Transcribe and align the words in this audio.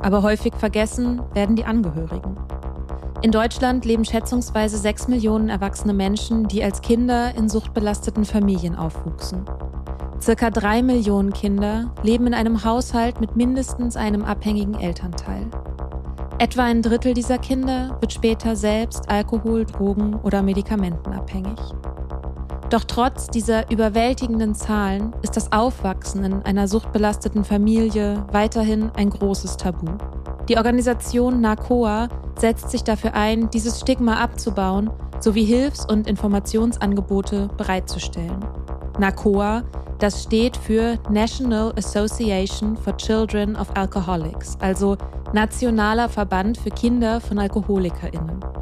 Aber 0.00 0.22
häufig 0.22 0.54
vergessen 0.54 1.20
werden 1.34 1.56
die 1.56 1.64
Angehörigen. 1.64 2.36
In 3.20 3.32
Deutschland 3.32 3.84
leben 3.84 4.04
schätzungsweise 4.04 4.78
sechs 4.78 5.08
Millionen 5.08 5.48
erwachsene 5.48 5.92
Menschen, 5.92 6.46
die 6.46 6.62
als 6.62 6.82
Kinder 6.82 7.34
in 7.34 7.48
suchtbelasteten 7.48 8.24
Familien 8.24 8.76
aufwuchsen. 8.76 9.44
Circa 10.20 10.50
drei 10.50 10.82
Millionen 10.82 11.32
Kinder 11.32 11.92
leben 12.02 12.28
in 12.28 12.34
einem 12.34 12.64
Haushalt 12.64 13.20
mit 13.20 13.34
mindestens 13.34 13.96
einem 13.96 14.24
abhängigen 14.24 14.74
Elternteil. 14.74 15.46
Etwa 16.38 16.62
ein 16.62 16.82
Drittel 16.82 17.14
dieser 17.14 17.38
Kinder 17.38 17.96
wird 18.00 18.12
später 18.12 18.54
selbst 18.54 19.10
Alkohol, 19.10 19.64
Drogen 19.64 20.14
oder 20.14 20.42
Medikamenten 20.42 21.12
abhängig. 21.12 21.58
Doch 22.70 22.84
trotz 22.84 23.28
dieser 23.28 23.70
überwältigenden 23.70 24.54
Zahlen 24.54 25.14
ist 25.22 25.36
das 25.36 25.52
Aufwachsen 25.52 26.22
in 26.24 26.42
einer 26.42 26.68
suchtbelasteten 26.68 27.42
Familie 27.42 28.26
weiterhin 28.30 28.90
ein 28.94 29.08
großes 29.08 29.56
Tabu. 29.56 29.86
Die 30.50 30.58
Organisation 30.58 31.40
NACOA 31.40 32.08
setzt 32.38 32.70
sich 32.70 32.84
dafür 32.84 33.14
ein, 33.14 33.48
dieses 33.50 33.80
Stigma 33.80 34.22
abzubauen 34.22 34.90
sowie 35.20 35.44
Hilfs- 35.44 35.86
und 35.86 36.06
Informationsangebote 36.06 37.48
bereitzustellen. 37.56 38.44
NACOA, 38.98 39.62
das 39.98 40.22
steht 40.24 40.56
für 40.56 40.98
National 41.10 41.72
Association 41.76 42.76
for 42.76 42.96
Children 42.98 43.56
of 43.56 43.74
Alcoholics, 43.76 44.56
also 44.60 44.96
Nationaler 45.32 46.08
Verband 46.08 46.58
für 46.58 46.70
Kinder 46.70 47.20
von 47.20 47.38
Alkoholikerinnen. 47.38 48.57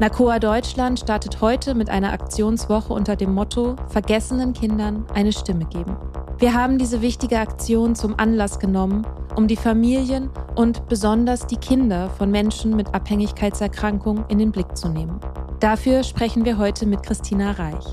NACOA 0.00 0.38
Deutschland 0.38 0.98
startet 0.98 1.42
heute 1.42 1.74
mit 1.74 1.90
einer 1.90 2.14
Aktionswoche 2.14 2.90
unter 2.90 3.16
dem 3.16 3.34
Motto 3.34 3.76
Vergessenen 3.88 4.54
Kindern 4.54 5.04
eine 5.12 5.30
Stimme 5.30 5.66
geben. 5.66 5.94
Wir 6.38 6.54
haben 6.54 6.78
diese 6.78 7.02
wichtige 7.02 7.38
Aktion 7.38 7.94
zum 7.94 8.18
Anlass 8.18 8.58
genommen, 8.58 9.06
um 9.36 9.46
die 9.46 9.56
Familien 9.56 10.30
und 10.56 10.88
besonders 10.88 11.46
die 11.46 11.58
Kinder 11.58 12.08
von 12.08 12.30
Menschen 12.30 12.74
mit 12.74 12.94
Abhängigkeitserkrankungen 12.94 14.24
in 14.28 14.38
den 14.38 14.52
Blick 14.52 14.74
zu 14.74 14.88
nehmen. 14.88 15.20
Dafür 15.60 16.02
sprechen 16.02 16.46
wir 16.46 16.56
heute 16.56 16.86
mit 16.86 17.02
Christina 17.02 17.50
Reich. 17.50 17.84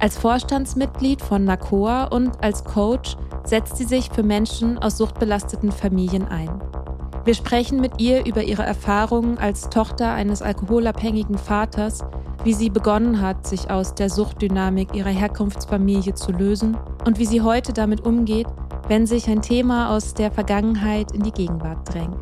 Als 0.00 0.18
Vorstandsmitglied 0.18 1.22
von 1.22 1.44
NACOA 1.44 2.06
und 2.06 2.42
als 2.42 2.64
Coach 2.64 3.16
setzt 3.44 3.76
sie 3.76 3.84
sich 3.84 4.10
für 4.10 4.24
Menschen 4.24 4.76
aus 4.78 4.98
suchtbelasteten 4.98 5.70
Familien 5.70 6.26
ein. 6.26 6.50
Wir 7.28 7.34
sprechen 7.34 7.78
mit 7.82 8.00
ihr 8.00 8.24
über 8.24 8.42
ihre 8.42 8.62
Erfahrungen 8.62 9.36
als 9.36 9.68
Tochter 9.68 10.14
eines 10.14 10.40
alkoholabhängigen 10.40 11.36
Vaters, 11.36 12.02
wie 12.42 12.54
sie 12.54 12.70
begonnen 12.70 13.20
hat, 13.20 13.46
sich 13.46 13.70
aus 13.70 13.94
der 13.94 14.08
Suchtdynamik 14.08 14.94
ihrer 14.94 15.10
Herkunftsfamilie 15.10 16.14
zu 16.14 16.32
lösen 16.32 16.78
und 17.04 17.18
wie 17.18 17.26
sie 17.26 17.42
heute 17.42 17.74
damit 17.74 18.06
umgeht, 18.06 18.46
wenn 18.86 19.06
sich 19.06 19.28
ein 19.28 19.42
Thema 19.42 19.94
aus 19.94 20.14
der 20.14 20.30
Vergangenheit 20.30 21.12
in 21.12 21.22
die 21.22 21.32
Gegenwart 21.32 21.92
drängt. 21.92 22.16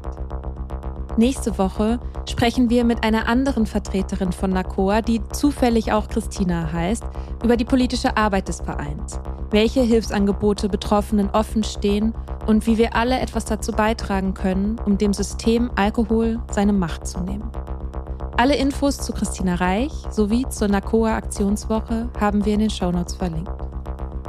Nächste 1.19 1.57
Woche 1.57 1.99
sprechen 2.29 2.69
wir 2.69 2.85
mit 2.85 3.03
einer 3.03 3.27
anderen 3.27 3.65
Vertreterin 3.65 4.33
von 4.33 4.51
NACOA, 4.51 5.01
die 5.01 5.23
zufällig 5.33 5.93
auch 5.93 6.09
Christina 6.09 6.71
heißt, 6.71 7.05
über 7.43 7.57
die 7.57 7.65
politische 7.65 8.19
Arbeit 8.19 8.49
des 8.49 8.61
Vereins, 8.61 9.19
welche 9.51 9.81
Hilfsangebote 9.81 10.69
Betroffenen 10.69 11.31
offen 11.31 11.65
stehen 11.65 12.13
und 12.47 12.67
wie 12.67 12.77
wir 12.77 12.95
alle 12.95 13.19
etwas 13.19 13.47
dazu 13.47 13.73
beitragen 13.73 14.35
können, 14.35 14.77
um 14.85 14.99
dem 14.99 15.15
System 15.15 15.71
Alkohol 15.75 16.39
seine 16.51 16.75
Macht 16.75 17.07
zu 17.07 17.21
nehmen. 17.21 17.51
Alle 18.37 18.57
Infos 18.57 18.99
zu 18.99 19.15
Christina 19.15 19.55
Reich 19.55 19.93
sowie 20.11 20.47
zur 20.51 20.69
NACOA 20.69 21.17
Aktionswoche 21.17 22.11
haben 22.21 22.45
wir 22.45 22.53
in 22.53 22.61
den 22.61 22.71
Shownotes 22.71 23.15
verlinkt. 23.15 23.51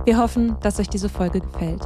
Wir 0.06 0.18
hoffen, 0.18 0.56
dass 0.62 0.80
euch 0.80 0.88
diese 0.88 1.10
Folge 1.10 1.42
gefällt. 1.42 1.86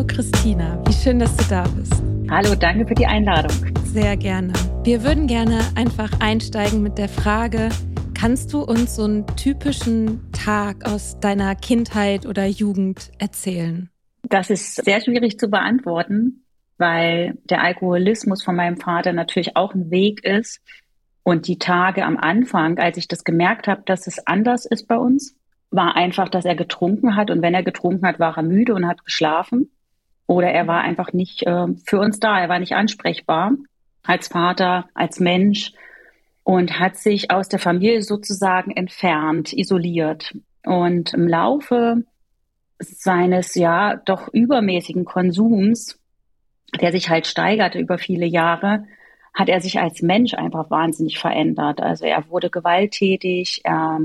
Hallo 0.00 0.14
Christina, 0.14 0.82
wie 0.86 0.94
schön, 0.94 1.18
dass 1.18 1.36
du 1.36 1.44
da 1.50 1.62
bist. 1.76 1.92
Hallo, 2.30 2.54
danke 2.54 2.86
für 2.86 2.94
die 2.94 3.04
Einladung. 3.04 3.52
Sehr 3.84 4.16
gerne. 4.16 4.54
Wir 4.82 5.04
würden 5.04 5.26
gerne 5.26 5.60
einfach 5.74 6.10
einsteigen 6.20 6.82
mit 6.82 6.96
der 6.96 7.10
Frage, 7.10 7.68
kannst 8.14 8.54
du 8.54 8.62
uns 8.62 8.96
so 8.96 9.04
einen 9.04 9.26
typischen 9.36 10.32
Tag 10.32 10.88
aus 10.88 11.20
deiner 11.20 11.54
Kindheit 11.54 12.24
oder 12.24 12.46
Jugend 12.46 13.10
erzählen? 13.18 13.90
Das 14.22 14.48
ist 14.48 14.76
sehr 14.82 15.02
schwierig 15.02 15.38
zu 15.38 15.50
beantworten, 15.50 16.46
weil 16.78 17.36
der 17.50 17.62
Alkoholismus 17.62 18.42
von 18.42 18.56
meinem 18.56 18.78
Vater 18.78 19.12
natürlich 19.12 19.54
auch 19.54 19.74
ein 19.74 19.90
Weg 19.90 20.24
ist. 20.24 20.62
Und 21.24 21.46
die 21.46 21.58
Tage 21.58 22.06
am 22.06 22.16
Anfang, 22.16 22.78
als 22.78 22.96
ich 22.96 23.06
das 23.06 23.22
gemerkt 23.22 23.68
habe, 23.68 23.82
dass 23.84 24.06
es 24.06 24.26
anders 24.26 24.64
ist 24.64 24.88
bei 24.88 24.96
uns, 24.96 25.36
war 25.70 25.94
einfach, 25.94 26.30
dass 26.30 26.46
er 26.46 26.54
getrunken 26.54 27.16
hat. 27.16 27.30
Und 27.30 27.42
wenn 27.42 27.52
er 27.52 27.62
getrunken 27.62 28.06
hat, 28.06 28.18
war 28.18 28.38
er 28.38 28.42
müde 28.42 28.74
und 28.74 28.86
hat 28.86 29.04
geschlafen. 29.04 29.70
Oder 30.30 30.52
er 30.52 30.68
war 30.68 30.82
einfach 30.82 31.12
nicht 31.12 31.42
äh, 31.42 31.66
für 31.84 31.98
uns 31.98 32.20
da, 32.20 32.38
er 32.38 32.48
war 32.48 32.60
nicht 32.60 32.76
ansprechbar 32.76 33.50
als 34.04 34.28
Vater, 34.28 34.88
als 34.94 35.18
Mensch 35.18 35.72
und 36.44 36.78
hat 36.78 36.96
sich 36.96 37.32
aus 37.32 37.48
der 37.48 37.58
Familie 37.58 38.00
sozusagen 38.02 38.70
entfernt, 38.70 39.52
isoliert. 39.52 40.32
Und 40.64 41.14
im 41.14 41.26
Laufe 41.26 42.04
seines 42.78 43.56
ja 43.56 43.96
doch 43.96 44.28
übermäßigen 44.32 45.04
Konsums, 45.04 45.98
der 46.80 46.92
sich 46.92 47.10
halt 47.10 47.26
steigerte 47.26 47.80
über 47.80 47.98
viele 47.98 48.26
Jahre, 48.26 48.84
hat 49.34 49.48
er 49.48 49.60
sich 49.60 49.80
als 49.80 50.00
Mensch 50.00 50.34
einfach 50.34 50.70
wahnsinnig 50.70 51.18
verändert. 51.18 51.80
Also 51.80 52.04
er 52.06 52.28
wurde 52.28 52.50
gewalttätig, 52.50 53.62
er, 53.64 53.98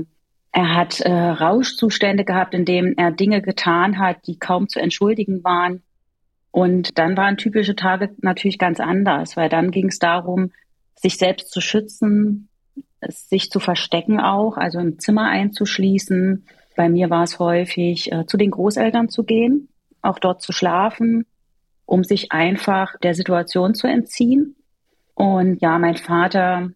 er 0.50 0.74
hat 0.74 1.02
äh, 1.02 1.12
Rauschzustände 1.12 2.24
gehabt, 2.24 2.52
in 2.52 2.64
denen 2.64 2.98
er 2.98 3.12
Dinge 3.12 3.42
getan 3.42 4.00
hat, 4.00 4.26
die 4.26 4.40
kaum 4.40 4.68
zu 4.68 4.80
entschuldigen 4.80 5.44
waren. 5.44 5.84
Und 6.56 6.96
dann 6.96 7.18
waren 7.18 7.36
typische 7.36 7.76
Tage 7.76 8.14
natürlich 8.22 8.58
ganz 8.58 8.80
anders, 8.80 9.36
weil 9.36 9.50
dann 9.50 9.70
ging 9.70 9.88
es 9.88 9.98
darum, 9.98 10.52
sich 10.94 11.18
selbst 11.18 11.50
zu 11.50 11.60
schützen, 11.60 12.48
sich 13.06 13.50
zu 13.50 13.60
verstecken 13.60 14.20
auch, 14.20 14.56
also 14.56 14.78
im 14.78 14.98
Zimmer 14.98 15.28
einzuschließen. 15.28 16.46
Bei 16.74 16.88
mir 16.88 17.10
war 17.10 17.24
es 17.24 17.38
häufig, 17.38 18.10
äh, 18.10 18.24
zu 18.24 18.38
den 18.38 18.52
Großeltern 18.52 19.10
zu 19.10 19.24
gehen, 19.24 19.68
auch 20.00 20.18
dort 20.18 20.40
zu 20.40 20.52
schlafen, 20.52 21.26
um 21.84 22.04
sich 22.04 22.32
einfach 22.32 22.98
der 23.00 23.12
Situation 23.12 23.74
zu 23.74 23.86
entziehen. 23.86 24.56
Und 25.12 25.60
ja, 25.60 25.78
mein 25.78 25.96
Vater 25.96 26.70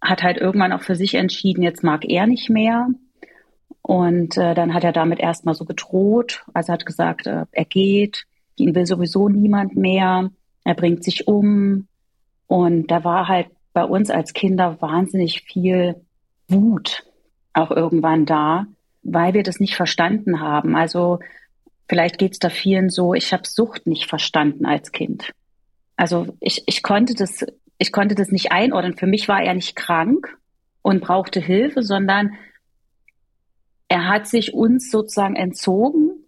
hat 0.00 0.24
halt 0.24 0.38
irgendwann 0.38 0.72
auch 0.72 0.82
für 0.82 0.96
sich 0.96 1.14
entschieden, 1.14 1.62
jetzt 1.62 1.84
mag 1.84 2.04
er 2.08 2.26
nicht 2.26 2.50
mehr. 2.50 2.88
Und 3.82 4.36
äh, 4.36 4.54
dann 4.56 4.74
hat 4.74 4.82
er 4.82 4.92
damit 4.92 5.20
erstmal 5.20 5.54
so 5.54 5.64
gedroht. 5.64 6.44
Also 6.54 6.72
hat 6.72 6.86
gesagt, 6.86 7.28
äh, 7.28 7.44
er 7.52 7.64
geht, 7.64 8.26
ihn 8.56 8.74
will 8.74 8.86
sowieso 8.86 9.28
niemand 9.28 9.76
mehr, 9.76 10.30
er 10.64 10.74
bringt 10.74 11.04
sich 11.04 11.26
um. 11.26 11.86
Und 12.46 12.90
da 12.90 13.04
war 13.04 13.28
halt 13.28 13.48
bei 13.72 13.84
uns 13.84 14.10
als 14.10 14.32
Kinder 14.32 14.80
wahnsinnig 14.80 15.42
viel 15.42 15.96
Wut 16.48 17.04
auch 17.54 17.70
irgendwann 17.70 18.26
da, 18.26 18.66
weil 19.02 19.34
wir 19.34 19.42
das 19.42 19.60
nicht 19.60 19.74
verstanden 19.74 20.40
haben. 20.40 20.76
Also 20.76 21.18
vielleicht 21.88 22.18
geht 22.18 22.32
es 22.32 22.38
da 22.38 22.48
vielen 22.48 22.90
so, 22.90 23.14
ich 23.14 23.32
habe 23.32 23.46
Sucht 23.46 23.86
nicht 23.86 24.08
verstanden 24.08 24.66
als 24.66 24.92
Kind. 24.92 25.32
Also 25.96 26.36
ich, 26.40 26.62
ich 26.66 26.82
konnte 26.82 27.14
das, 27.14 27.44
ich 27.78 27.92
konnte 27.92 28.14
das 28.14 28.28
nicht 28.28 28.52
einordnen. 28.52 28.96
Für 28.96 29.06
mich 29.06 29.28
war 29.28 29.42
er 29.42 29.54
nicht 29.54 29.76
krank 29.76 30.36
und 30.82 31.02
brauchte 31.02 31.40
Hilfe, 31.40 31.82
sondern 31.82 32.32
er 33.88 34.08
hat 34.08 34.26
sich 34.26 34.54
uns 34.54 34.90
sozusagen 34.90 35.36
entzogen 35.36 36.21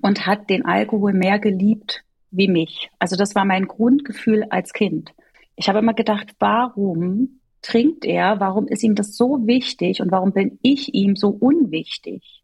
und 0.00 0.26
hat 0.26 0.50
den 0.50 0.64
Alkohol 0.64 1.12
mehr 1.12 1.38
geliebt 1.38 2.04
wie 2.30 2.48
mich. 2.48 2.90
Also 2.98 3.16
das 3.16 3.34
war 3.34 3.44
mein 3.44 3.66
Grundgefühl 3.66 4.44
als 4.50 4.72
Kind. 4.72 5.12
Ich 5.56 5.68
habe 5.68 5.78
immer 5.78 5.94
gedacht, 5.94 6.34
warum 6.38 7.40
trinkt 7.62 8.04
er? 8.04 8.40
Warum 8.40 8.68
ist 8.68 8.82
ihm 8.82 8.94
das 8.94 9.16
so 9.16 9.46
wichtig 9.46 10.00
und 10.00 10.10
warum 10.10 10.32
bin 10.32 10.58
ich 10.62 10.94
ihm 10.94 11.16
so 11.16 11.28
unwichtig? 11.28 12.42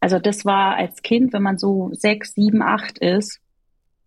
Also 0.00 0.18
das 0.18 0.44
war 0.44 0.76
als 0.76 1.02
Kind, 1.02 1.32
wenn 1.32 1.42
man 1.42 1.58
so 1.58 1.90
sechs, 1.92 2.34
sieben, 2.34 2.62
acht 2.62 2.98
ist, 2.98 3.40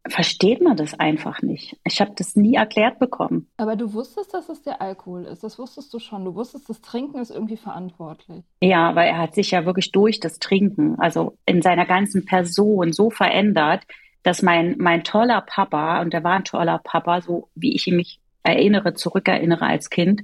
versteht 0.08 0.62
man 0.62 0.78
das 0.78 0.94
einfach 1.00 1.42
nicht. 1.42 1.78
Ich 1.84 2.00
habe 2.00 2.12
das 2.16 2.36
nie 2.36 2.56
erklärt 2.56 3.00
bekommen. 3.00 3.48
Aber 3.58 3.76
du 3.76 3.94
wusstest, 3.94 4.34
dass 4.34 4.50
es 4.50 4.62
der 4.62 4.82
Alkohol 4.82 5.24
ist. 5.24 5.44
Das 5.44 5.58
wusstest 5.58 5.94
du 5.94 6.00
schon. 6.00 6.26
Du 6.26 6.36
wusstest, 6.36 6.70
das 6.70 6.82
Trinken 6.82 7.20
ist 7.20 7.32
irgendwie 7.32 7.58
verantwortlich. 7.58 8.44
Ja, 8.62 8.96
weil 8.96 9.08
er 9.08 9.18
hat 9.18 9.34
sich 9.34 9.52
ja 9.52 9.66
wirklich 9.66 9.92
durch 9.92 10.20
das 10.20 10.40
Trinken, 10.40 11.00
also 11.00 11.38
in 11.46 11.62
seiner 11.62 11.86
ganzen 11.86 12.26
Person 12.26 12.94
so 12.94 13.10
verändert, 13.10 13.84
dass 14.22 14.42
mein, 14.42 14.76
mein 14.78 15.04
toller 15.04 15.42
Papa, 15.42 16.02
und 16.02 16.14
er 16.14 16.24
war 16.24 16.34
ein 16.34 16.46
toller 16.46 16.80
Papa, 16.80 17.22
so 17.22 17.50
wie 17.56 17.76
ich 17.76 17.88
ihn 17.88 17.96
mich 17.96 18.20
erinnere, 18.44 18.94
zurückerinnere 18.94 19.66
als 19.66 19.90
Kind, 19.90 20.22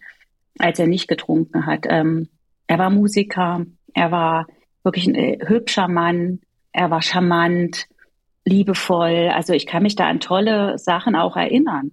als 0.60 0.80
er 0.80 0.88
nicht 0.88 1.08
getrunken 1.08 1.66
hat. 1.66 1.86
Ähm, 1.90 2.30
er 2.68 2.78
war 2.78 2.90
Musiker, 2.90 3.66
er 3.94 4.12
war 4.12 4.48
wirklich 4.84 5.08
ein 5.08 5.16
äh, 5.16 5.40
hübscher 5.46 5.88
Mann, 5.88 6.40
er 6.72 6.90
war 6.90 7.02
charmant, 7.02 7.88
liebevoll. 8.46 9.30
Also 9.34 9.54
ich 9.54 9.66
kann 9.66 9.84
mich 9.84 9.96
da 9.96 10.08
an 10.08 10.20
tolle 10.20 10.78
Sachen 10.78 11.16
auch 11.16 11.36
erinnern. 11.36 11.92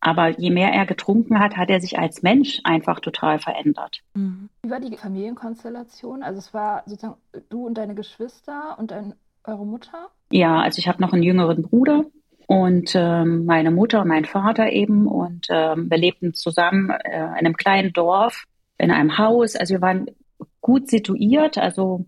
Aber 0.00 0.28
je 0.28 0.50
mehr 0.50 0.72
er 0.72 0.86
getrunken 0.86 1.38
hat, 1.38 1.56
hat 1.56 1.68
er 1.68 1.80
sich 1.80 1.98
als 1.98 2.22
Mensch 2.22 2.60
einfach 2.64 3.00
total 3.00 3.38
verändert. 3.38 4.00
Mhm. 4.14 4.48
Wie 4.62 4.70
war 4.70 4.80
die 4.80 4.96
Familienkonstellation? 4.96 6.22
Also 6.22 6.38
es 6.38 6.54
war 6.54 6.82
sozusagen 6.86 7.16
du 7.50 7.66
und 7.66 7.74
deine 7.76 7.94
Geschwister 7.94 8.76
und 8.78 8.92
dein, 8.92 9.14
eure 9.44 9.66
Mutter? 9.66 10.08
Ja, 10.32 10.60
also 10.60 10.78
ich 10.78 10.88
habe 10.88 11.02
noch 11.02 11.12
einen 11.12 11.22
jüngeren 11.22 11.62
Bruder 11.62 12.04
und 12.46 12.92
ähm, 12.94 13.44
meine 13.44 13.70
Mutter 13.70 14.00
und 14.00 14.08
mein 14.08 14.24
Vater 14.24 14.72
eben. 14.72 15.06
Und 15.06 15.48
ähm, 15.50 15.90
wir 15.90 15.98
lebten 15.98 16.32
zusammen 16.32 16.90
äh, 16.90 17.18
in 17.18 17.46
einem 17.46 17.56
kleinen 17.56 17.92
Dorf, 17.92 18.44
in 18.78 18.90
einem 18.90 19.18
Haus. 19.18 19.54
Also 19.54 19.74
wir 19.74 19.82
waren 19.82 20.06
gut 20.62 20.88
situiert. 20.88 21.58
Also 21.58 22.06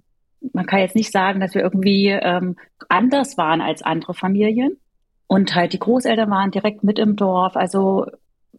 man 0.53 0.67
kann 0.67 0.81
jetzt 0.81 0.97
nicht 0.97 1.13
sagen, 1.13 1.41
dass 1.41 1.55
wir 1.55 1.63
irgendwie 1.63 2.09
ähm, 2.09 2.57
anders 2.89 3.39
waren 3.39 3.61
als 3.61 3.83
andere 3.83 4.15
Familien. 4.15 4.79
Und 5.27 5.55
halt 5.55 5.73
die 5.73 5.79
Großeltern 5.79 6.31
waren 6.31 6.51
direkt 6.51 6.85
mit 6.85 6.99
im 6.99 7.17
Dorf. 7.17 7.57
Also 7.57 8.07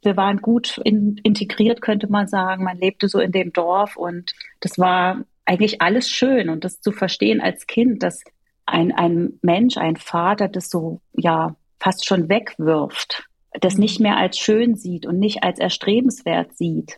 wir 0.02 0.18
waren 0.18 0.38
gut 0.42 0.80
in, 0.84 1.18
integriert, 1.24 1.82
könnte 1.82 2.08
man 2.08 2.28
sagen. 2.28 2.64
Man 2.64 2.78
lebte 2.78 3.08
so 3.08 3.20
in 3.20 3.32
dem 3.32 3.54
Dorf 3.54 3.96
und 3.96 4.32
das 4.60 4.80
war 4.80 5.24
eigentlich 5.46 5.82
alles 5.82 6.10
schön. 6.10 6.50
Und 6.50 6.64
das 6.64 6.82
zu 6.82 6.92
verstehen 6.92 7.42
als 7.42 7.68
Kind, 7.68 8.02
dass 8.04 8.24
ein, 8.66 8.92
ein 8.92 9.40
Mensch, 9.42 9.78
ein 9.78 9.98
Vater 9.98 10.48
das 10.48 10.70
so, 10.70 11.02
ja, 11.14 11.56
fast 11.80 12.08
schon 12.08 12.30
wegwirft, 12.30 13.26
das 13.60 13.78
nicht 13.78 14.00
mehr 14.00 14.18
als 14.18 14.40
schön 14.40 14.76
sieht 14.76 15.06
und 15.06 15.20
nicht 15.20 15.44
als 15.44 15.60
erstrebenswert 15.60 16.56
sieht. 16.56 16.98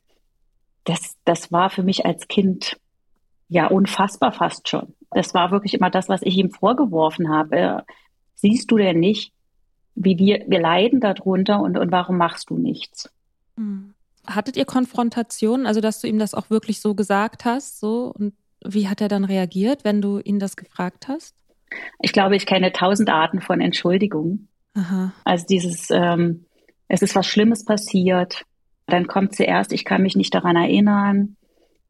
Das, 0.84 1.16
das 1.26 1.52
war 1.52 1.70
für 1.70 1.84
mich 1.84 2.06
als 2.06 2.28
Kind 2.28 2.78
ja 3.48 3.68
unfassbar 3.68 4.32
fast 4.32 4.70
schon. 4.70 4.94
Das 5.12 5.34
war 5.34 5.52
wirklich 5.52 5.74
immer 5.74 5.90
das, 5.90 6.10
was 6.10 6.22
ich 6.24 6.38
ihm 6.38 6.52
vorgeworfen 6.52 7.30
habe. 7.30 7.84
Siehst 8.36 8.70
du 8.72 8.78
denn 8.78 9.00
nicht, 9.00 9.32
wie 9.96 10.18
wir, 10.18 10.44
wir 10.48 10.60
leiden 10.60 11.00
darunter 11.00 11.62
und, 11.62 11.78
und 11.78 11.92
warum 11.92 12.18
machst 12.18 12.50
du 12.50 12.58
nichts? 12.58 13.10
Hm. 13.56 13.94
Hattet 14.28 14.58
ihr 14.58 14.66
Konfrontation, 14.66 15.68
also 15.68 15.82
dass 15.82 16.02
du 16.02 16.08
ihm 16.08 16.20
das 16.20 16.34
auch 16.34 16.50
wirklich 16.50 16.82
so 16.82 16.96
gesagt 16.96 17.46
hast, 17.46 17.80
so 17.80 18.12
und 18.18 18.34
wie 18.66 18.88
hat 18.88 19.00
er 19.00 19.08
dann 19.08 19.24
reagiert, 19.24 19.84
wenn 19.84 20.02
du 20.02 20.20
ihn 20.20 20.40
das 20.40 20.56
gefragt 20.56 21.08
hast? 21.08 21.36
Ich 22.02 22.12
glaube, 22.12 22.36
ich 22.36 22.46
kenne 22.46 22.72
tausend 22.72 23.10
Arten 23.10 23.42
von 23.42 23.62
Entschuldigung. 23.62 24.48
Aha. 24.74 25.14
Also 25.24 25.46
dieses, 25.48 25.90
ähm, 25.92 26.46
es 26.88 27.02
ist 27.02 27.16
was 27.16 27.28
Schlimmes 27.28 27.66
passiert, 27.66 28.44
dann 28.88 29.08
kommt 29.08 29.36
zuerst, 29.36 29.72
ich 29.72 29.86
kann 29.86 30.02
mich 30.02 30.16
nicht 30.16 30.34
daran 30.34 30.56
erinnern, 30.56 31.38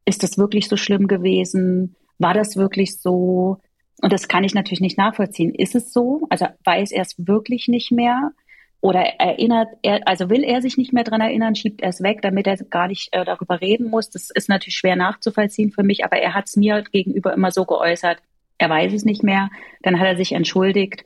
ist 0.06 0.22
das 0.22 0.38
wirklich 0.38 0.68
so 0.68 0.76
schlimm 0.76 1.08
gewesen? 1.08 1.96
War 2.18 2.32
das 2.32 2.56
wirklich 2.56 2.98
so? 2.98 3.58
Und 4.00 4.12
das 4.12 4.28
kann 4.28 4.44
ich 4.44 4.54
natürlich 4.54 4.80
nicht 4.80 4.96
nachvollziehen. 4.96 5.54
Ist 5.54 5.74
es 5.74 5.92
so? 5.92 6.26
Also 6.30 6.46
weiß 6.64 6.92
er 6.92 7.02
es 7.02 7.14
wirklich 7.18 7.68
nicht 7.68 7.92
mehr? 7.92 8.32
Oder 8.80 9.00
erinnert 9.18 9.68
er, 9.82 10.06
also 10.06 10.30
will 10.30 10.44
er 10.44 10.62
sich 10.62 10.76
nicht 10.76 10.92
mehr 10.92 11.02
dran 11.02 11.20
erinnern, 11.20 11.56
schiebt 11.56 11.80
er 11.80 11.88
es 11.88 12.02
weg, 12.02 12.22
damit 12.22 12.46
er 12.46 12.56
gar 12.56 12.88
nicht 12.88 13.08
äh, 13.12 13.24
darüber 13.24 13.60
reden 13.60 13.90
muss. 13.90 14.10
Das 14.10 14.30
ist 14.30 14.48
natürlich 14.48 14.76
schwer 14.76 14.96
nachzuvollziehen 14.96 15.72
für 15.72 15.82
mich, 15.82 16.04
aber 16.04 16.18
er 16.18 16.34
hat 16.34 16.46
es 16.46 16.56
mir 16.56 16.82
gegenüber 16.82 17.32
immer 17.32 17.50
so 17.50 17.64
geäußert, 17.64 18.18
er 18.58 18.70
weiß 18.70 18.92
es 18.92 19.04
nicht 19.04 19.22
mehr. 19.22 19.50
Dann 19.82 19.98
hat 19.98 20.06
er 20.06 20.16
sich 20.16 20.32
entschuldigt. 20.32 21.04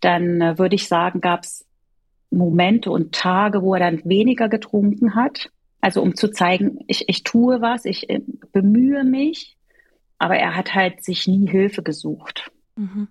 Dann 0.00 0.40
äh, 0.40 0.58
würde 0.58 0.76
ich 0.76 0.88
sagen, 0.88 1.20
gab 1.20 1.42
es 1.42 1.66
Momente 2.30 2.90
und 2.90 3.14
Tage, 3.14 3.62
wo 3.62 3.74
er 3.74 3.80
dann 3.80 4.02
weniger 4.04 4.48
getrunken 4.48 5.14
hat. 5.14 5.50
Also 5.80 6.02
um 6.02 6.16
zu 6.16 6.30
zeigen, 6.30 6.80
ich, 6.86 7.08
ich 7.08 7.22
tue 7.22 7.60
was, 7.60 7.84
ich 7.84 8.10
äh, 8.10 8.20
bemühe 8.52 9.04
mich, 9.04 9.56
aber 10.18 10.36
er 10.36 10.56
hat 10.56 10.74
halt 10.74 11.04
sich 11.04 11.26
nie 11.26 11.48
Hilfe 11.48 11.82
gesucht. 11.82 12.50
Mhm. 12.76 13.08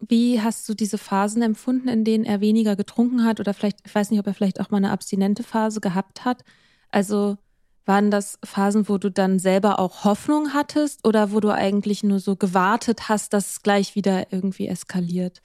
Wie 0.00 0.40
hast 0.40 0.68
du 0.68 0.74
diese 0.74 0.98
Phasen 0.98 1.42
empfunden, 1.42 1.88
in 1.88 2.04
denen 2.04 2.24
er 2.24 2.40
weniger 2.40 2.76
getrunken 2.76 3.24
hat 3.24 3.40
oder 3.40 3.52
vielleicht, 3.52 3.78
ich 3.84 3.94
weiß 3.94 4.10
nicht, 4.10 4.20
ob 4.20 4.26
er 4.28 4.34
vielleicht 4.34 4.60
auch 4.60 4.70
mal 4.70 4.76
eine 4.76 4.92
abstinente 4.92 5.42
Phase 5.42 5.80
gehabt 5.80 6.24
hat? 6.24 6.44
Also 6.90 7.36
waren 7.84 8.10
das 8.10 8.38
Phasen, 8.44 8.88
wo 8.88 8.98
du 8.98 9.10
dann 9.10 9.38
selber 9.40 9.80
auch 9.80 10.04
Hoffnung 10.04 10.52
hattest 10.52 11.06
oder 11.06 11.32
wo 11.32 11.40
du 11.40 11.50
eigentlich 11.50 12.04
nur 12.04 12.20
so 12.20 12.36
gewartet 12.36 13.08
hast, 13.08 13.32
dass 13.32 13.52
es 13.52 13.62
gleich 13.62 13.96
wieder 13.96 14.32
irgendwie 14.32 14.68
eskaliert? 14.68 15.40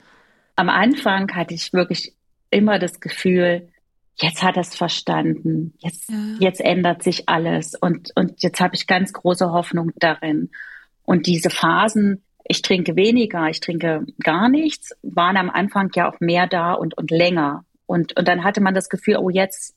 Am 0.54 0.68
Anfang 0.68 1.34
hatte 1.34 1.54
ich 1.54 1.72
wirklich 1.72 2.14
immer 2.50 2.78
das 2.78 3.00
Gefühl, 3.00 3.68
jetzt 4.20 4.42
hat 4.42 4.56
er 4.56 4.62
es 4.62 4.74
verstanden, 4.74 5.74
jetzt, 5.78 6.08
ja. 6.10 6.16
jetzt 6.38 6.60
ändert 6.60 7.02
sich 7.02 7.28
alles 7.28 7.74
und, 7.74 8.10
und 8.14 8.42
jetzt 8.42 8.60
habe 8.60 8.74
ich 8.74 8.86
ganz 8.86 9.12
große 9.12 9.50
Hoffnung 9.50 9.90
darin. 9.96 10.50
Und 11.04 11.26
diese 11.26 11.50
Phasen, 11.50 12.22
ich 12.44 12.62
trinke 12.62 12.96
weniger, 12.96 13.48
ich 13.48 13.60
trinke 13.60 14.06
gar 14.22 14.48
nichts, 14.48 14.96
waren 15.02 15.36
am 15.36 15.50
Anfang 15.50 15.90
ja 15.94 16.08
auch 16.08 16.20
mehr 16.20 16.46
da 16.46 16.74
und, 16.74 16.96
und 16.96 17.10
länger. 17.10 17.64
Und, 17.86 18.16
und 18.16 18.28
dann 18.28 18.44
hatte 18.44 18.60
man 18.60 18.74
das 18.74 18.88
Gefühl, 18.88 19.16
oh, 19.16 19.30
jetzt, 19.30 19.74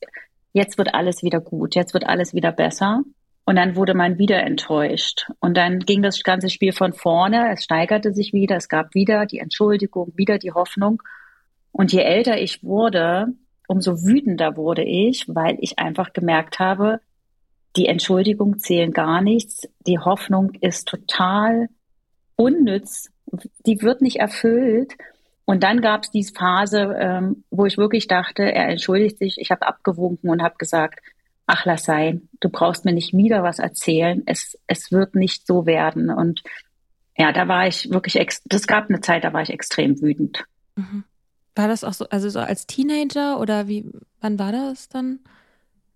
jetzt 0.52 0.78
wird 0.78 0.94
alles 0.94 1.22
wieder 1.22 1.40
gut, 1.40 1.74
jetzt 1.74 1.94
wird 1.94 2.06
alles 2.06 2.34
wieder 2.34 2.52
besser. 2.52 3.02
Und 3.44 3.56
dann 3.56 3.76
wurde 3.76 3.94
man 3.94 4.18
wieder 4.18 4.42
enttäuscht. 4.42 5.26
Und 5.40 5.56
dann 5.56 5.80
ging 5.80 6.02
das 6.02 6.22
ganze 6.22 6.50
Spiel 6.50 6.72
von 6.72 6.92
vorne, 6.92 7.50
es 7.52 7.64
steigerte 7.64 8.12
sich 8.12 8.34
wieder, 8.34 8.56
es 8.56 8.68
gab 8.68 8.94
wieder 8.94 9.24
die 9.24 9.38
Entschuldigung, 9.38 10.12
wieder 10.16 10.38
die 10.38 10.52
Hoffnung. 10.52 11.02
Und 11.72 11.90
je 11.92 12.02
älter 12.02 12.38
ich 12.38 12.62
wurde, 12.62 13.28
umso 13.68 14.02
wütender 14.02 14.56
wurde 14.56 14.82
ich, 14.82 15.26
weil 15.28 15.56
ich 15.60 15.78
einfach 15.78 16.12
gemerkt 16.12 16.58
habe, 16.58 17.00
die 17.76 17.86
Entschuldigung 17.86 18.58
zählen 18.58 18.92
gar 18.92 19.20
nichts, 19.20 19.68
die 19.86 19.98
Hoffnung 19.98 20.52
ist 20.60 20.88
total 20.88 21.68
unnütz, 22.34 23.10
die 23.66 23.82
wird 23.82 24.00
nicht 24.00 24.16
erfüllt. 24.16 24.94
Und 25.44 25.62
dann 25.62 25.80
gab 25.80 26.04
es 26.04 26.10
diese 26.10 26.32
Phase, 26.32 26.96
ähm, 26.98 27.44
wo 27.50 27.66
ich 27.66 27.78
wirklich 27.78 28.08
dachte, 28.08 28.42
er 28.42 28.68
entschuldigt 28.68 29.18
sich, 29.18 29.36
ich 29.38 29.50
habe 29.50 29.66
abgewunken 29.66 30.30
und 30.30 30.42
habe 30.42 30.56
gesagt, 30.58 31.00
ach 31.46 31.64
lass 31.64 31.84
sein, 31.84 32.28
du 32.40 32.48
brauchst 32.48 32.84
mir 32.84 32.92
nicht 32.92 33.14
wieder 33.14 33.42
was 33.42 33.58
erzählen, 33.58 34.22
es, 34.26 34.58
es 34.66 34.90
wird 34.90 35.14
nicht 35.14 35.46
so 35.46 35.66
werden. 35.66 36.10
Und 36.10 36.42
ja, 37.16 37.32
da 37.32 37.48
war 37.48 37.66
ich 37.66 37.90
wirklich, 37.90 38.40
das 38.46 38.66
gab 38.66 38.88
eine 38.88 39.00
Zeit, 39.00 39.24
da 39.24 39.32
war 39.32 39.42
ich 39.42 39.50
extrem 39.50 40.00
wütend. 40.00 40.44
Mhm. 40.76 41.04
War 41.58 41.66
das 41.66 41.82
auch 41.82 41.92
so, 41.92 42.08
also 42.08 42.28
so 42.28 42.38
als 42.38 42.68
Teenager 42.68 43.40
oder 43.40 43.66
wie, 43.66 43.84
wann 44.20 44.38
war 44.38 44.52
das 44.52 44.88
dann? 44.88 45.18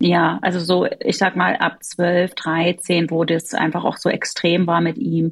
Ja, 0.00 0.40
also 0.42 0.58
so, 0.58 0.88
ich 0.98 1.18
sag 1.18 1.36
mal, 1.36 1.54
ab 1.54 1.84
12, 1.84 2.34
13, 2.34 3.10
wo 3.12 3.22
das 3.24 3.54
einfach 3.54 3.84
auch 3.84 3.96
so 3.96 4.08
extrem 4.08 4.66
war 4.66 4.80
mit 4.80 4.98
ihm. 4.98 5.30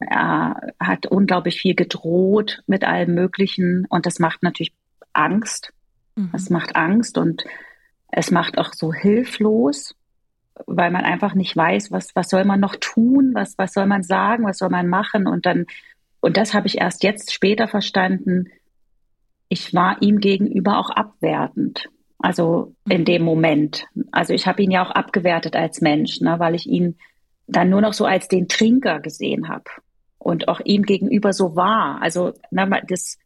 Er 0.00 0.72
hat 0.80 1.04
unglaublich 1.04 1.60
viel 1.60 1.74
gedroht 1.74 2.62
mit 2.66 2.84
allem 2.84 3.14
Möglichen 3.14 3.84
und 3.90 4.06
das 4.06 4.18
macht 4.18 4.42
natürlich 4.42 4.72
Angst. 5.12 5.74
Mhm. 6.14 6.30
Es 6.32 6.48
macht 6.48 6.74
Angst 6.74 7.18
und 7.18 7.44
es 8.10 8.30
macht 8.30 8.56
auch 8.56 8.72
so 8.72 8.94
hilflos, 8.94 9.94
weil 10.64 10.90
man 10.90 11.04
einfach 11.04 11.34
nicht 11.34 11.54
weiß, 11.54 11.92
was, 11.92 12.16
was 12.16 12.30
soll 12.30 12.46
man 12.46 12.60
noch 12.60 12.76
tun, 12.76 13.32
was, 13.34 13.58
was 13.58 13.74
soll 13.74 13.84
man 13.84 14.02
sagen, 14.02 14.44
was 14.44 14.56
soll 14.56 14.70
man 14.70 14.88
machen 14.88 15.26
und 15.26 15.44
dann, 15.44 15.66
und 16.20 16.38
das 16.38 16.54
habe 16.54 16.66
ich 16.66 16.78
erst 16.80 17.02
jetzt 17.02 17.30
später 17.30 17.68
verstanden, 17.68 18.46
ich 19.48 19.74
war 19.74 20.00
ihm 20.00 20.18
gegenüber 20.18 20.78
auch 20.78 20.90
abwertend. 20.90 21.88
Also 22.18 22.74
in 22.88 23.04
dem 23.04 23.22
Moment. 23.22 23.86
Also 24.10 24.32
ich 24.32 24.46
habe 24.46 24.62
ihn 24.62 24.70
ja 24.70 24.84
auch 24.84 24.90
abgewertet 24.90 25.54
als 25.54 25.80
Mensch, 25.80 26.20
ne, 26.20 26.38
weil 26.38 26.54
ich 26.54 26.66
ihn 26.66 26.96
dann 27.46 27.70
nur 27.70 27.80
noch 27.80 27.92
so 27.92 28.04
als 28.04 28.28
den 28.28 28.48
Trinker 28.48 29.00
gesehen 29.00 29.48
habe 29.48 29.64
und 30.18 30.48
auch 30.48 30.60
ihm 30.64 30.82
gegenüber 30.82 31.32
so 31.32 31.54
war. 31.54 32.00
Also 32.02 32.32
ne, 32.50 32.82
das, 32.88 33.18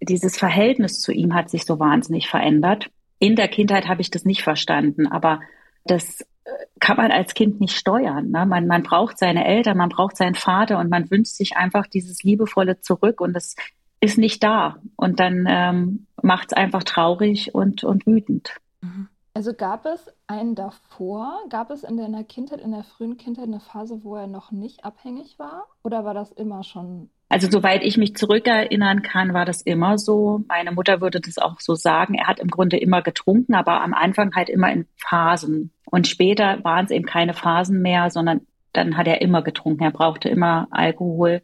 dieses 0.00 0.36
Verhältnis 0.36 1.00
zu 1.00 1.12
ihm 1.12 1.34
hat 1.34 1.50
sich 1.50 1.64
so 1.64 1.78
wahnsinnig 1.78 2.28
verändert. 2.28 2.90
In 3.18 3.36
der 3.36 3.48
Kindheit 3.48 3.88
habe 3.88 4.02
ich 4.02 4.10
das 4.10 4.24
nicht 4.24 4.42
verstanden, 4.42 5.06
aber 5.06 5.40
das 5.84 6.20
äh, 6.44 6.50
kann 6.80 6.96
man 6.96 7.12
als 7.12 7.32
Kind 7.32 7.60
nicht 7.60 7.76
steuern. 7.76 8.30
Ne? 8.30 8.44
Man, 8.44 8.66
man 8.66 8.82
braucht 8.82 9.18
seine 9.18 9.46
Eltern, 9.46 9.78
man 9.78 9.88
braucht 9.88 10.16
seinen 10.16 10.34
Vater 10.34 10.78
und 10.78 10.90
man 10.90 11.10
wünscht 11.10 11.32
sich 11.32 11.56
einfach 11.56 11.86
dieses 11.86 12.22
liebevolle 12.22 12.80
zurück 12.80 13.20
und 13.20 13.32
das 13.32 13.54
ist 14.00 14.18
nicht 14.18 14.42
da. 14.42 14.76
Und 14.96 15.20
dann 15.20 15.46
ähm, 15.48 16.06
macht 16.22 16.52
es 16.52 16.56
einfach 16.56 16.82
traurig 16.82 17.54
und, 17.54 17.84
und 17.84 18.06
wütend. 18.06 18.56
Mhm. 18.80 19.08
Also 19.34 19.52
gab 19.52 19.84
es 19.84 20.10
einen 20.26 20.54
davor? 20.54 21.40
Gab 21.50 21.70
es 21.70 21.84
in 21.84 21.98
deiner 21.98 22.24
Kindheit, 22.24 22.60
in 22.62 22.72
der 22.72 22.84
frühen 22.84 23.18
Kindheit 23.18 23.48
eine 23.48 23.60
Phase, 23.60 24.02
wo 24.02 24.16
er 24.16 24.26
noch 24.26 24.50
nicht 24.50 24.84
abhängig 24.84 25.38
war? 25.38 25.66
Oder 25.82 26.06
war 26.06 26.14
das 26.14 26.32
immer 26.32 26.64
schon? 26.64 27.10
Also 27.28 27.50
soweit 27.50 27.82
ich 27.82 27.98
mich 27.98 28.16
zurückerinnern 28.16 29.02
kann, 29.02 29.34
war 29.34 29.44
das 29.44 29.60
immer 29.60 29.98
so. 29.98 30.42
Meine 30.48 30.72
Mutter 30.72 31.02
würde 31.02 31.20
das 31.20 31.36
auch 31.36 31.60
so 31.60 31.74
sagen. 31.74 32.14
Er 32.14 32.28
hat 32.28 32.40
im 32.40 32.48
Grunde 32.48 32.78
immer 32.78 33.02
getrunken, 33.02 33.54
aber 33.54 33.82
am 33.82 33.92
Anfang 33.92 34.34
halt 34.34 34.48
immer 34.48 34.72
in 34.72 34.86
Phasen. 34.96 35.70
Und 35.84 36.06
später 36.06 36.64
waren 36.64 36.86
es 36.86 36.90
eben 36.90 37.04
keine 37.04 37.34
Phasen 37.34 37.82
mehr, 37.82 38.08
sondern 38.10 38.42
dann 38.72 38.96
hat 38.96 39.06
er 39.06 39.20
immer 39.20 39.42
getrunken. 39.42 39.82
Er 39.82 39.90
brauchte 39.90 40.28
immer 40.28 40.68
Alkohol. 40.70 41.42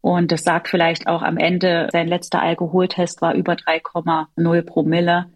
Und 0.00 0.30
das 0.32 0.44
sagt 0.44 0.68
vielleicht 0.68 1.06
auch 1.06 1.22
am 1.22 1.36
Ende, 1.36 1.88
sein 1.92 2.08
letzter 2.08 2.40
Alkoholtest 2.40 3.20
war 3.20 3.34
über 3.34 3.54
3,0 3.54 4.62
Promille. 4.62 5.26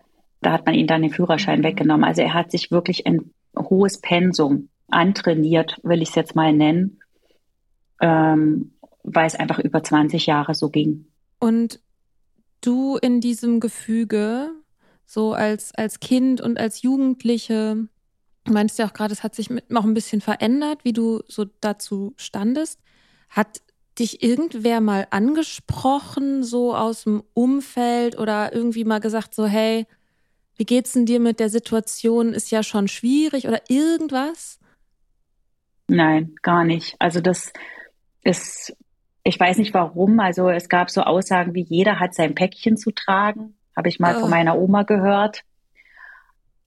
Da 0.41 0.53
hat 0.53 0.67
man 0.67 0.75
ihn 0.75 0.87
dann 0.87 1.03
den 1.03 1.11
Führerschein 1.11 1.61
mhm. 1.61 1.65
weggenommen. 1.65 2.05
Also 2.05 2.23
er 2.23 2.35
hat 2.35 2.51
sich 2.51 2.71
wirklich 2.71 3.07
ein 3.07 3.33
hohes 3.57 4.01
Pensum 4.01 4.69
antrainiert, 4.89 5.79
will 5.83 6.03
ich 6.03 6.11
es 6.11 6.15
jetzt 6.15 6.37
mal 6.37 6.53
nennen, 6.53 7.01
ähm, 8.01 8.73
weil 9.03 9.27
es 9.27 9.35
einfach 9.35 9.59
über 9.59 9.83
20 9.83 10.27
Jahre 10.27 10.55
so 10.55 10.69
ging. 10.69 11.07
Und 11.39 11.81
du 12.61 12.97
in 12.97 13.21
diesem 13.21 13.59
Gefüge, 13.59 14.51
so 15.07 15.33
als, 15.33 15.75
als 15.75 15.99
Kind 16.01 16.41
und 16.41 16.59
als 16.59 16.83
Jugendliche, 16.83 17.89
meinst 18.49 18.79
ja 18.79 18.87
auch 18.87 18.93
gerade, 18.93 19.13
es 19.13 19.23
hat 19.23 19.35
sich 19.35 19.51
mit, 19.51 19.65
auch 19.75 19.85
ein 19.85 19.95
bisschen 19.95 20.21
verändert, 20.21 20.85
wie 20.85 20.93
du 20.93 21.23
so 21.27 21.47
dazu 21.61 22.15
standest. 22.17 22.81
Hat 23.29 23.61
dich 23.99 24.23
irgendwer 24.23 24.81
mal 24.81 25.07
angesprochen, 25.11 26.43
so 26.43 26.75
aus 26.75 27.05
dem 27.05 27.23
Umfeld 27.35 28.19
oder 28.19 28.53
irgendwie 28.53 28.85
mal 28.85 29.01
gesagt, 29.01 29.35
so, 29.35 29.47
hey, 29.47 29.87
wie 30.57 30.65
geht's 30.65 30.93
denn 30.93 31.07
dir 31.07 31.21
mit 31.21 31.41
der 31.41 31.49
Situation? 31.49 32.33
Ist 32.33 32.51
ja 32.51 32.63
schon 32.63 32.89
schwierig 32.89 33.49
oder 33.49 33.61
irgendwas? 33.69 34.59
Nein, 35.89 36.35
gar 36.43 36.65
nicht. 36.65 36.97
Also 36.99 37.21
das 37.21 37.53
ist, 38.23 38.77
ich 39.25 39.39
weiß 39.39 39.59
nicht 39.59 39.75
warum. 39.75 40.21
Also 40.21 40.49
es 40.49 40.69
gab 40.69 40.91
so 40.91 41.03
Aussagen 41.03 41.55
wie 41.55 41.65
jeder 41.65 42.01
hat 42.01 42.15
sein 42.15 42.35
Päckchen 42.35 42.77
zu 42.77 42.93
tragen. 42.93 43.57
Habe 43.77 43.89
ich 43.89 43.99
mal 44.01 44.17
oh. 44.17 44.21
von 44.21 44.31
meiner 44.31 44.59
Oma 44.59 44.83
gehört. 44.85 45.43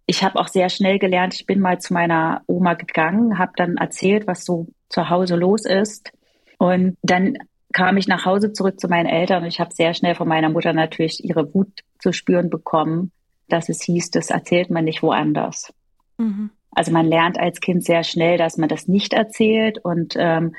Ich 0.08 0.24
habe 0.24 0.40
auch 0.40 0.48
sehr 0.48 0.70
schnell 0.70 1.00
gelernt, 1.00 1.34
ich 1.34 1.48
bin 1.48 1.60
mal 1.60 1.80
zu 1.80 1.92
meiner 1.94 2.44
Oma 2.46 2.76
gegangen, 2.76 3.40
habe 3.40 3.54
dann 3.56 3.78
erzählt, 3.78 4.28
was 4.28 4.46
so 4.46 4.68
zu 4.90 5.10
Hause 5.10 5.36
los 5.36 5.66
ist. 5.66 6.12
Und 6.58 6.98
dann 7.02 7.38
kam 7.74 7.98
ich 7.98 8.08
nach 8.08 8.26
Hause 8.26 8.54
zurück 8.54 8.80
zu 8.80 8.88
meinen 8.88 9.08
Eltern 9.08 9.44
und 9.44 9.50
ich 9.50 9.60
habe 9.60 9.74
sehr 9.74 9.94
schnell 9.94 10.16
von 10.16 10.28
meiner 10.28 10.50
Mutter 10.50 10.72
natürlich 10.72 11.24
ihre 11.24 11.54
Wut 11.54 11.82
zu 12.00 12.14
spüren 12.14 12.50
bekommen, 12.50 13.12
dass 13.50 13.70
es 13.70 13.84
hieß, 13.84 14.12
das 14.12 14.30
erzählt 14.30 14.70
man 14.70 14.86
nicht 14.86 15.04
woanders. 15.04 15.74
Mhm. 16.18 16.52
Also 16.72 16.92
man 16.92 17.06
lernt 17.06 17.40
als 17.40 17.60
Kind 17.60 17.84
sehr 17.84 18.04
schnell, 18.04 18.38
dass 18.38 18.58
man 18.58 18.70
das 18.70 18.88
nicht 18.88 19.14
erzählt. 19.14 19.80
Und 19.84 20.16
ähm, 20.18 20.56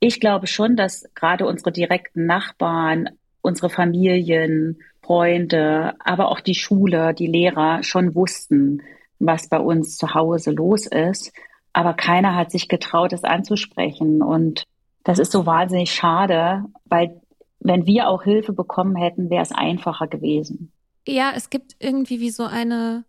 ich 0.00 0.20
glaube 0.20 0.46
schon, 0.46 0.76
dass 0.76 1.08
gerade 1.14 1.46
unsere 1.46 1.72
direkten 1.72 2.26
Nachbarn, 2.26 3.10
unsere 3.42 3.70
Familien, 3.70 4.78
Freunde, 5.02 5.94
aber 6.00 6.28
auch 6.28 6.40
die 6.40 6.54
Schule, 6.54 7.14
die 7.14 7.26
Lehrer 7.26 7.82
schon 7.82 8.14
wussten, 8.14 8.82
was 9.18 9.48
bei 9.48 9.58
uns 9.58 9.96
zu 9.96 10.14
Hause 10.14 10.50
los 10.50 10.86
ist. 10.86 11.32
Aber 11.72 11.94
keiner 11.94 12.34
hat 12.34 12.50
sich 12.50 12.68
getraut, 12.68 13.12
es 13.12 13.24
anzusprechen. 13.24 14.22
Und 14.22 14.64
das 15.08 15.18
ist 15.18 15.32
so 15.32 15.46
wahnsinnig 15.46 15.90
schade, 15.90 16.66
weil 16.84 17.22
wenn 17.60 17.86
wir 17.86 18.08
auch 18.08 18.24
Hilfe 18.24 18.52
bekommen 18.52 18.94
hätten, 18.94 19.30
wäre 19.30 19.40
es 19.40 19.52
einfacher 19.52 20.06
gewesen. 20.06 20.70
Ja, 21.06 21.32
es 21.34 21.48
gibt 21.48 21.76
irgendwie 21.78 22.20
wie 22.20 22.28
so 22.28 22.44
eine 22.44 23.06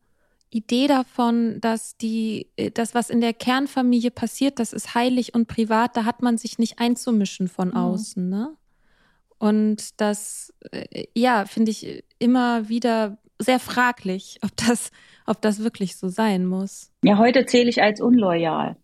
Idee 0.50 0.88
davon, 0.88 1.60
dass 1.60 1.98
die, 1.98 2.48
das, 2.74 2.96
was 2.96 3.10
in 3.10 3.20
der 3.20 3.34
Kernfamilie 3.34 4.12
passiert, 4.12 4.60
das 4.60 4.72
ist 4.72 4.96
heilig 4.96 5.36
und 5.36 5.50
privat, 5.50 5.98
da 5.98 6.06
hat 6.06 6.22
man 6.22 6.38
sich 6.38 6.58
nicht 6.58 6.80
einzumischen 6.80 7.50
von 7.50 7.68
mhm. 7.68 7.76
außen, 7.76 8.30
ne? 8.30 8.56
Und 9.38 10.00
das, 10.00 10.54
äh, 10.72 11.04
ja, 11.14 11.44
finde 11.44 11.72
ich 11.72 12.06
immer 12.18 12.70
wieder 12.70 13.18
sehr 13.40 13.60
fraglich, 13.60 14.40
ob 14.42 14.56
das, 14.56 14.92
ob 15.26 15.42
das 15.42 15.66
wirklich 15.66 15.98
so 15.98 16.08
sein 16.08 16.46
muss. 16.46 16.94
Ja, 17.04 17.18
heute 17.18 17.46
zähle 17.46 17.70
ich 17.70 17.82
als 17.82 18.00
unloyal. 18.00 18.78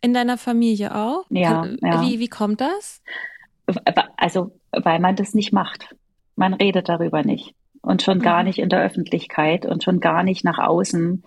In 0.00 0.14
deiner 0.14 0.38
Familie 0.38 0.94
auch? 0.94 1.24
Ja, 1.28 1.66
ja. 1.82 2.02
Wie, 2.02 2.18
wie 2.20 2.28
kommt 2.28 2.60
das? 2.60 3.02
Also, 4.16 4.52
weil 4.72 5.00
man 5.00 5.16
das 5.16 5.34
nicht 5.34 5.52
macht. 5.52 5.94
Man 6.36 6.54
redet 6.54 6.88
darüber 6.88 7.22
nicht. 7.22 7.54
Und 7.82 8.02
schon 8.02 8.20
gar 8.20 8.40
mhm. 8.40 8.48
nicht 8.48 8.58
in 8.58 8.68
der 8.68 8.82
Öffentlichkeit 8.82 9.66
und 9.66 9.82
schon 9.82 10.00
gar 10.00 10.22
nicht 10.22 10.44
nach 10.44 10.58
außen. 10.58 11.24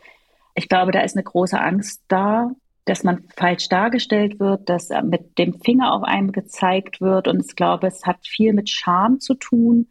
Ich 0.56 0.70
glaube, 0.70 0.92
da 0.92 1.02
ist 1.02 1.16
eine 1.16 1.24
große 1.24 1.60
Angst 1.60 2.02
da, 2.08 2.52
dass 2.86 3.04
man 3.04 3.26
falsch 3.36 3.70
dargestellt 3.70 4.40
wird, 4.40 4.68
dass 4.70 4.90
mit 5.04 5.38
dem 5.38 5.54
Finger 5.60 5.94
auf 5.94 6.04
einem 6.04 6.32
gezeigt 6.32 7.00
wird. 7.00 7.28
Und 7.28 7.46
ich 7.46 7.56
glaube, 7.56 7.88
es 7.88 8.06
hat 8.06 8.26
viel 8.26 8.54
mit 8.54 8.70
Scham 8.70 9.20
zu 9.20 9.36
tun, 9.36 9.88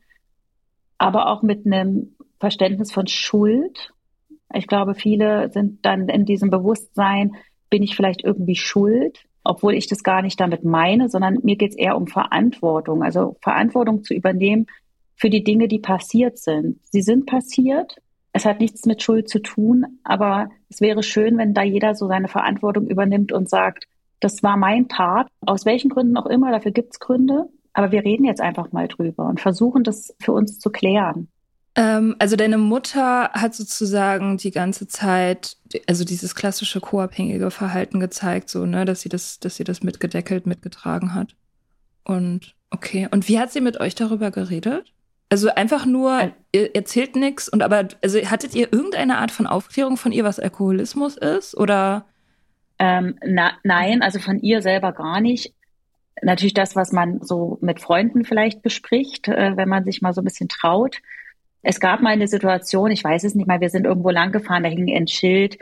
aber 0.99 1.29
auch 1.29 1.43
mit 1.43 1.67
einem 1.67 2.17
Verständnis 2.39 2.93
von 2.93 3.07
Schuld. 3.07 3.93
Ich 4.53 4.67
glaube, 4.67 4.95
viele 4.95 5.51
sind 5.53 5.85
dann 5.85 6.09
in 6.09 6.25
diesem 6.25 6.51
Bewusstsein, 6.51 7.37
bin 7.71 7.83
ich 7.83 7.97
vielleicht 7.97 8.23
irgendwie 8.25 8.57
schuld, 8.57 9.25
obwohl 9.45 9.75
ich 9.75 9.87
das 9.87 10.03
gar 10.03 10.23
nicht 10.23 10.39
damit 10.41 10.65
meine, 10.65 11.09
sondern 11.09 11.39
mir 11.43 11.57
geht 11.57 11.71
es 11.71 11.77
eher 11.77 11.97
um 11.97 12.07
Verantwortung, 12.07 13.03
also 13.03 13.37
Verantwortung 13.41 14.05
zu 14.05 14.15
übernehmen 14.15 14.67
für 15.17 15.31
die 15.31 15.45
Dinge, 15.45 15.69
die 15.69 15.79
passiert 15.79 16.39
sind. 16.39 16.81
Sie 16.85 17.03
sind 17.03 17.27
passiert. 17.27 17.97
Es 18.33 18.45
hat 18.45 18.61
nichts 18.61 18.87
mit 18.87 19.03
Schuld 19.03 19.29
zu 19.29 19.41
tun, 19.41 19.99
aber 20.05 20.51
es 20.69 20.81
wäre 20.81 21.03
schön, 21.03 21.37
wenn 21.37 21.53
da 21.53 21.63
jeder 21.63 21.95
so 21.95 22.07
seine 22.07 22.29
Verantwortung 22.29 22.87
übernimmt 22.87 23.33
und 23.33 23.49
sagt, 23.49 23.87
das 24.21 24.43
war 24.43 24.57
mein 24.57 24.89
Tat, 24.89 25.29
aus 25.41 25.65
welchen 25.65 25.91
Gründen 25.91 26.17
auch 26.17 26.27
immer, 26.27 26.53
dafür 26.53 26.71
gibt 26.73 26.93
es 26.93 27.01
Gründe, 27.01 27.49
aber 27.73 27.91
wir 27.93 28.05
reden 28.05 28.25
jetzt 28.25 28.41
einfach 28.41 28.73
mal 28.73 28.89
drüber 28.89 29.27
und 29.27 29.41
versuchen 29.41 29.83
das 29.83 30.15
für 30.21 30.33
uns 30.33 30.59
zu 30.59 30.71
klären. 30.71 31.29
Ähm, 31.77 32.17
also 32.19 32.37
deine 32.37 32.59
Mutter 32.59 33.31
hat 33.33 33.55
sozusagen 33.55 34.37
die 34.37 34.51
ganze 34.51 34.89
Zeit, 34.89 35.57
also 35.87 36.05
dieses 36.05 36.35
klassische 36.35 36.81
co-abhängige 36.81 37.51
Verhalten 37.51 38.01
gezeigt, 38.01 38.51
so, 38.51 38.67
ne, 38.67 38.85
dass 38.85 39.03
sie 39.03 39.09
das, 39.09 39.39
dass 39.39 39.57
sie 39.57 39.65
das 39.65 39.83
mitgedeckelt, 39.83 40.47
mitgetragen 40.47 41.15
hat. 41.15 41.37
Und 42.05 42.55
okay. 42.71 43.09
Und 43.11 43.29
wie 43.29 43.39
hat 43.39 43.53
sie 43.53 43.61
mit 43.61 43.79
euch 43.79 43.95
darüber 43.95 44.31
geredet? 44.31 44.93
Also 45.29 45.49
einfach 45.49 45.87
nur, 45.87 46.33
ihr 46.51 46.75
erzählt 46.75 47.15
nichts 47.15 47.49
und 47.49 47.63
aber, 47.63 47.87
also 48.03 48.19
hattet 48.19 48.57
ihr 48.57 48.73
irgendeine 48.73 49.19
Art 49.19 49.31
von 49.31 49.47
Aufklärung 49.47 49.97
von 49.97 50.11
ihr, 50.11 50.25
was 50.25 50.41
Alkoholismus 50.41 51.17
ist? 51.17 51.57
Oder? 51.57 52.05
Ähm, 52.81 53.17
na, 53.25 53.53
nein, 53.63 54.03
also 54.03 54.19
von 54.19 54.41
ihr 54.41 54.61
selber 54.61 54.91
gar 54.91 55.21
nicht. 55.21 55.55
Natürlich 56.21 56.55
das, 56.55 56.75
was 56.75 56.91
man 56.91 57.23
so 57.23 57.59
mit 57.61 57.81
Freunden 57.81 58.25
vielleicht 58.25 58.63
bespricht, 58.63 59.29
äh, 59.29 59.57
wenn 59.57 59.69
man 59.69 59.85
sich 59.85 60.03
mal 60.03 60.13
so 60.13 60.21
ein 60.21 60.25
bisschen 60.25 60.49
traut. 60.49 60.97
Es 61.63 61.81
gab 61.81 62.01
mal 62.01 62.11
eine 62.11 62.29
Situation, 62.29 62.91
ich 62.91 63.05
weiß 63.05 63.25
es 63.25 63.35
nicht 63.35 63.47
mal, 63.47 63.61
wir 63.61 63.71
sind 63.71 63.85
irgendwo 63.85 64.11
lang 64.11 64.33
gefahren, 64.33 64.63
da 64.63 64.69
hing 64.69 64.95
ein 64.95 65.07
Schild 65.07 65.59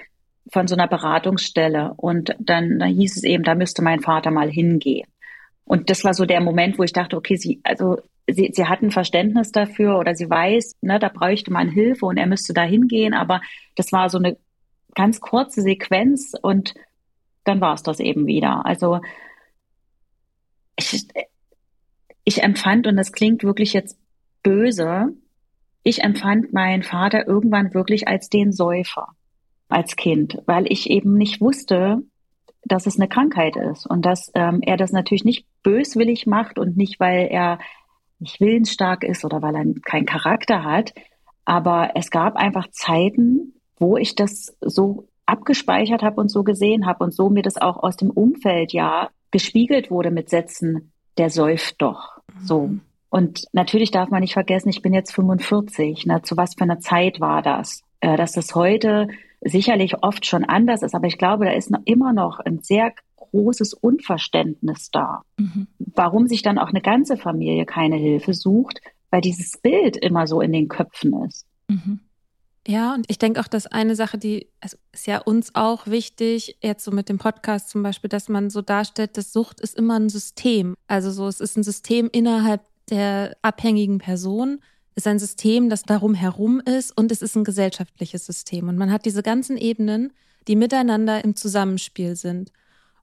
von 0.53 0.67
so 0.67 0.75
einer 0.75 0.89
Beratungsstelle 0.89 1.95
und 1.97 2.35
dann, 2.39 2.79
dann 2.79 2.89
hieß 2.89 3.17
es 3.17 3.25
eben, 3.25 3.43
da 3.43 3.55
müsste 3.55 3.83
mein 3.83 4.01
Vater 4.01 4.31
mal 4.31 4.51
hingehen. 4.51 5.09
Und 5.65 5.91
das 5.91 6.05
war 6.05 6.15
so 6.15 6.25
der 6.25 6.41
Moment, 6.41 6.79
wo 6.79 6.83
ich 6.83 6.93
dachte, 6.93 7.17
okay, 7.17 7.37
sie, 7.37 7.61
also 7.63 7.99
sie, 8.27 8.51
sie 8.55 8.67
hat 8.67 8.83
ein 8.83 8.91
Verständnis 8.91 9.53
dafür 9.53 9.99
oder 9.99 10.15
sie 10.15 10.31
weiß, 10.31 10.77
ne, 10.81 10.99
da 10.99 11.09
bräuchte 11.09 11.53
man 11.53 11.69
Hilfe 11.69 12.07
und 12.07 12.17
er 12.17 12.27
müsste 12.27 12.55
da 12.55 12.63
hingehen, 12.63 13.13
aber 13.13 13.43
das 13.77 13.93
war 13.93 14.09
so 14.09 14.19
eine 14.19 14.37
ganz 14.95 15.21
kurze 15.21 15.63
Sequenz 15.63 16.33
und 16.41 16.75
dann 17.45 17.61
war 17.61 17.75
es 17.75 17.83
das 17.83 18.01
eben 18.01 18.27
wieder. 18.27 18.65
Also 18.65 19.01
ich, 20.77 21.07
ich 22.25 22.43
empfand, 22.43 22.87
und 22.87 22.97
das 22.97 23.13
klingt 23.13 23.43
wirklich 23.45 23.73
jetzt 23.73 23.99
böse, 24.43 25.13
ich 25.89 26.05
empfand 26.05 26.53
meinen 26.53 26.83
Vater 26.83 27.27
irgendwann 27.27 27.73
wirklich 27.73 28.09
als 28.09 28.29
den 28.29 28.53
Säufer 28.53 29.09
als 29.71 29.97
Kind, 29.97 30.43
weil 30.47 30.71
ich 30.71 30.91
eben 30.91 31.15
nicht 31.15 31.41
wusste, 31.41 32.03
dass 32.65 32.87
es 32.87 32.99
eine 32.99 33.09
Krankheit 33.09 33.57
ist 33.57 33.87
und 33.87 34.05
dass 34.05 34.31
ähm, 34.35 34.61
er 34.63 34.77
das 34.77 34.93
natürlich 34.93 35.25
nicht 35.25 35.47
böswillig 35.63 36.27
macht 36.27 36.59
und 36.59 36.77
nicht, 36.77 37.01
weil 37.01 37.29
er 37.31 37.59
nicht 38.19 38.41
willensstark 38.41 39.03
ist 39.03 39.25
oder 39.25 39.41
weil 39.41 39.55
er 39.55 39.65
keinen 39.83 40.07
Charakter 40.07 40.65
hat. 40.65 40.93
Aber 41.45 41.93
es 41.95 42.11
gab 42.11 42.37
einfach 42.37 42.69
Zeiten, 42.71 43.55
wo 43.79 43.97
ich 43.97 44.15
das 44.15 44.57
so 44.61 45.09
abgespeichert 45.25 46.03
habe 46.03 46.21
und 46.21 46.31
so 46.31 46.45
gesehen 46.45 46.85
habe 46.85 47.05
und 47.05 47.15
so 47.15 47.31
mir 47.31 47.43
das 47.43 47.57
auch 47.57 47.83
aus 47.83 47.97
dem 47.97 48.11
Umfeld 48.11 48.73
ja 48.73 49.09
gespiegelt 49.31 49.91
wurde 49.91 50.11
mit 50.11 50.29
Sätzen, 50.29 50.93
der 51.17 51.31
säuft 51.31 51.81
doch. 51.81 52.19
So. 52.43 52.79
Und 53.11 53.45
natürlich 53.53 53.91
darf 53.91 54.11
man 54.11 54.21
nicht 54.21 54.35
vergessen, 54.35 54.69
ich 54.69 54.83
bin 54.83 54.93
jetzt 54.93 55.13
45. 55.15 56.05
Na, 56.07 56.23
zu 56.23 56.37
was 56.37 56.55
für 56.55 56.65
einer 56.65 56.81
Zeit 56.81 57.21
war 57.21 57.43
das? 57.43 57.83
Äh, 58.01 58.17
dass 58.17 58.33
das 58.33 58.55
heute 58.55 59.09
sicherlich 59.41 60.03
oft 60.03 60.27
schon 60.27 60.45
anders 60.45 60.83
ist, 60.83 60.95
aber 60.95 61.07
ich 61.07 61.19
glaube, 61.19 61.45
da 61.45 61.53
ist 61.53 61.71
noch 61.71 61.83
immer 61.85 62.13
noch 62.13 62.41
ein 62.41 62.61
sehr 62.61 62.93
großes 63.17 63.75
Unverständnis 63.75 64.91
da. 64.91 65.23
Mhm. 65.37 65.69
Warum 65.79 66.27
sich 66.27 66.43
dann 66.43 66.59
auch 66.59 66.69
eine 66.69 66.81
ganze 66.81 67.17
Familie 67.17 67.67
keine 67.67 67.97
Hilfe 67.97 68.35
sucht, 68.35 68.81
weil 69.11 69.21
dieses 69.21 69.59
Bild 69.59 69.97
immer 69.97 70.27
so 70.27 70.41
in 70.41 70.53
den 70.53 70.69
Köpfen 70.69 71.25
ist. 71.25 71.47
Mhm. 71.69 72.01
Ja, 72.67 72.93
und 72.93 73.07
ich 73.09 73.19
denke 73.19 73.41
auch, 73.41 73.49
dass 73.49 73.67
eine 73.67 73.95
Sache, 73.95 74.19
die 74.19 74.49
also 74.61 74.77
ist 74.93 75.07
ja 75.07 75.19
uns 75.21 75.55
auch 75.55 75.87
wichtig, 75.87 76.59
jetzt 76.61 76.85
so 76.85 76.91
mit 76.91 77.09
dem 77.09 77.17
Podcast 77.17 77.71
zum 77.71 77.83
Beispiel, 77.83 78.11
dass 78.11 78.29
man 78.29 78.51
so 78.51 78.61
darstellt, 78.61 79.17
dass 79.17 79.33
Sucht 79.33 79.61
ist 79.61 79.75
immer 79.75 79.99
ein 79.99 80.11
System. 80.11 80.75
Also 80.87 81.11
so, 81.11 81.27
es 81.29 81.41
ist 81.41 81.57
ein 81.57 81.63
System 81.63 82.11
innerhalb 82.13 82.61
der 82.91 83.37
abhängigen 83.43 83.99
Person 83.99 84.61
ist 84.95 85.07
ein 85.07 85.19
System, 85.19 85.71
das 85.71 85.83
darum 85.83 86.15
herum 86.15 86.61
ist 86.61 86.97
und 86.97 87.13
es 87.13 87.23
ist 87.23 87.37
ein 87.37 87.45
gesellschaftliches 87.45 88.27
System. 88.27 88.69
Und 88.69 88.77
man 88.77 88.91
hat 88.91 89.05
diese 89.05 89.23
ganzen 89.23 89.57
Ebenen, 89.57 90.13
die 90.49 90.57
miteinander 90.57 91.25
im 91.25 91.37
Zusammenspiel 91.37 92.17
sind. 92.17 92.53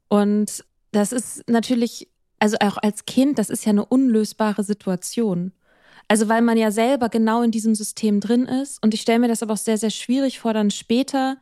Und 0.09 0.65
das 0.91 1.11
ist 1.11 1.49
natürlich, 1.49 2.09
also 2.39 2.57
auch 2.59 2.77
als 2.77 3.05
Kind, 3.05 3.39
das 3.39 3.49
ist 3.49 3.65
ja 3.65 3.69
eine 3.69 3.85
unlösbare 3.85 4.63
Situation. 4.63 5.53
Also 6.07 6.27
weil 6.27 6.41
man 6.41 6.57
ja 6.57 6.69
selber 6.71 7.09
genau 7.09 7.41
in 7.41 7.51
diesem 7.51 7.75
System 7.75 8.19
drin 8.19 8.45
ist. 8.45 8.83
Und 8.83 8.93
ich 8.93 9.01
stelle 9.01 9.19
mir 9.19 9.27
das 9.27 9.41
aber 9.41 9.53
auch 9.53 9.57
sehr, 9.57 9.77
sehr 9.77 9.89
schwierig 9.89 10.39
vor, 10.39 10.53
dann 10.53 10.71
später 10.71 11.37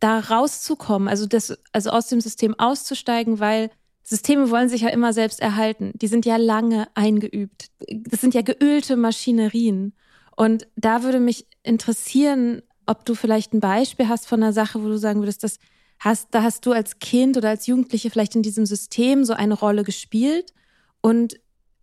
da 0.00 0.18
rauszukommen, 0.18 1.08
also 1.08 1.26
das, 1.26 1.56
also 1.72 1.90
aus 1.90 2.08
dem 2.08 2.20
System 2.20 2.58
auszusteigen, 2.58 3.38
weil 3.38 3.70
Systeme 4.08 4.50
wollen 4.50 4.70
sich 4.70 4.80
ja 4.80 4.88
immer 4.88 5.12
selbst 5.12 5.38
erhalten. 5.38 5.92
Die 5.94 6.06
sind 6.06 6.24
ja 6.24 6.36
lange 6.36 6.88
eingeübt. 6.94 7.66
Das 7.90 8.22
sind 8.22 8.32
ja 8.32 8.40
geölte 8.40 8.96
Maschinerien. 8.96 9.92
Und 10.34 10.66
da 10.76 11.02
würde 11.02 11.20
mich 11.20 11.46
interessieren, 11.62 12.62
ob 12.86 13.04
du 13.04 13.14
vielleicht 13.14 13.52
ein 13.52 13.60
Beispiel 13.60 14.08
hast 14.08 14.26
von 14.26 14.42
einer 14.42 14.54
Sache, 14.54 14.82
wo 14.82 14.88
du 14.88 14.96
sagen 14.96 15.20
würdest, 15.20 15.44
das 15.44 15.58
hast, 16.00 16.34
da 16.34 16.42
hast 16.42 16.64
du 16.64 16.72
als 16.72 17.00
Kind 17.00 17.36
oder 17.36 17.50
als 17.50 17.66
Jugendliche 17.66 18.08
vielleicht 18.08 18.34
in 18.34 18.40
diesem 18.40 18.64
System 18.64 19.24
so 19.24 19.34
eine 19.34 19.52
Rolle 19.52 19.84
gespielt 19.84 20.54
und 21.02 21.34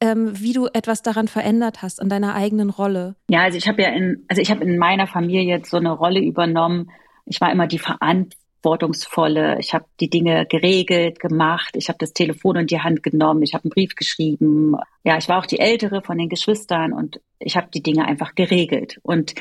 ähm, 0.01 0.31
wie 0.41 0.53
du 0.53 0.65
etwas 0.65 1.03
daran 1.03 1.27
verändert 1.27 1.83
hast 1.83 2.01
an 2.01 2.09
deiner 2.09 2.33
eigenen 2.33 2.71
Rolle. 2.71 3.17
Ja, 3.29 3.43
also 3.43 3.59
ich 3.59 3.67
habe 3.67 3.83
ja 3.83 3.89
in, 3.89 4.25
also 4.29 4.41
ich 4.41 4.49
habe 4.49 4.63
in 4.63 4.79
meiner 4.79 5.05
Familie 5.05 5.43
jetzt 5.43 5.69
so 5.69 5.77
eine 5.77 5.91
Rolle 5.91 6.21
übernommen. 6.21 6.89
Ich 7.25 7.39
war 7.39 7.51
immer 7.51 7.67
die 7.67 7.79
Verantwortung 7.79 8.44
verantwortungsvolle. 8.65 9.59
Ich 9.59 9.73
habe 9.73 9.85
die 9.99 10.09
Dinge 10.09 10.45
geregelt, 10.47 11.19
gemacht. 11.19 11.75
Ich 11.75 11.87
habe 11.87 11.99
das 11.99 12.13
Telefon 12.13 12.55
in 12.57 12.67
die 12.67 12.79
Hand 12.79 13.03
genommen. 13.03 13.43
Ich 13.43 13.53
habe 13.53 13.65
einen 13.65 13.69
Brief 13.69 13.95
geschrieben. 13.95 14.75
Ja, 15.03 15.17
ich 15.17 15.29
war 15.29 15.39
auch 15.39 15.45
die 15.45 15.59
ältere 15.59 16.01
von 16.01 16.17
den 16.17 16.29
Geschwistern 16.29 16.91
und 16.91 17.21
ich 17.39 17.55
habe 17.55 17.67
die 17.73 17.83
Dinge 17.83 18.05
einfach 18.05 18.33
geregelt. 18.33 18.99
Und 19.03 19.35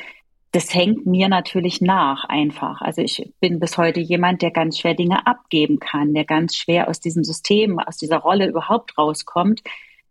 das 0.53 0.73
hängt 0.75 1.07
mir 1.07 1.29
natürlich 1.29 1.81
nach 1.81 2.25
einfach. 2.27 2.81
Also 2.83 3.01
ich 3.03 3.33
bin 3.41 3.59
bis 3.59 3.79
heute 3.79 4.01
jemand, 4.01 4.43
der 4.43 4.51
ganz 4.51 4.79
schwer 4.79 4.95
Dinge 4.95 5.27
abgeben 5.27 5.81
kann, 5.81 6.15
der 6.15 6.25
ganz 6.25 6.55
schwer 6.55 6.89
aus 6.89 7.01
diesem 7.01 7.25
System, 7.25 7.79
aus 7.79 7.97
dieser 7.97 8.19
Rolle 8.19 8.47
überhaupt 8.47 8.97
rauskommt, 8.99 9.63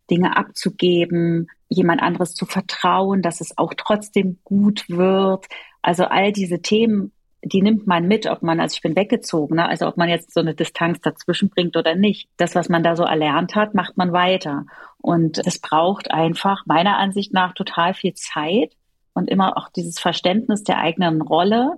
Dinge 0.10 0.36
abzugeben, 0.36 1.48
jemand 1.70 2.02
anderes 2.02 2.34
zu 2.34 2.46
vertrauen, 2.46 3.22
dass 3.22 3.42
es 3.42 3.58
auch 3.58 3.74
trotzdem 3.78 4.40
gut 4.44 4.84
wird. 4.90 5.46
Also 5.82 6.06
all 6.06 6.34
diese 6.34 6.62
Themen 6.62 7.14
die 7.44 7.62
nimmt 7.62 7.88
man 7.88 8.08
mit, 8.08 8.26
ob 8.28 8.42
man, 8.42 8.60
also 8.60 8.76
ich 8.76 8.82
bin 8.82 8.96
weggezogen, 8.96 9.58
ne? 9.58 9.68
also 9.68 9.88
ob 9.88 9.98
man 9.98 10.10
jetzt 10.10 10.34
so 10.34 10.40
eine 10.40 10.54
Distanz 10.54 11.02
dazwischen 11.02 11.50
bringt 11.50 11.76
oder 11.76 11.96
nicht. 11.96 12.30
Das, 12.38 12.56
was 12.56 12.70
man 12.70 12.84
da 12.84 12.96
so 12.96 13.04
erlernt 13.04 13.56
hat, 13.56 13.74
macht 13.74 13.98
man 13.98 14.14
weiter. 14.14 14.66
Und 15.00 15.40
es 15.46 15.60
braucht 15.60 16.12
einfach 16.12 16.66
meiner 16.66 16.98
Ansicht 16.98 17.34
nach 17.34 17.54
total 17.54 17.94
viel 17.94 18.14
Zeit 18.14 18.72
und 19.14 19.30
immer 19.30 19.58
auch 19.58 19.70
dieses 19.70 20.00
Verständnis 20.00 20.64
der 20.64 20.80
eigenen 20.80 21.22
Rolle. 21.22 21.74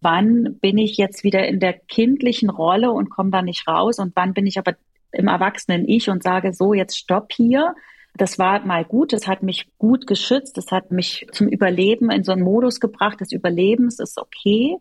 Wann 0.00 0.58
bin 0.60 0.78
ich 0.78 0.96
jetzt 0.96 1.24
wieder 1.24 1.46
in 1.48 1.58
der 1.58 1.72
kindlichen 1.72 2.50
Rolle 2.50 2.92
und 2.92 3.10
komme 3.10 3.30
da 3.30 3.42
nicht 3.42 3.66
raus? 3.66 3.98
Und 3.98 4.14
wann 4.14 4.34
bin 4.34 4.46
ich 4.46 4.58
aber 4.58 4.74
im 5.10 5.26
Erwachsenen 5.26 5.88
Ich 5.88 6.08
und 6.08 6.22
sage 6.22 6.52
so, 6.52 6.74
jetzt 6.74 6.96
stopp 6.96 7.32
hier. 7.32 7.74
Das 8.14 8.38
war 8.38 8.64
mal 8.64 8.84
gut, 8.84 9.12
das 9.12 9.26
hat 9.26 9.42
mich 9.42 9.68
gut 9.78 10.06
geschützt, 10.06 10.56
das 10.56 10.72
hat 10.72 10.90
mich 10.90 11.26
zum 11.32 11.48
Überleben 11.48 12.10
in 12.10 12.24
so 12.24 12.32
einen 12.32 12.42
Modus 12.42 12.80
gebracht 12.80 13.20
des 13.20 13.32
Überlebens, 13.32 13.98
ist 14.00 14.18
okay. 14.18 14.76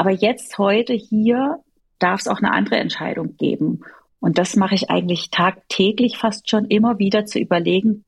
Aber 0.00 0.12
jetzt, 0.12 0.56
heute, 0.56 0.94
hier 0.94 1.58
darf 1.98 2.20
es 2.20 2.26
auch 2.26 2.38
eine 2.38 2.52
andere 2.52 2.78
Entscheidung 2.78 3.36
geben. 3.36 3.80
Und 4.18 4.38
das 4.38 4.56
mache 4.56 4.74
ich 4.74 4.88
eigentlich 4.88 5.28
tagtäglich 5.28 6.16
fast 6.16 6.48
schon 6.48 6.64
immer 6.64 6.98
wieder 6.98 7.26
zu 7.26 7.38
überlegen, 7.38 8.06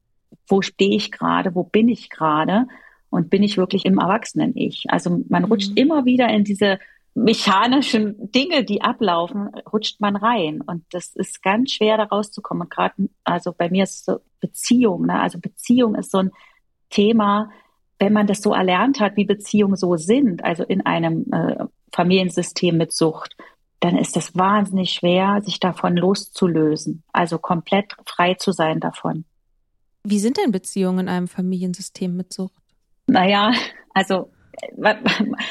wo 0.48 0.62
stehe 0.62 0.96
ich 0.96 1.12
gerade, 1.12 1.54
wo 1.54 1.64
bin 1.64 1.90
ich 1.90 2.08
gerade 2.08 2.64
und 3.10 3.28
bin 3.28 3.42
ich 3.42 3.58
wirklich 3.58 3.84
im 3.84 3.98
Erwachsenen-Ich. 3.98 4.86
Also 4.88 5.20
man 5.28 5.44
rutscht 5.44 5.72
mhm. 5.72 5.76
immer 5.76 6.04
wieder 6.06 6.30
in 6.30 6.44
diese 6.44 6.78
mechanischen 7.12 8.32
Dinge, 8.32 8.64
die 8.64 8.80
ablaufen, 8.80 9.50
rutscht 9.70 10.00
man 10.00 10.16
rein. 10.16 10.62
Und 10.62 10.84
das 10.92 11.14
ist 11.14 11.42
ganz 11.42 11.72
schwer, 11.72 11.98
da 11.98 12.04
rauszukommen. 12.04 12.70
Gerade, 12.70 13.10
also 13.22 13.52
bei 13.52 13.68
mir 13.68 13.82
ist 13.82 13.96
es 13.96 14.04
so 14.06 14.20
Beziehung, 14.40 15.04
ne? 15.04 15.20
Also 15.20 15.38
Beziehung 15.38 15.94
ist 15.96 16.10
so 16.10 16.20
ein 16.20 16.30
Thema, 16.88 17.50
wenn 17.98 18.14
man 18.14 18.26
das 18.26 18.40
so 18.40 18.54
erlernt 18.54 18.98
hat, 18.98 19.16
wie 19.16 19.26
Beziehungen 19.26 19.76
so 19.76 19.98
sind, 19.98 20.42
also 20.42 20.64
in 20.64 20.86
einem 20.86 21.26
äh, 21.32 21.66
Familiensystem 21.92 22.76
mit 22.76 22.92
Sucht, 22.92 23.36
dann 23.80 23.96
ist 23.96 24.16
es 24.16 24.36
wahnsinnig 24.36 24.92
schwer, 24.92 25.40
sich 25.42 25.58
davon 25.60 25.96
loszulösen, 25.96 27.02
also 27.12 27.38
komplett 27.38 27.94
frei 28.06 28.34
zu 28.34 28.52
sein 28.52 28.80
davon. 28.80 29.24
Wie 30.04 30.18
sind 30.18 30.36
denn 30.36 30.52
Beziehungen 30.52 31.00
in 31.00 31.08
einem 31.08 31.28
Familiensystem 31.28 32.16
mit 32.16 32.32
Sucht? 32.32 32.62
Naja, 33.06 33.52
also 33.94 34.30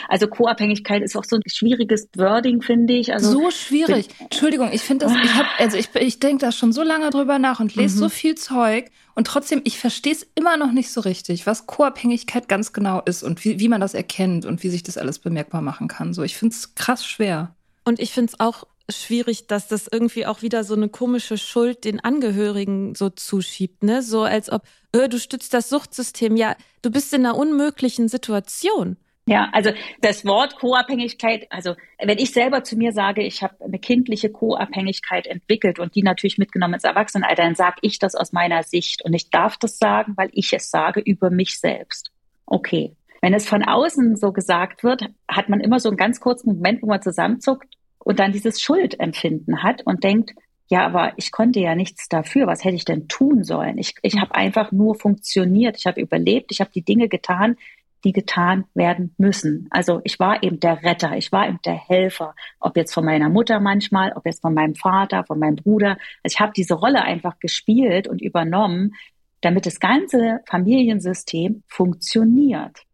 also 0.07 0.27
Co-Abhängigkeit 0.27 1.01
ist 1.01 1.15
auch 1.15 1.23
so 1.23 1.35
ein 1.35 1.41
schwieriges 1.47 2.07
Wording, 2.15 2.61
finde 2.61 2.93
ich. 2.93 3.13
Also 3.13 3.31
so 3.31 3.51
schwierig. 3.51 4.09
Entschuldigung, 4.19 4.69
ich 4.71 4.81
finde 4.81 5.05
das, 5.05 5.15
ich 5.15 5.33
habe, 5.33 5.47
also 5.57 5.77
ich, 5.77 5.89
ich 5.95 6.19
denke 6.19 6.45
da 6.45 6.51
schon 6.51 6.71
so 6.71 6.83
lange 6.83 7.09
drüber 7.09 7.39
nach 7.39 7.59
und 7.59 7.75
lese 7.75 7.95
mhm. 7.95 7.99
so 7.99 8.09
viel 8.09 8.35
Zeug 8.35 8.89
und 9.15 9.27
trotzdem, 9.27 9.61
ich 9.63 9.79
verstehe 9.79 10.13
es 10.13 10.27
immer 10.35 10.57
noch 10.57 10.71
nicht 10.71 10.91
so 10.91 11.01
richtig, 11.01 11.45
was 11.45 11.67
Co-Abhängigkeit 11.67 12.47
ganz 12.47 12.73
genau 12.73 13.01
ist 13.01 13.23
und 13.23 13.43
wie, 13.43 13.59
wie 13.59 13.67
man 13.67 13.81
das 13.81 13.93
erkennt 13.93 14.45
und 14.45 14.63
wie 14.63 14.69
sich 14.69 14.83
das 14.83 14.97
alles 14.97 15.19
bemerkbar 15.19 15.61
machen 15.61 15.87
kann. 15.87 16.13
So, 16.13 16.23
ich 16.23 16.37
finde 16.37 16.55
es 16.55 16.75
krass 16.75 17.05
schwer. 17.05 17.55
Und 17.83 17.99
ich 17.99 18.11
finde 18.13 18.31
es 18.33 18.39
auch 18.39 18.65
schwierig, 18.91 19.47
dass 19.47 19.67
das 19.67 19.87
irgendwie 19.87 20.25
auch 20.25 20.41
wieder 20.41 20.63
so 20.63 20.75
eine 20.75 20.89
komische 20.89 21.37
Schuld 21.37 21.85
den 21.85 21.99
Angehörigen 21.99 22.95
so 22.95 23.09
zuschiebt, 23.09 23.83
ne? 23.83 24.01
So 24.01 24.23
als 24.23 24.51
ob, 24.51 24.63
öh, 24.95 25.07
du 25.07 25.19
stützt 25.19 25.53
das 25.53 25.69
Suchtsystem. 25.69 26.35
Ja, 26.35 26.55
du 26.81 26.91
bist 26.91 27.13
in 27.13 27.25
einer 27.25 27.37
unmöglichen 27.37 28.07
Situation. 28.07 28.97
Ja, 29.27 29.49
also 29.53 29.71
das 30.01 30.25
Wort 30.25 30.57
Co-Abhängigkeit, 30.57 31.47
also 31.51 31.75
wenn 32.03 32.17
ich 32.17 32.31
selber 32.31 32.63
zu 32.63 32.75
mir 32.75 32.91
sage, 32.91 33.21
ich 33.21 33.43
habe 33.43 33.63
eine 33.63 33.77
kindliche 33.77 34.31
Co-Abhängigkeit 34.31 35.27
entwickelt 35.27 35.79
und 35.79 35.95
die 35.95 36.01
natürlich 36.01 36.37
mitgenommen 36.37 36.73
ins 36.73 36.83
Erwachsenenalter, 36.83 37.43
dann 37.43 37.55
sage 37.55 37.77
ich 37.81 37.99
das 37.99 38.15
aus 38.15 38.33
meiner 38.33 38.63
Sicht 38.63 39.05
und 39.05 39.13
ich 39.13 39.29
darf 39.29 39.57
das 39.57 39.77
sagen, 39.77 40.13
weil 40.17 40.29
ich 40.33 40.51
es 40.53 40.71
sage 40.71 40.99
über 40.99 41.29
mich 41.29 41.59
selbst. 41.59 42.11
Okay. 42.45 42.95
Wenn 43.21 43.35
es 43.35 43.47
von 43.47 43.63
außen 43.63 44.15
so 44.15 44.31
gesagt 44.31 44.83
wird, 44.83 45.05
hat 45.27 45.47
man 45.47 45.61
immer 45.61 45.79
so 45.79 45.89
einen 45.89 45.97
ganz 45.97 46.19
kurzen 46.19 46.55
Moment, 46.55 46.81
wo 46.81 46.87
man 46.87 47.03
zusammenzuckt 47.03 47.77
und 48.03 48.19
dann 48.19 48.31
dieses 48.31 48.61
Schuldempfinden 48.61 49.63
hat 49.63 49.81
und 49.85 50.03
denkt, 50.03 50.33
ja, 50.69 50.85
aber 50.85 51.13
ich 51.17 51.31
konnte 51.31 51.59
ja 51.59 51.75
nichts 51.75 52.07
dafür. 52.07 52.47
Was 52.47 52.63
hätte 52.63 52.77
ich 52.77 52.85
denn 52.85 53.09
tun 53.09 53.43
sollen? 53.43 53.77
Ich, 53.77 53.95
ich 54.03 54.19
habe 54.19 54.33
einfach 54.35 54.71
nur 54.71 54.95
funktioniert. 54.95 55.75
Ich 55.77 55.85
habe 55.85 55.99
überlebt. 55.99 56.49
Ich 56.51 56.61
habe 56.61 56.71
die 56.73 56.83
Dinge 56.83 57.09
getan, 57.09 57.57
die 58.05 58.13
getan 58.13 58.63
werden 58.73 59.13
müssen. 59.17 59.67
Also 59.69 59.99
ich 60.05 60.17
war 60.19 60.43
eben 60.43 60.61
der 60.61 60.81
Retter. 60.81 61.17
Ich 61.17 61.33
war 61.33 61.47
eben 61.49 61.59
der 61.65 61.75
Helfer. 61.75 62.35
Ob 62.61 62.77
jetzt 62.77 62.93
von 62.93 63.03
meiner 63.03 63.27
Mutter 63.27 63.59
manchmal, 63.59 64.13
ob 64.13 64.25
jetzt 64.25 64.41
von 64.41 64.53
meinem 64.53 64.75
Vater, 64.75 65.25
von 65.25 65.39
meinem 65.39 65.57
Bruder. 65.57 65.97
Also 66.23 66.35
ich 66.35 66.39
habe 66.39 66.53
diese 66.55 66.75
Rolle 66.75 67.01
einfach 67.01 67.37
gespielt 67.39 68.07
und 68.07 68.21
übernommen, 68.21 68.93
damit 69.41 69.65
das 69.65 69.81
ganze 69.81 70.39
Familiensystem 70.45 71.63
funktioniert. 71.67 72.85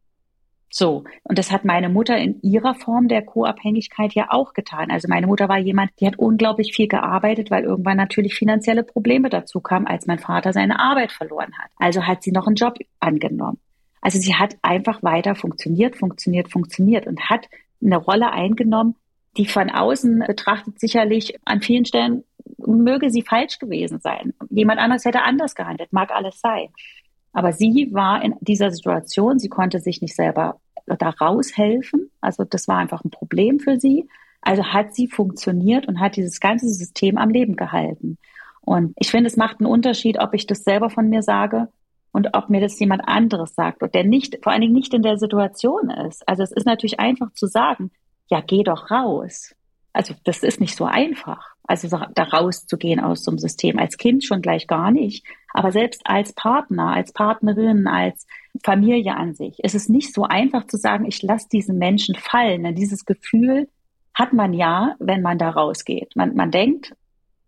So. 0.77 1.05
Und 1.23 1.39
das 1.39 1.51
hat 1.51 1.65
meine 1.65 1.89
Mutter 1.89 2.15
in 2.15 2.39
ihrer 2.43 2.75
Form 2.75 3.07
der 3.07 3.23
Co-Abhängigkeit 3.23 4.13
ja 4.13 4.27
auch 4.29 4.53
getan. 4.53 4.91
Also 4.91 5.07
meine 5.07 5.25
Mutter 5.25 5.49
war 5.49 5.57
jemand, 5.57 5.89
die 5.99 6.05
hat 6.05 6.19
unglaublich 6.19 6.75
viel 6.75 6.87
gearbeitet, 6.87 7.49
weil 7.49 7.63
irgendwann 7.63 7.97
natürlich 7.97 8.35
finanzielle 8.35 8.83
Probleme 8.83 9.29
dazu 9.29 9.59
kamen, 9.59 9.87
als 9.87 10.05
mein 10.05 10.19
Vater 10.19 10.53
seine 10.53 10.79
Arbeit 10.79 11.11
verloren 11.11 11.57
hat. 11.57 11.71
Also 11.77 12.05
hat 12.05 12.21
sie 12.21 12.31
noch 12.31 12.45
einen 12.45 12.57
Job 12.57 12.77
angenommen. 12.99 13.57
Also 14.01 14.19
sie 14.19 14.35
hat 14.35 14.55
einfach 14.61 15.01
weiter 15.01 15.33
funktioniert, 15.33 15.95
funktioniert, 15.95 16.51
funktioniert 16.51 17.07
und 17.07 17.27
hat 17.27 17.47
eine 17.83 17.97
Rolle 17.97 18.31
eingenommen, 18.31 18.93
die 19.35 19.47
von 19.47 19.71
außen 19.71 20.25
betrachtet 20.27 20.79
sicherlich 20.79 21.39
an 21.43 21.61
vielen 21.61 21.85
Stellen 21.85 22.23
möge 22.59 23.09
sie 23.09 23.23
falsch 23.23 23.57
gewesen 23.57 23.99
sein. 23.99 24.35
Jemand 24.51 24.79
anders 24.79 25.05
hätte 25.05 25.23
anders 25.23 25.55
gehandelt, 25.55 25.91
mag 25.91 26.11
alles 26.11 26.39
sein. 26.39 26.67
Aber 27.33 27.51
sie 27.51 27.89
war 27.93 28.23
in 28.23 28.35
dieser 28.41 28.69
Situation, 28.69 29.39
sie 29.39 29.49
konnte 29.49 29.79
sich 29.79 30.01
nicht 30.01 30.15
selber 30.15 30.59
da 30.95 31.09
raushelfen. 31.09 32.09
Also 32.21 32.43
das 32.43 32.67
war 32.67 32.77
einfach 32.77 33.03
ein 33.03 33.11
Problem 33.11 33.59
für 33.59 33.79
sie. 33.79 34.07
Also 34.41 34.65
hat 34.65 34.95
sie 34.95 35.07
funktioniert 35.07 35.87
und 35.87 35.99
hat 35.99 36.15
dieses 36.15 36.39
ganze 36.39 36.69
System 36.69 37.17
am 37.17 37.29
Leben 37.29 37.55
gehalten. 37.55 38.17
Und 38.61 38.93
ich 38.97 39.11
finde, 39.11 39.27
es 39.27 39.37
macht 39.37 39.59
einen 39.59 39.69
Unterschied, 39.69 40.19
ob 40.19 40.33
ich 40.33 40.45
das 40.45 40.63
selber 40.63 40.89
von 40.89 41.09
mir 41.09 41.21
sage 41.21 41.69
und 42.11 42.35
ob 42.35 42.49
mir 42.49 42.61
das 42.61 42.79
jemand 42.79 43.07
anderes 43.07 43.55
sagt 43.55 43.81
und 43.83 43.93
der 43.93 44.03
nicht, 44.03 44.39
vor 44.43 44.51
allen 44.51 44.61
Dingen 44.61 44.73
nicht 44.73 44.93
in 44.93 45.01
der 45.01 45.17
Situation 45.17 45.89
ist. 45.89 46.27
Also 46.27 46.43
es 46.43 46.51
ist 46.51 46.65
natürlich 46.65 46.99
einfach 46.99 47.31
zu 47.33 47.47
sagen, 47.47 47.91
ja, 48.29 48.41
geh 48.41 48.63
doch 48.63 48.91
raus. 48.91 49.55
Also 49.93 50.13
das 50.23 50.43
ist 50.43 50.59
nicht 50.59 50.75
so 50.75 50.85
einfach. 50.85 51.55
Also 51.67 51.89
da 51.89 52.23
rauszugehen 52.23 52.99
aus 52.99 53.23
so 53.23 53.31
einem 53.31 53.39
System. 53.39 53.77
Als 53.77 53.97
Kind 53.97 54.23
schon 54.23 54.41
gleich 54.41 54.67
gar 54.67 54.89
nicht. 54.89 55.25
Aber 55.53 55.71
selbst 55.71 56.01
als 56.05 56.33
Partner, 56.33 56.93
als 56.93 57.11
Partnerin, 57.11 57.87
als 57.87 58.25
Familie 58.63 59.15
an 59.15 59.33
sich, 59.33 59.59
ist 59.59 59.75
es 59.75 59.89
nicht 59.89 60.13
so 60.13 60.23
einfach 60.23 60.65
zu 60.65 60.77
sagen, 60.77 61.05
ich 61.05 61.21
lasse 61.21 61.49
diesen 61.51 61.77
Menschen 61.77 62.15
fallen. 62.15 62.63
Denn 62.63 62.75
dieses 62.75 63.05
Gefühl 63.05 63.67
hat 64.13 64.33
man 64.33 64.53
ja, 64.53 64.95
wenn 64.99 65.21
man 65.21 65.37
da 65.37 65.49
rausgeht. 65.49 66.15
Man, 66.15 66.35
man 66.35 66.51
denkt, 66.51 66.95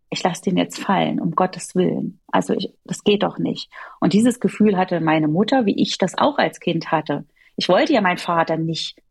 ich 0.10 0.23
lasse 0.23 0.43
den 0.43 0.58
jetzt 0.58 0.79
fallen, 0.79 1.19
um 1.19 1.32
Gottes 1.32 1.75
Willen. 1.75 2.19
Also 2.27 2.53
ich, 2.53 2.73
das 2.84 3.03
geht 3.03 3.23
doch 3.23 3.38
nicht. 3.38 3.71
Und 3.99 4.13
dieses 4.13 4.39
Gefühl 4.39 4.77
hatte 4.77 4.99
meine 5.01 5.27
Mutter, 5.27 5.65
wie 5.65 5.82
ich 5.82 5.97
das 5.97 6.17
auch 6.17 6.38
als 6.38 6.60
Kind 6.60 6.91
hatte. 6.91 7.25
Ich 7.55 7.69
wollte 7.69 7.93
ja 7.93 8.01
meinen 8.01 8.17
Vater 8.17 8.58
nicht 8.58 9.01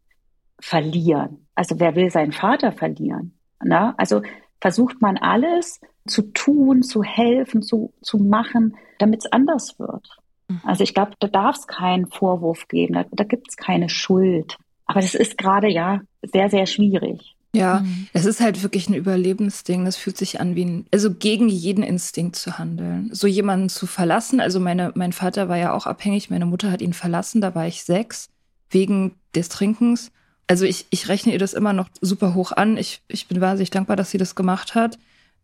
verlieren. 0.61 1.47
Also 1.55 1.79
wer 1.79 1.95
will 1.95 2.11
seinen 2.11 2.33
Vater 2.33 2.73
verlieren? 2.73 3.39
Na? 3.63 3.95
Also 3.97 4.23
versucht 4.61 5.01
man 5.01 5.17
alles 5.17 5.81
zu 6.07 6.23
tun, 6.23 6.83
zu 6.83 7.03
helfen, 7.03 7.63
zu, 7.63 7.93
zu 8.03 8.19
machen, 8.19 8.77
damit 8.99 9.25
es 9.25 9.33
anders 9.33 9.79
wird. 9.79 10.09
Mhm. 10.49 10.61
Also 10.65 10.85
ich 10.85 10.95
glaube, 10.95 11.13
da 11.21 11.29
darf 11.29 11.57
es 11.57 11.67
keinen 11.67 12.07
Vorwurf 12.07 12.69
geben, 12.69 12.95
da, 12.95 13.05
da 13.11 13.25
gibt 13.25 13.49
es 13.51 13.57
keine 13.57 13.89
Schuld. 13.89 14.57
Aber 14.87 15.01
das 15.01 15.15
ist 15.15 15.37
gerade 15.37 15.69
ja 15.69 16.01
sehr, 16.23 16.49
sehr 16.49 16.67
schwierig. 16.67 17.35
Ja, 17.55 17.81
mhm. 17.81 18.09
es 18.13 18.27
ist 18.27 18.41
halt 18.41 18.63
wirklich 18.63 18.89
ein 18.89 18.95
Überlebensding. 18.95 19.85
Das 19.85 19.97
fühlt 19.97 20.17
sich 20.17 20.41
an 20.41 20.55
wie 20.55 20.65
ein, 20.65 20.87
also 20.93 21.15
gegen 21.15 21.49
jeden 21.49 21.83
Instinkt 21.83 22.37
zu 22.37 22.59
handeln. 22.59 23.11
So 23.13 23.27
jemanden 23.27 23.69
zu 23.69 23.87
verlassen. 23.87 24.41
Also 24.41 24.61
meine, 24.61 24.93
mein 24.95 25.13
Vater 25.13 25.49
war 25.49 25.57
ja 25.57 25.73
auch 25.73 25.87
abhängig. 25.87 26.31
Meine 26.31 26.47
Mutter 26.47 26.71
hat 26.71 26.83
ihn 26.83 26.93
verlassen. 26.93 27.41
Da 27.41 27.55
war 27.55 27.67
ich 27.67 27.85
sechs 27.85 28.29
wegen 28.71 29.17
des 29.35 29.49
Trinkens. 29.49 30.11
Also 30.49 30.65
ich, 30.65 30.87
ich 30.91 31.09
rechne 31.09 31.33
ihr 31.33 31.39
das 31.39 31.55
immer 31.55 31.73
noch 31.73 31.89
super 32.01 32.35
hoch 32.35 32.53
an. 32.53 32.77
Ich, 32.77 33.03
ich 33.07 33.29
bin 33.29 33.41
wahnsinnig 33.41 33.71
dankbar, 33.71 33.97
dass 33.97 34.11
sie 34.11 34.19
das 34.19 34.35
gemacht 34.35 34.75
hat. 34.75 34.99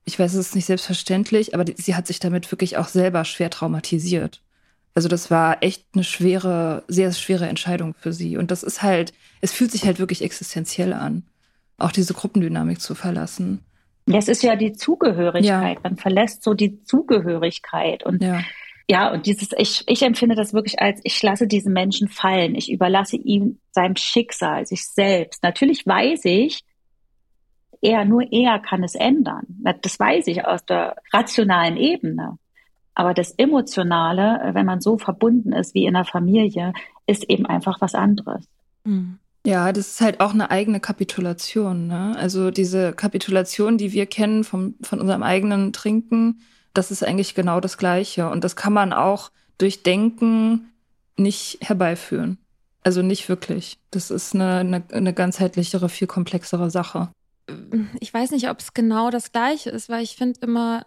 Ich 0.05 0.19
weiß, 0.19 0.35
es 0.35 0.49
ist 0.49 0.55
nicht 0.55 0.67
selbstverständlich, 0.67 1.55
aber 1.55 1.65
die, 1.65 1.81
sie 1.81 1.95
hat 1.95 2.07
sich 2.07 2.19
damit 2.19 2.51
wirklich 2.51 2.77
auch 2.77 2.89
selber 2.89 3.25
schwer 3.25 3.51
traumatisiert. 3.51 4.43
Also 4.95 5.09
das 5.09 5.31
war 5.31 5.63
echt 5.63 5.85
eine 5.95 6.05
schwere, 6.05 6.85
sehr 6.89 7.13
schwere 7.13 7.49
Entscheidung 7.49 7.95
für 7.95 8.13
sie. 8.13 8.37
Und 8.37 8.51
das 8.51 8.63
ist 8.63 8.83
halt, 8.83 9.13
es 9.41 9.53
fühlt 9.53 9.73
sich 9.73 9.85
halt 9.85 9.99
wirklich 9.99 10.23
existenziell 10.23 10.93
an 10.93 11.25
auch 11.79 11.93
diese 11.93 12.15
Gruppendynamik 12.15 12.81
zu 12.81 12.95
verlassen. 12.95 13.61
Das 14.07 14.29
ist 14.29 14.43
ja 14.43 14.55
die 14.55 14.73
Zugehörigkeit. 14.73 15.77
Ja. 15.77 15.81
Man 15.83 15.97
verlässt 15.97 16.43
so 16.43 16.55
die 16.55 16.83
Zugehörigkeit 16.85 18.05
und 18.05 18.23
ja. 18.23 18.41
Ja, 18.89 19.13
und 19.13 19.27
dieses, 19.27 19.51
ich, 19.57 19.83
ich 19.87 20.03
empfinde 20.03 20.35
das 20.35 20.53
wirklich 20.53 20.81
als, 20.81 21.01
ich 21.05 21.23
lasse 21.23 21.47
diesen 21.47 21.73
Menschen 21.73 22.09
fallen. 22.09 22.55
Ich 22.55 22.71
überlasse 22.71 23.17
ihm 23.17 23.59
seinem 23.71 23.97
Schicksal, 23.97 24.67
sich 24.67 24.87
selbst. 24.87 25.43
Natürlich 25.43 25.87
weiß 25.87 26.27
ich, 26.27 26.65
er, 27.81 28.05
nur 28.05 28.31
er 28.31 28.59
kann 28.59 28.83
es 28.83 28.95
ändern. 28.95 29.47
Das 29.83 29.99
weiß 29.99 30.27
ich 30.27 30.45
aus 30.45 30.65
der 30.65 30.97
rationalen 31.13 31.77
Ebene. 31.77 32.39
Aber 32.95 33.15
das 33.15 33.33
Emotionale, 33.33 34.51
wenn 34.55 34.67
man 34.67 34.81
so 34.81 34.99
verbunden 34.99 35.53
ist 35.53 35.75
wie 35.75 35.87
in 35.87 35.95
der 35.95 36.05
Familie, 36.05 36.73
ist 37.07 37.29
eben 37.29 37.47
einfach 37.47 37.81
was 37.81 37.95
anderes. 37.95 38.47
Mhm. 38.85 39.19
Ja, 39.47 39.73
das 39.73 39.89
ist 39.89 40.01
halt 40.01 40.21
auch 40.21 40.33
eine 40.33 40.51
eigene 40.51 40.81
Kapitulation. 40.81 41.87
Ne? 41.87 42.17
Also 42.17 42.51
diese 42.51 42.95
Kapitulation, 42.95 43.77
die 43.77 43.93
wir 43.93 44.07
kennen 44.07 44.43
vom, 44.43 44.75
von 44.81 45.01
unserem 45.01 45.23
eigenen 45.23 45.75
Trinken, 45.75 46.41
das 46.75 46.91
ist 46.91 47.05
eigentlich 47.05 47.35
genau 47.35 47.61
das 47.61 47.79
Gleiche. 47.79 48.29
Und 48.29 48.45
das 48.45 48.57
kann 48.57 48.73
man 48.73 48.93
auch 48.93 49.31
durch 49.59 49.83
Denken 49.83 50.73
nicht 51.17 51.59
herbeiführen. 51.61 52.39
Also 52.83 53.03
nicht 53.03 53.29
wirklich. 53.29 53.79
Das 53.91 54.11
ist 54.11 54.35
eine, 54.35 54.57
eine, 54.57 54.85
eine 54.93 55.15
ganzheitlichere, 55.15 55.89
viel 55.89 56.07
komplexere 56.07 56.71
Sache. 56.71 57.11
Ich 58.01 58.13
weiß 58.13 58.31
nicht, 58.33 58.51
ob 58.51 58.61
es 58.61 58.75
genau 58.75 59.11
das 59.11 59.33
Gleiche 59.33 59.71
ist, 59.71 59.89
weil 59.89 60.03
ich 60.03 60.17
finde 60.17 60.41
immer, 60.43 60.87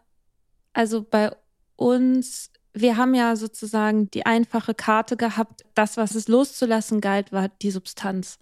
also 0.73 1.04
bei 1.04 1.32
uns 1.76 2.52
wir 2.82 2.97
haben 2.97 3.15
ja 3.15 3.36
sozusagen 3.36 4.10
die 4.12 4.26
einfache 4.26 4.73
Karte 4.73 5.17
gehabt. 5.17 5.65
Das, 5.73 5.97
was 5.97 6.15
es 6.15 6.28
loszulassen 6.28 7.02
galt, 7.02 7.32
war 7.32 7.50
die 7.50 7.71
Substanz. 7.71 8.39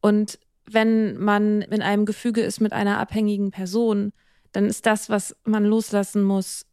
Und 0.00 0.38
wenn 0.66 1.16
man 1.18 1.62
in 1.62 1.82
einem 1.82 2.06
Gefüge 2.06 2.40
ist 2.40 2.60
mit 2.60 2.72
einer 2.72 2.98
abhängigen 2.98 3.50
Person, 3.50 4.12
dann 4.54 4.66
ist 4.66 4.86
das, 4.86 5.10
was 5.10 5.36
man 5.44 5.64
loslassen 5.64 6.22
muss, 6.22 6.66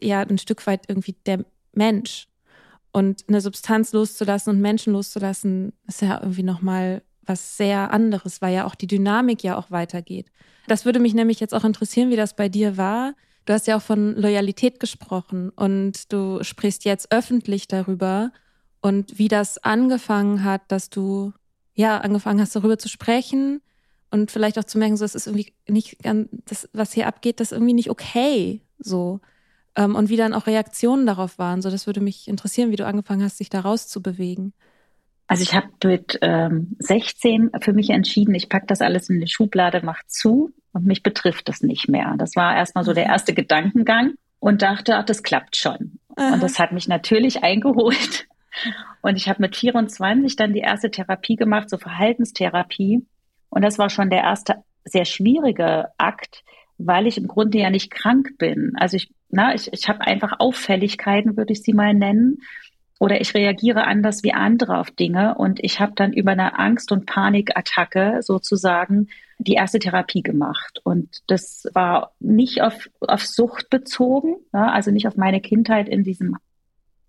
ja 0.00 0.20
ein 0.20 0.38
Stück 0.38 0.66
weit 0.66 0.86
irgendwie 0.88 1.16
der 1.26 1.44
Mensch. 1.72 2.28
Und 2.92 3.24
eine 3.28 3.42
Substanz 3.42 3.92
loszulassen 3.92 4.54
und 4.54 4.60
Menschen 4.62 4.94
loszulassen, 4.94 5.74
ist 5.86 6.00
ja 6.00 6.18
irgendwie 6.20 6.42
nochmal 6.42 7.02
was 7.26 7.56
sehr 7.56 7.92
anderes, 7.92 8.40
weil 8.40 8.54
ja 8.54 8.64
auch 8.64 8.74
die 8.74 8.86
Dynamik 8.86 9.42
ja 9.42 9.58
auch 9.58 9.70
weitergeht. 9.70 10.30
Das 10.66 10.84
würde 10.84 10.98
mich 10.98 11.12
nämlich 11.12 11.38
jetzt 11.38 11.54
auch 11.54 11.64
interessieren, 11.64 12.10
wie 12.10 12.16
das 12.16 12.34
bei 12.34 12.48
dir 12.48 12.76
war. 12.76 13.14
Du 13.44 13.52
hast 13.52 13.66
ja 13.66 13.76
auch 13.76 13.82
von 13.82 14.16
Loyalität 14.16 14.80
gesprochen 14.80 15.50
und 15.50 16.12
du 16.12 16.42
sprichst 16.42 16.84
jetzt 16.84 17.12
öffentlich 17.12 17.68
darüber 17.68 18.32
und 18.80 19.18
wie 19.18 19.28
das 19.28 19.58
angefangen 19.58 20.42
hat, 20.42 20.62
dass 20.68 20.88
du 20.88 21.32
ja, 21.74 21.98
angefangen 21.98 22.40
hast, 22.40 22.56
darüber 22.56 22.78
zu 22.78 22.88
sprechen 22.88 23.60
und 24.16 24.30
vielleicht 24.30 24.58
auch 24.58 24.64
zu 24.64 24.78
merken, 24.78 24.96
so, 24.96 25.04
es 25.04 25.14
ist 25.14 25.26
irgendwie 25.26 25.52
nicht 25.68 26.02
ganz, 26.02 26.28
das, 26.46 26.68
was 26.72 26.92
hier 26.92 27.06
abgeht, 27.06 27.38
das 27.38 27.52
ist 27.52 27.56
irgendwie 27.56 27.74
nicht 27.74 27.90
okay, 27.90 28.62
so. 28.78 29.20
Ähm, 29.76 29.94
und 29.94 30.08
wie 30.08 30.16
dann 30.16 30.32
auch 30.32 30.46
Reaktionen 30.46 31.06
darauf 31.06 31.38
waren. 31.38 31.60
So, 31.60 31.70
das 31.70 31.86
würde 31.86 32.00
mich 32.00 32.28
interessieren, 32.28 32.70
wie 32.70 32.76
du 32.76 32.86
angefangen 32.86 33.22
hast, 33.22 33.38
dich 33.38 33.50
da 33.50 33.60
rauszubewegen. 33.60 34.54
Also 35.26 35.42
ich 35.42 35.54
habe 35.54 35.68
mit 35.84 36.18
ähm, 36.22 36.76
16 36.78 37.50
für 37.60 37.72
mich 37.72 37.90
entschieden, 37.90 38.34
ich 38.34 38.48
pack 38.48 38.68
das 38.68 38.80
alles 38.80 39.10
in 39.10 39.20
die 39.20 39.28
Schublade, 39.28 39.80
mach 39.84 40.02
zu 40.06 40.52
und 40.72 40.86
mich 40.86 41.02
betrifft 41.02 41.48
das 41.48 41.62
nicht 41.62 41.88
mehr. 41.88 42.14
Das 42.16 42.36
war 42.36 42.56
erstmal 42.56 42.84
so 42.84 42.94
der 42.94 43.06
mhm. 43.06 43.10
erste 43.10 43.34
Gedankengang 43.34 44.14
und 44.38 44.62
dachte, 44.62 44.96
ach, 44.96 45.04
das 45.04 45.22
klappt 45.22 45.56
schon. 45.56 45.98
Aha. 46.14 46.34
Und 46.34 46.42
das 46.42 46.58
hat 46.58 46.72
mich 46.72 46.88
natürlich 46.88 47.42
eingeholt. 47.42 48.28
Und 49.02 49.16
ich 49.16 49.28
habe 49.28 49.42
mit 49.42 49.56
24 49.56 50.36
dann 50.36 50.54
die 50.54 50.60
erste 50.60 50.90
Therapie 50.90 51.36
gemacht, 51.36 51.68
so 51.68 51.76
Verhaltenstherapie. 51.76 53.04
Und 53.56 53.62
das 53.62 53.78
war 53.78 53.88
schon 53.88 54.10
der 54.10 54.20
erste 54.20 54.56
sehr 54.84 55.06
schwierige 55.06 55.86
Akt, 55.96 56.44
weil 56.76 57.06
ich 57.06 57.16
im 57.16 57.26
Grunde 57.26 57.56
ja 57.56 57.70
nicht 57.70 57.90
krank 57.90 58.36
bin. 58.36 58.72
Also 58.76 58.98
ich, 58.98 59.10
na, 59.30 59.54
ich, 59.54 59.72
ich 59.72 59.88
habe 59.88 60.02
einfach 60.02 60.40
Auffälligkeiten, 60.40 61.38
würde 61.38 61.54
ich 61.54 61.62
sie 61.62 61.72
mal 61.72 61.94
nennen. 61.94 62.42
Oder 63.00 63.18
ich 63.18 63.32
reagiere 63.32 63.84
anders 63.84 64.22
wie 64.22 64.34
andere 64.34 64.76
auf 64.76 64.90
Dinge. 64.90 65.36
Und 65.36 65.64
ich 65.64 65.80
habe 65.80 65.92
dann 65.96 66.12
über 66.12 66.32
eine 66.32 66.58
Angst- 66.58 66.92
und 66.92 67.06
Panikattacke 67.06 68.18
sozusagen 68.20 69.08
die 69.38 69.54
erste 69.54 69.78
Therapie 69.78 70.22
gemacht. 70.22 70.82
Und 70.84 71.22
das 71.26 71.66
war 71.72 72.12
nicht 72.20 72.60
auf, 72.60 72.90
auf 73.00 73.24
Sucht 73.24 73.70
bezogen, 73.70 74.36
ja, 74.52 74.70
also 74.70 74.90
nicht 74.90 75.08
auf 75.08 75.16
meine 75.16 75.40
Kindheit 75.40 75.88
in 75.88 76.04
diesem 76.04 76.36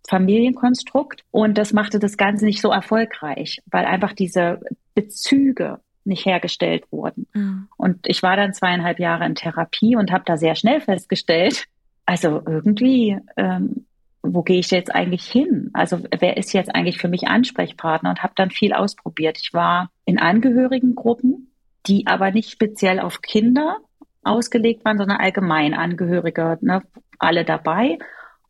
Familienkonstrukt. 0.08 1.26
Und 1.30 1.58
das 1.58 1.74
machte 1.74 2.00
das 2.00 2.16
Ganze 2.16 2.46
nicht 2.46 2.62
so 2.62 2.72
erfolgreich, 2.72 3.62
weil 3.66 3.84
einfach 3.84 4.14
diese 4.14 4.62
Bezüge 4.96 5.82
nicht 6.08 6.26
hergestellt 6.26 6.86
wurden. 6.92 7.28
Mhm. 7.34 7.68
Und 7.78 8.08
ich 8.08 8.24
war 8.24 8.36
dann 8.36 8.54
zweieinhalb 8.54 9.00
Jahre 9.00 9.26
in 9.26 9.36
Therapie 9.36 9.96
und 9.96 10.12
habe 10.12 10.24
da 10.26 10.38
sehr 10.38 10.56
schnell 10.56 10.82
festgestellt, 10.82 11.66
also 12.06 12.42
irgendwie, 12.46 13.18
ähm, 13.36 13.86
wo 14.24 14.42
gehe 14.42 14.60
ich 14.60 14.72
jetzt 14.72 14.94
eigentlich 14.94 15.26
hin? 15.26 15.70
Also 15.74 16.00
wer 16.20 16.38
ist 16.38 16.54
jetzt 16.54 16.74
eigentlich 16.74 16.98
für 16.98 17.10
mich 17.10 17.28
Ansprechpartner? 17.28 18.10
Und 18.10 18.24
habe 18.24 18.34
dann 18.36 18.50
viel 18.50 18.74
ausprobiert. 18.74 19.38
Ich 19.42 19.54
war 19.54 19.92
in 20.06 20.18
Angehörigengruppen, 20.18 21.52
die 21.86 22.08
aber 22.08 22.32
nicht 22.32 22.50
speziell 22.50 23.00
auf 23.00 23.22
Kinder 23.22 23.78
ausgelegt 24.24 24.84
waren, 24.86 24.98
sondern 24.98 25.18
allgemein 25.18 25.74
Angehörige, 25.74 26.58
ne, 26.62 26.82
alle 27.20 27.46
dabei. 27.46 27.98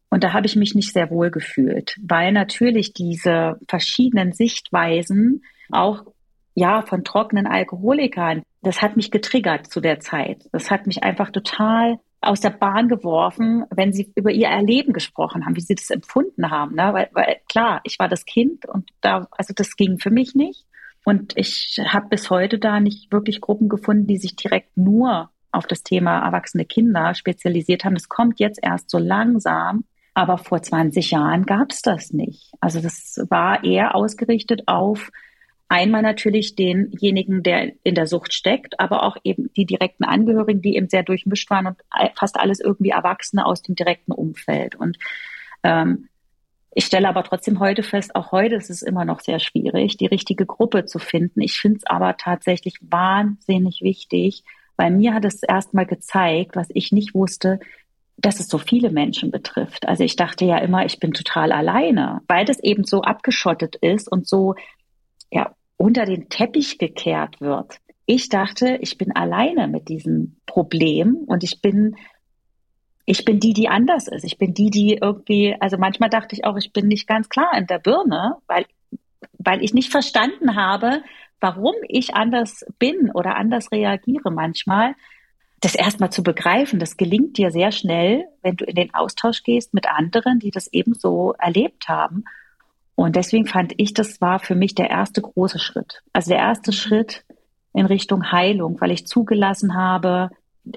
Und 0.09 0.23
da 0.23 0.33
habe 0.33 0.45
ich 0.45 0.55
mich 0.55 0.73
nicht 0.73 0.93
sehr 0.93 1.09
wohl 1.09 1.31
gefühlt, 1.31 1.97
weil 2.01 2.31
natürlich 2.31 2.93
diese 2.93 3.59
verschiedenen 3.67 4.31
Sichtweisen 4.31 5.43
auch 5.71 6.05
ja 6.57 6.81
von 6.81 7.03
trockenen 7.03 7.45
Alkoholikern, 7.45 8.41
das 8.63 8.81
hat 8.81 8.97
mich 8.97 9.11
getriggert 9.11 9.67
zu 9.67 9.79
der 9.79 9.99
Zeit. 9.99 10.49
Das 10.51 10.71
hat 10.71 10.87
mich 10.87 11.03
einfach 11.03 11.29
total 11.29 11.99
aus 12.19 12.41
der 12.41 12.49
Bahn 12.49 12.89
geworfen, 12.89 13.65
wenn 13.69 13.93
sie 13.93 14.11
über 14.15 14.31
ihr 14.31 14.47
Erleben 14.47 14.91
gesprochen 14.91 15.45
haben, 15.45 15.55
wie 15.55 15.61
sie 15.61 15.75
das 15.75 15.91
empfunden 15.91 16.49
haben. 16.49 16.73
Ne? 16.75 16.93
Weil, 16.93 17.09
weil 17.13 17.37
klar, 17.47 17.81
ich 17.83 17.99
war 17.99 18.09
das 18.09 18.25
Kind 18.25 18.67
und 18.67 18.89
da, 19.01 19.27
also 19.31 19.53
das 19.55 19.75
ging 19.75 19.99
für 19.99 20.09
mich 20.09 20.33
nicht. 20.33 20.65
Und 21.05 21.37
ich 21.37 21.79
habe 21.87 22.09
bis 22.09 22.31
heute 22.31 22.57
da 22.57 22.79
nicht 22.79 23.11
wirklich 23.11 23.39
Gruppen 23.39 23.69
gefunden, 23.69 24.07
die 24.07 24.17
sich 24.17 24.35
direkt 24.35 24.75
nur 24.75 25.29
auf 25.51 25.67
das 25.67 25.83
Thema 25.83 26.25
erwachsene 26.25 26.65
Kinder 26.65 27.13
spezialisiert 27.13 27.85
haben. 27.85 27.93
Das 27.93 28.09
kommt 28.09 28.39
jetzt 28.39 28.59
erst 28.63 28.89
so 28.89 28.97
langsam. 28.97 29.85
Aber 30.15 30.39
vor 30.39 30.63
20 30.63 31.11
Jahren 31.11 31.45
gab 31.45 31.71
es 31.71 31.83
das 31.83 32.11
nicht. 32.11 32.51
Also 32.59 32.81
das 32.81 33.23
war 33.29 33.63
eher 33.63 33.93
ausgerichtet 33.93 34.63
auf 34.65 35.11
einmal 35.69 36.01
natürlich 36.01 36.55
denjenigen, 36.55 37.43
der 37.43 37.73
in 37.83 37.95
der 37.95 38.07
Sucht 38.07 38.33
steckt, 38.33 38.79
aber 38.79 39.03
auch 39.03 39.17
eben 39.23 39.51
die 39.55 39.65
direkten 39.65 40.03
Angehörigen, 40.03 40.61
die 40.61 40.75
eben 40.75 40.89
sehr 40.89 41.03
durchmischt 41.03 41.49
waren 41.49 41.67
und 41.67 41.77
fast 42.15 42.39
alles 42.39 42.59
irgendwie 42.59 42.89
Erwachsene 42.89 43.45
aus 43.45 43.61
dem 43.61 43.75
direkten 43.75 44.11
Umfeld. 44.11 44.75
Und 44.75 44.97
ähm, 45.63 46.07
ich 46.71 46.85
stelle 46.85 47.09
aber 47.09 47.23
trotzdem 47.23 47.59
heute 47.59 47.83
fest, 47.83 48.15
auch 48.15 48.31
heute 48.31 48.55
ist 48.55 48.69
es 48.69 48.81
immer 48.81 49.03
noch 49.03 49.19
sehr 49.19 49.39
schwierig, 49.39 49.97
die 49.97 50.05
richtige 50.05 50.45
Gruppe 50.45 50.85
zu 50.85 50.99
finden. 50.99 51.41
Ich 51.41 51.59
finde 51.59 51.77
es 51.77 51.85
aber 51.85 52.17
tatsächlich 52.17 52.75
wahnsinnig 52.81 53.81
wichtig, 53.81 54.43
weil 54.77 54.91
mir 54.91 55.13
hat 55.13 55.25
es 55.25 55.41
erstmal 55.41 55.87
gezeigt, 55.87 56.55
was 56.55 56.67
ich 56.69 56.91
nicht 56.91 57.15
wusste, 57.15 57.59
dass 58.17 58.39
es 58.39 58.47
so 58.47 58.57
viele 58.57 58.91
Menschen 58.91 59.31
betrifft. 59.31 59.87
Also 59.87 60.03
ich 60.03 60.15
dachte 60.15 60.45
ja 60.45 60.57
immer, 60.57 60.85
ich 60.85 60.99
bin 60.99 61.13
total 61.13 61.51
alleine, 61.51 62.21
weil 62.27 62.45
das 62.45 62.59
eben 62.59 62.83
so 62.83 63.01
abgeschottet 63.01 63.75
ist 63.77 64.11
und 64.11 64.27
so 64.27 64.55
ja 65.31 65.53
unter 65.77 66.05
den 66.05 66.29
Teppich 66.29 66.77
gekehrt 66.77 67.39
wird. 67.39 67.77
Ich 68.05 68.29
dachte, 68.29 68.77
ich 68.81 68.97
bin 68.97 69.15
alleine 69.15 69.67
mit 69.67 69.89
diesem 69.89 70.37
Problem 70.45 71.15
und 71.27 71.43
ich 71.43 71.61
bin 71.61 71.95
ich 73.09 73.23
bin 73.23 73.39
die, 73.39 73.53
die 73.53 73.69
anders 73.69 74.09
ist. 74.09 74.25
Ich 74.25 74.37
bin 74.37 74.53
die, 74.53 74.69
die 74.69 74.99
irgendwie, 75.01 75.55
also 75.61 75.77
manchmal 75.77 76.09
dachte 76.09 76.35
ich 76.35 76.43
auch, 76.43 76.57
ich 76.57 76.73
bin 76.73 76.89
nicht 76.89 77.07
ganz 77.07 77.29
klar 77.29 77.51
in 77.57 77.65
der 77.65 77.79
Birne, 77.79 78.35
weil, 78.47 78.65
weil 79.37 79.63
ich 79.63 79.73
nicht 79.73 79.89
verstanden 79.89 80.57
habe, 80.57 81.01
warum 81.39 81.73
ich 81.87 82.15
anders 82.15 82.65
bin 82.79 83.09
oder 83.11 83.37
anders 83.37 83.71
reagiere 83.71 84.29
manchmal. 84.29 84.93
Das 85.61 85.73
erstmal 85.73 86.11
zu 86.11 86.21
begreifen, 86.21 86.79
das 86.79 86.97
gelingt 86.97 87.37
dir 87.37 87.49
sehr 87.49 87.71
schnell, 87.71 88.25
wenn 88.41 88.57
du 88.57 88.65
in 88.65 88.75
den 88.75 88.93
Austausch 88.93 89.41
gehst 89.41 89.73
mit 89.73 89.87
anderen, 89.87 90.39
die 90.39 90.51
das 90.51 90.67
ebenso 90.67 91.33
erlebt 91.39 91.87
haben. 91.87 92.25
Und 92.97 93.15
deswegen 93.15 93.45
fand 93.45 93.73
ich, 93.77 93.93
das 93.93 94.21
war 94.21 94.39
für 94.39 94.55
mich 94.55 94.73
der 94.73 94.89
erste 94.89 95.21
große 95.21 95.59
Schritt. 95.59 96.01
Also 96.13 96.31
der 96.31 96.39
erste 96.39 96.73
Schritt 96.73 97.23
in 97.71 97.85
Richtung 97.85 98.31
Heilung, 98.31 98.81
weil 98.81 98.89
ich 98.89 99.05
zugelassen 99.05 99.75
habe, 99.75 100.31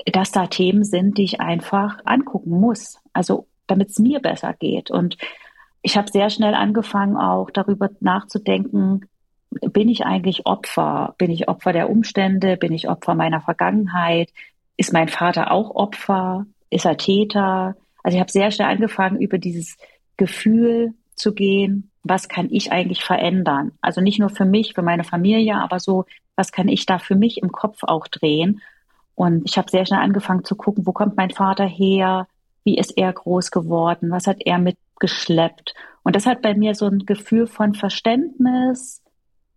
dass 0.05 0.31
da 0.31 0.47
Themen 0.47 0.85
sind, 0.85 1.17
die 1.17 1.25
ich 1.25 1.41
einfach 1.41 1.99
angucken 2.05 2.51
muss. 2.51 2.99
Also 3.15 3.47
damit 3.67 3.89
es 3.89 3.99
mir 3.99 4.21
besser 4.21 4.53
geht. 4.53 4.91
Und 4.91 5.17
ich 5.81 5.97
habe 5.97 6.11
sehr 6.11 6.29
schnell 6.29 6.53
angefangen, 6.53 7.17
auch 7.17 7.51
darüber 7.51 7.89
nachzudenken, 8.01 9.07
bin 9.49 9.89
ich 9.89 10.05
eigentlich 10.05 10.45
Opfer? 10.45 11.15
Bin 11.17 11.31
ich 11.31 11.49
Opfer 11.49 11.73
der 11.73 11.89
Umstände? 11.89 12.59
Bin 12.59 12.75
ich 12.75 12.87
Opfer 12.87 13.15
meiner 13.15 13.41
Vergangenheit? 13.41 14.31
Ist 14.77 14.93
mein 14.93 15.09
Vater 15.09 15.51
auch 15.51 15.75
Opfer? 15.75 16.45
Ist 16.69 16.85
er 16.85 16.99
Täter? 16.99 17.77
Also 18.03 18.17
ich 18.17 18.21
habe 18.21 18.31
sehr 18.31 18.51
schnell 18.51 18.69
angefangen, 18.69 19.23
über 19.23 19.39
dieses 19.39 19.79
Gefühl 20.19 20.93
zu 21.21 21.33
gehen, 21.35 21.91
was 22.03 22.29
kann 22.29 22.49
ich 22.51 22.73
eigentlich 22.73 23.05
verändern? 23.05 23.73
Also 23.81 24.01
nicht 24.01 24.19
nur 24.19 24.31
für 24.31 24.45
mich, 24.45 24.75
für 24.75 24.83
meine 24.83 25.05
Familie, 25.05 25.57
aber 25.57 25.79
so, 25.79 26.07
was 26.35 26.53
kann 26.53 26.69
ich 26.69 26.87
da 26.87 26.99
für 26.99 27.15
mich 27.15 27.43
im 27.43 27.53
Kopf 27.53 27.79
auch 27.83 28.09
drehen? 28.09 28.61
Und 29.15 29.43
ich 29.45 29.59
habe 29.59 29.71
sehr 29.71 29.85
schnell 29.85 30.01
angefangen 30.01 30.45
zu 30.45 30.57
gucken, 30.57 30.87
wo 30.87 30.93
kommt 30.93 31.17
mein 31.17 31.31
Vater 31.31 31.67
her? 31.67 32.27
Wie 32.65 32.79
ist 32.79 32.97
er 32.97 33.13
groß 33.13 33.51
geworden? 33.51 34.11
Was 34.11 34.27
hat 34.27 34.39
er 34.41 34.59
mitgeschleppt? 34.59 35.75
Und 36.03 36.17
das 36.17 36.27
hat 36.27 36.41
bei 36.41 36.55
mir 36.55 36.75
so 36.75 36.87
ein 36.87 37.01
Gefühl 37.01 37.47
von 37.47 37.75
Verständnis, 37.75 39.03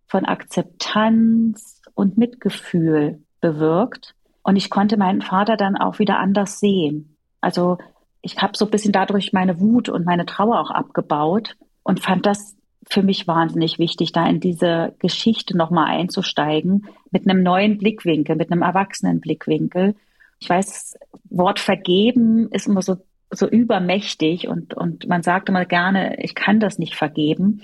von 0.06 0.26
Akzeptanz 0.26 1.80
und 1.94 2.18
Mitgefühl 2.18 3.22
bewirkt. 3.40 4.14
Und 4.42 4.56
ich 4.56 4.68
konnte 4.68 4.98
meinen 4.98 5.22
Vater 5.22 5.56
dann 5.56 5.76
auch 5.76 5.98
wieder 5.98 6.18
anders 6.18 6.60
sehen. 6.60 7.16
Also 7.40 7.78
ich 8.24 8.38
habe 8.38 8.56
so 8.56 8.64
ein 8.64 8.70
bisschen 8.70 8.92
dadurch 8.92 9.32
meine 9.32 9.60
Wut 9.60 9.88
und 9.88 10.06
meine 10.06 10.24
Trauer 10.24 10.58
auch 10.58 10.70
abgebaut 10.70 11.56
und 11.82 12.00
fand 12.00 12.24
das 12.24 12.56
für 12.88 13.02
mich 13.02 13.28
wahnsinnig 13.28 13.78
wichtig, 13.78 14.12
da 14.12 14.26
in 14.26 14.40
diese 14.40 14.94
Geschichte 14.98 15.56
nochmal 15.56 15.88
einzusteigen, 15.88 16.86
mit 17.10 17.28
einem 17.28 17.42
neuen 17.42 17.78
Blickwinkel, 17.78 18.36
mit 18.36 18.50
einem 18.50 18.62
erwachsenen 18.62 19.20
Blickwinkel. 19.20 19.94
Ich 20.38 20.48
weiß, 20.48 20.66
das 20.66 20.98
Wort 21.30 21.60
vergeben 21.60 22.48
ist 22.50 22.66
immer 22.66 22.82
so, 22.82 22.96
so 23.30 23.46
übermächtig 23.46 24.48
und, 24.48 24.74
und 24.74 25.06
man 25.06 25.22
sagt 25.22 25.50
immer 25.50 25.66
gerne, 25.66 26.22
ich 26.22 26.34
kann 26.34 26.60
das 26.60 26.78
nicht 26.78 26.94
vergeben. 26.94 27.60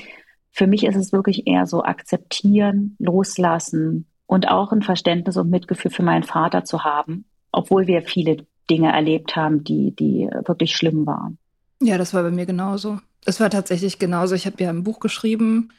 Für 0.52 0.66
mich 0.66 0.84
ist 0.84 0.96
es 0.96 1.12
wirklich 1.12 1.46
eher 1.46 1.66
so 1.66 1.82
akzeptieren, 1.84 2.96
loslassen 2.98 4.06
und 4.26 4.48
auch 4.48 4.72
ein 4.72 4.82
Verständnis 4.82 5.36
und 5.36 5.48
Mitgefühl 5.48 5.90
für 5.90 6.02
meinen 6.02 6.24
Vater 6.24 6.64
zu 6.64 6.84
haben, 6.84 7.24
obwohl 7.50 7.86
wir 7.86 8.02
viele 8.02 8.46
Dinge 8.70 8.92
erlebt 8.92 9.36
haben, 9.36 9.64
die, 9.64 9.90
die 9.90 10.28
wirklich 10.46 10.76
schlimm 10.76 11.06
waren. 11.06 11.38
Ja, 11.82 11.98
das 11.98 12.14
war 12.14 12.22
bei 12.22 12.30
mir 12.30 12.46
genauso. 12.46 13.00
Es 13.24 13.40
war 13.40 13.50
tatsächlich 13.50 13.98
genauso. 13.98 14.34
Ich 14.34 14.46
habe 14.46 14.62
ja 14.62 14.70
ein 14.70 14.84
Buch 14.84 15.00
geschrieben 15.00 15.70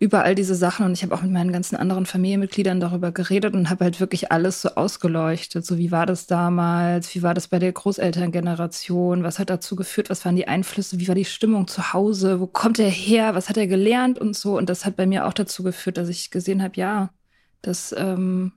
über 0.00 0.22
all 0.24 0.34
diese 0.34 0.54
Sachen 0.54 0.86
und 0.86 0.92
ich 0.92 1.02
habe 1.02 1.14
auch 1.14 1.20
mit 1.20 1.30
meinen 1.30 1.52
ganzen 1.52 1.76
anderen 1.76 2.06
Familienmitgliedern 2.06 2.80
darüber 2.80 3.12
geredet 3.12 3.54
und 3.54 3.68
habe 3.68 3.84
halt 3.84 4.00
wirklich 4.00 4.32
alles 4.32 4.62
so 4.62 4.70
ausgeleuchtet. 4.70 5.66
So 5.66 5.76
wie 5.76 5.90
war 5.90 6.06
das 6.06 6.26
damals? 6.26 7.14
Wie 7.14 7.22
war 7.22 7.34
das 7.34 7.48
bei 7.48 7.58
der 7.58 7.72
Großelterngeneration? 7.72 9.22
Was 9.22 9.38
hat 9.38 9.50
dazu 9.50 9.76
geführt? 9.76 10.08
Was 10.08 10.24
waren 10.24 10.36
die 10.36 10.48
Einflüsse? 10.48 11.00
Wie 11.00 11.08
war 11.08 11.14
die 11.14 11.26
Stimmung 11.26 11.68
zu 11.68 11.92
Hause? 11.92 12.40
Wo 12.40 12.46
kommt 12.46 12.78
er 12.78 12.88
her? 12.88 13.34
Was 13.34 13.50
hat 13.50 13.58
er 13.58 13.66
gelernt 13.66 14.18
und 14.18 14.34
so? 14.34 14.56
Und 14.56 14.70
das 14.70 14.86
hat 14.86 14.96
bei 14.96 15.04
mir 15.04 15.26
auch 15.26 15.34
dazu 15.34 15.64
geführt, 15.64 15.98
dass 15.98 16.08
ich 16.08 16.30
gesehen 16.30 16.62
habe, 16.62 16.76
ja, 16.76 17.10
das, 17.60 17.94
ähm, 17.96 18.52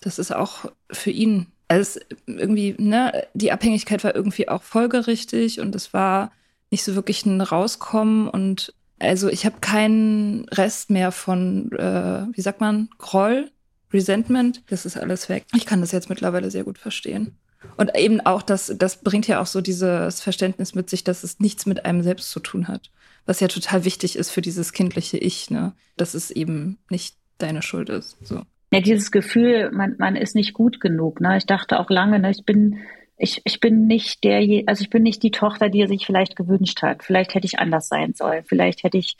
das 0.00 0.20
ist 0.20 0.32
auch 0.32 0.70
für 0.92 1.10
ihn. 1.10 1.48
Also 1.68 2.00
irgendwie, 2.26 2.74
ne, 2.78 3.26
die 3.34 3.52
Abhängigkeit 3.52 4.02
war 4.02 4.14
irgendwie 4.14 4.48
auch 4.48 4.62
folgerichtig 4.62 5.60
und 5.60 5.74
es 5.74 5.92
war 5.92 6.32
nicht 6.70 6.82
so 6.82 6.94
wirklich 6.94 7.24
ein 7.26 7.40
Rauskommen 7.40 8.28
und 8.28 8.74
also 8.98 9.28
ich 9.28 9.46
habe 9.46 9.60
keinen 9.60 10.48
Rest 10.48 10.90
mehr 10.90 11.12
von, 11.12 11.70
äh, 11.72 12.26
wie 12.32 12.40
sagt 12.40 12.60
man, 12.60 12.88
Groll, 12.98 13.50
Resentment. 13.92 14.62
Das 14.68 14.84
ist 14.86 14.96
alles 14.96 15.28
weg. 15.28 15.46
Ich 15.54 15.66
kann 15.66 15.80
das 15.80 15.92
jetzt 15.92 16.08
mittlerweile 16.08 16.50
sehr 16.50 16.64
gut 16.64 16.78
verstehen. 16.78 17.36
Und 17.76 17.96
eben 17.96 18.20
auch, 18.20 18.42
das, 18.42 18.72
das 18.76 19.00
bringt 19.02 19.26
ja 19.26 19.40
auch 19.40 19.46
so 19.46 19.60
dieses 19.60 20.20
Verständnis 20.20 20.74
mit 20.74 20.90
sich, 20.90 21.04
dass 21.04 21.24
es 21.24 21.40
nichts 21.40 21.66
mit 21.66 21.84
einem 21.84 22.02
selbst 22.02 22.30
zu 22.30 22.40
tun 22.40 22.68
hat. 22.68 22.90
Was 23.26 23.40
ja 23.40 23.48
total 23.48 23.84
wichtig 23.84 24.16
ist 24.16 24.30
für 24.30 24.42
dieses 24.42 24.72
kindliche 24.72 25.18
Ich, 25.18 25.50
ne? 25.50 25.72
Dass 25.96 26.14
es 26.14 26.30
eben 26.30 26.78
nicht 26.88 27.16
deine 27.38 27.62
Schuld 27.62 27.88
ist. 27.88 28.16
So. 28.22 28.42
Ja, 28.72 28.80
dieses 28.80 29.10
Gefühl, 29.10 29.70
man, 29.72 29.96
man 29.98 30.16
ist 30.16 30.34
nicht 30.34 30.52
gut 30.52 30.80
genug. 30.80 31.20
Ne? 31.20 31.38
Ich 31.38 31.46
dachte 31.46 31.80
auch 31.80 31.88
lange, 31.88 32.18
ne, 32.18 32.30
ich 32.30 32.44
bin 32.44 32.80
ich, 33.18 33.42
ich 33.44 33.60
bin 33.60 33.86
nicht 33.86 34.22
der, 34.24 34.64
also 34.66 34.82
ich 34.82 34.90
bin 34.90 35.02
nicht 35.02 35.22
die 35.22 35.32
Tochter, 35.32 35.68
die 35.68 35.80
er 35.80 35.88
sich 35.88 36.06
vielleicht 36.06 36.36
gewünscht 36.36 36.82
hat. 36.82 37.02
Vielleicht 37.02 37.34
hätte 37.34 37.46
ich 37.46 37.58
anders 37.58 37.88
sein 37.88 38.14
sollen. 38.14 38.44
Vielleicht 38.44 38.84
hätte 38.84 38.96
ich 38.96 39.16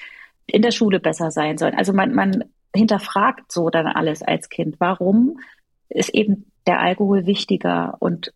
in 0.46 0.62
der 0.62 0.70
Schule 0.70 1.00
besser 1.00 1.30
sein 1.30 1.58
sollen. 1.58 1.74
Also 1.74 1.92
man, 1.92 2.14
man 2.14 2.44
hinterfragt 2.74 3.50
so 3.50 3.70
dann 3.70 3.86
alles 3.86 4.22
als 4.22 4.48
Kind. 4.48 4.76
Warum 4.78 5.40
ist 5.88 6.14
eben 6.14 6.46
der 6.66 6.80
Alkohol 6.80 7.26
wichtiger? 7.26 7.96
Und, 7.98 8.32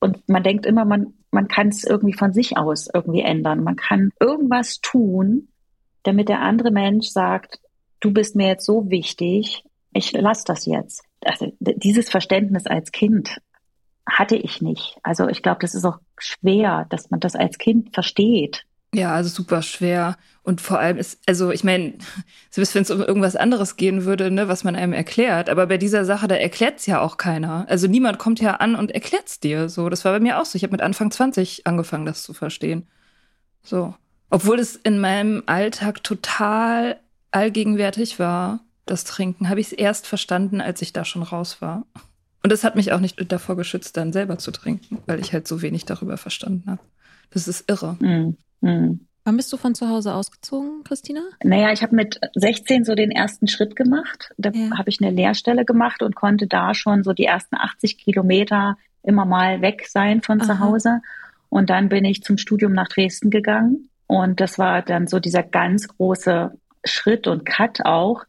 und 0.00 0.28
man 0.28 0.42
denkt 0.42 0.66
immer, 0.66 0.84
man, 0.84 1.14
man 1.30 1.46
kann 1.46 1.68
es 1.68 1.84
irgendwie 1.84 2.14
von 2.14 2.32
sich 2.32 2.56
aus 2.56 2.88
irgendwie 2.92 3.22
ändern. 3.22 3.62
Man 3.62 3.76
kann 3.76 4.10
irgendwas 4.18 4.80
tun, 4.80 5.48
damit 6.02 6.28
der 6.28 6.40
andere 6.40 6.72
Mensch 6.72 7.06
sagt, 7.06 7.60
du 8.00 8.12
bist 8.12 8.34
mir 8.34 8.48
jetzt 8.48 8.66
so 8.66 8.90
wichtig, 8.90 9.64
ich 9.94 10.12
lass 10.12 10.44
das 10.44 10.66
jetzt. 10.66 11.02
Also 11.24 11.52
dieses 11.60 12.10
Verständnis 12.10 12.66
als 12.66 12.92
Kind 12.92 13.38
hatte 14.06 14.36
ich 14.36 14.60
nicht. 14.60 14.98
Also 15.02 15.28
ich 15.28 15.42
glaube, 15.42 15.60
das 15.60 15.74
ist 15.74 15.84
auch 15.84 15.98
schwer, 16.18 16.86
dass 16.90 17.10
man 17.10 17.20
das 17.20 17.34
als 17.36 17.56
Kind 17.56 17.94
versteht. 17.94 18.64
Ja, 18.94 19.14
also 19.14 19.28
super 19.28 19.62
schwer. 19.62 20.16
Und 20.42 20.60
vor 20.60 20.78
allem 20.78 20.98
ist, 20.98 21.18
also 21.26 21.50
ich 21.50 21.64
meine, 21.64 21.94
selbst 22.50 22.74
wenn 22.74 22.82
es 22.82 22.90
um 22.90 23.00
irgendwas 23.00 23.34
anderes 23.34 23.76
gehen 23.76 24.04
würde, 24.04 24.30
ne, 24.30 24.46
was 24.46 24.62
man 24.62 24.76
einem 24.76 24.92
erklärt, 24.92 25.48
aber 25.48 25.66
bei 25.66 25.78
dieser 25.78 26.04
Sache, 26.04 26.28
da 26.28 26.34
erklärt's 26.34 26.86
ja 26.86 27.00
auch 27.00 27.16
keiner. 27.16 27.66
Also 27.68 27.88
niemand 27.88 28.18
kommt 28.18 28.40
ja 28.40 28.56
an 28.56 28.76
und 28.76 28.92
erklärt's 28.92 29.40
dir. 29.40 29.68
So, 29.68 29.88
das 29.88 30.04
war 30.04 30.12
bei 30.12 30.20
mir 30.20 30.38
auch 30.38 30.44
so. 30.44 30.56
Ich 30.56 30.62
habe 30.62 30.72
mit 30.72 30.82
Anfang 30.82 31.10
20 31.10 31.66
angefangen, 31.66 32.04
das 32.06 32.22
zu 32.22 32.34
verstehen. 32.34 32.86
So. 33.62 33.94
Obwohl 34.30 34.58
es 34.58 34.76
in 34.76 35.00
meinem 35.00 35.42
Alltag 35.46 36.04
total 36.04 37.00
allgegenwärtig 37.30 38.18
war, 38.18 38.60
das 38.86 39.04
Trinken, 39.04 39.48
habe 39.48 39.60
ich 39.60 39.68
es 39.68 39.72
erst 39.72 40.06
verstanden, 40.06 40.60
als 40.60 40.82
ich 40.82 40.92
da 40.92 41.04
schon 41.04 41.22
raus 41.22 41.60
war. 41.62 41.86
Und 42.42 42.52
das 42.52 42.64
hat 42.64 42.76
mich 42.76 42.92
auch 42.92 43.00
nicht 43.00 43.32
davor 43.32 43.56
geschützt, 43.56 43.96
dann 43.96 44.12
selber 44.12 44.36
zu 44.38 44.50
trinken, 44.50 44.98
weil 45.06 45.20
ich 45.20 45.32
halt 45.32 45.48
so 45.48 45.62
wenig 45.62 45.86
darüber 45.86 46.16
verstanden 46.18 46.70
habe. 46.70 46.80
Das 47.30 47.48
ist 47.48 47.70
irre. 47.70 47.96
Mm, 48.00 48.36
mm. 48.60 49.00
Wann 49.26 49.36
bist 49.38 49.50
du 49.50 49.56
von 49.56 49.74
zu 49.74 49.88
Hause 49.88 50.12
ausgezogen, 50.12 50.84
Christina? 50.84 51.22
Naja, 51.42 51.72
ich 51.72 51.82
habe 51.82 51.96
mit 51.96 52.20
16 52.34 52.84
so 52.84 52.94
den 52.94 53.10
ersten 53.10 53.48
Schritt 53.48 53.74
gemacht. 53.74 54.32
Da 54.36 54.50
Ja. 54.52 54.76
habe 54.76 54.90
ich 54.90 55.00
eine 55.00 55.10
Lehrstelle 55.10 55.64
gemacht 55.64 56.02
und 56.02 56.14
konnte 56.14 56.46
da 56.46 56.74
schon 56.74 57.02
so 57.02 57.14
die 57.14 57.24
ersten 57.24 57.56
80 57.56 57.96
Kilometer 57.96 58.76
immer 59.02 59.24
mal 59.24 59.62
weg 59.62 59.86
sein 59.88 60.20
von 60.20 60.42
zu 60.42 60.52
Aha. 60.52 60.58
Hause. 60.60 61.00
Und 61.48 61.70
dann 61.70 61.88
bin 61.88 62.04
ich 62.04 62.22
zum 62.22 62.36
Studium 62.36 62.74
nach 62.74 62.88
Dresden 62.88 63.30
gegangen. 63.30 63.88
Und 64.06 64.40
das 64.40 64.58
war 64.58 64.82
dann 64.82 65.06
so 65.06 65.18
dieser 65.20 65.42
ganz 65.42 65.88
große 65.88 66.50
Schritt 66.84 67.26
und 67.26 67.46
Cut 67.46 67.86
auch. 67.86 68.24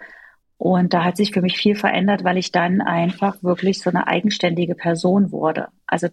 Und 0.58 0.94
da 0.94 1.04
hat 1.04 1.18
sich 1.18 1.32
für 1.32 1.42
mich 1.42 1.58
viel 1.58 1.76
verändert, 1.76 2.24
weil 2.24 2.38
ich 2.38 2.52
dann 2.52 2.82
einfach 2.82 3.44
wirklich 3.44 3.82
so 3.82 3.90
eine 3.90 4.08
eigenständige 4.08 4.74
Person 4.74 5.32
wurde. 5.32 5.68
Also 5.86 6.08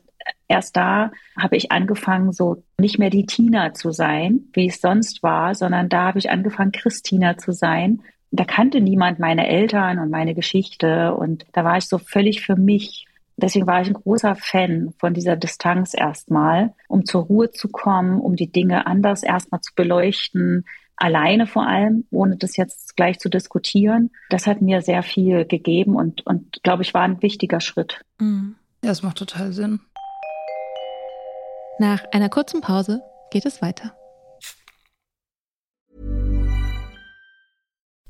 erst 0.48 0.76
da 0.76 1.12
habe 1.38 1.56
ich 1.56 1.70
angefangen, 1.70 2.32
so 2.32 2.64
nicht 2.78 2.98
mehr 2.98 3.10
die 3.10 3.26
Tina 3.26 3.72
zu 3.72 3.92
sein, 3.92 4.48
wie 4.52 4.68
es 4.68 4.80
sonst 4.80 5.22
war, 5.22 5.54
sondern 5.54 5.88
da 5.88 6.06
habe 6.06 6.18
ich 6.18 6.30
angefangen, 6.30 6.72
Christina 6.72 7.38
zu 7.38 7.52
sein. 7.52 8.02
Da 8.32 8.44
kannte 8.44 8.80
niemand 8.80 9.18
meine 9.18 9.46
Eltern 9.46 9.98
und 9.98 10.10
meine 10.10 10.34
Geschichte 10.34 11.14
und 11.14 11.44
da 11.52 11.64
war 11.64 11.76
ich 11.76 11.86
so 11.86 11.98
völlig 11.98 12.42
für 12.42 12.56
mich. 12.56 13.06
Deswegen 13.36 13.66
war 13.66 13.80
ich 13.80 13.88
ein 13.88 13.94
großer 13.94 14.34
Fan 14.36 14.92
von 14.98 15.14
dieser 15.14 15.36
Distanz 15.36 15.94
erstmal, 15.94 16.74
um 16.88 17.04
zur 17.04 17.24
Ruhe 17.24 17.50
zu 17.50 17.68
kommen, 17.68 18.20
um 18.20 18.36
die 18.36 18.50
Dinge 18.50 18.86
anders 18.86 19.22
erstmal 19.22 19.60
zu 19.60 19.72
beleuchten, 19.74 20.64
alleine 20.96 21.46
vor 21.46 21.66
allem, 21.66 22.04
ohne 22.10 22.36
das 22.36 22.56
jetzt 22.56 22.96
gleich 22.96 23.18
zu 23.18 23.28
diskutieren. 23.28 24.10
Das 24.30 24.46
hat 24.46 24.62
mir 24.62 24.82
sehr 24.82 25.02
viel 25.02 25.44
gegeben 25.44 25.96
und, 25.96 26.26
und 26.26 26.62
glaube 26.62 26.82
ich, 26.82 26.94
war 26.94 27.02
ein 27.02 27.22
wichtiger 27.22 27.60
Schritt. 27.60 28.00
Mhm. 28.18 28.56
Ja, 28.82 28.90
das 28.90 29.02
macht 29.02 29.18
total 29.18 29.52
Sinn. 29.52 29.80
Nach 31.78 32.04
einer 32.12 32.28
kurzen 32.28 32.60
Pause 32.60 33.00
geht 33.30 33.46
es 33.46 33.62
weiter. 33.62 33.96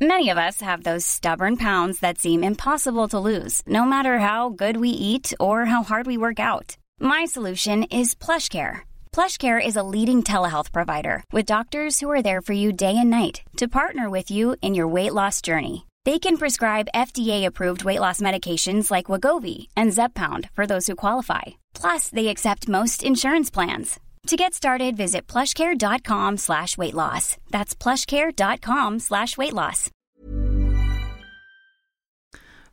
Many 0.00 0.30
of 0.30 0.36
us 0.36 0.60
have 0.60 0.82
those 0.82 1.06
stubborn 1.06 1.56
pounds 1.56 2.00
that 2.00 2.18
seem 2.18 2.42
impossible 2.42 3.06
to 3.08 3.20
lose, 3.20 3.62
no 3.66 3.84
matter 3.84 4.18
how 4.18 4.50
good 4.50 4.76
we 4.78 4.88
eat 4.88 5.32
or 5.38 5.64
how 5.66 5.84
hard 5.84 6.08
we 6.08 6.18
work 6.18 6.40
out. 6.40 6.76
My 6.98 7.24
solution 7.24 7.84
is 7.84 8.16
PlushCare. 8.16 8.80
PlushCare 9.12 9.60
is 9.64 9.76
a 9.76 9.82
leading 9.82 10.22
telehealth 10.22 10.72
provider 10.72 11.22
with 11.32 11.44
doctors 11.44 12.00
who 12.00 12.10
are 12.10 12.22
there 12.22 12.40
for 12.40 12.54
you 12.54 12.72
day 12.72 12.96
and 12.96 13.10
night 13.10 13.42
to 13.58 13.68
partner 13.68 14.08
with 14.08 14.30
you 14.30 14.56
in 14.62 14.74
your 14.74 14.88
weight 14.88 15.12
loss 15.12 15.42
journey. 15.42 15.86
They 16.06 16.18
can 16.18 16.38
prescribe 16.38 16.88
FDA-approved 16.94 17.84
weight 17.84 18.00
loss 18.00 18.22
medications 18.22 18.90
like 18.90 19.06
Wagovi 19.06 19.68
and 19.76 19.92
Zepbound 19.92 20.48
for 20.54 20.66
those 20.66 20.86
who 20.86 20.96
qualify. 20.96 21.42
Plus, 21.74 22.08
they 22.08 22.28
accept 22.28 22.68
most 22.68 23.02
insurance 23.02 23.50
plans. 23.50 24.00
To 24.28 24.36
get 24.36 24.54
started, 24.54 24.96
visit 24.96 25.26
plushcare.com 25.26 26.38
slash 26.38 26.78
weight 26.78 26.94
loss. 26.94 27.36
That's 27.50 27.74
plushcare.com 27.74 28.98
slash 28.98 29.36
weight 29.36 29.52
loss. 29.52 29.90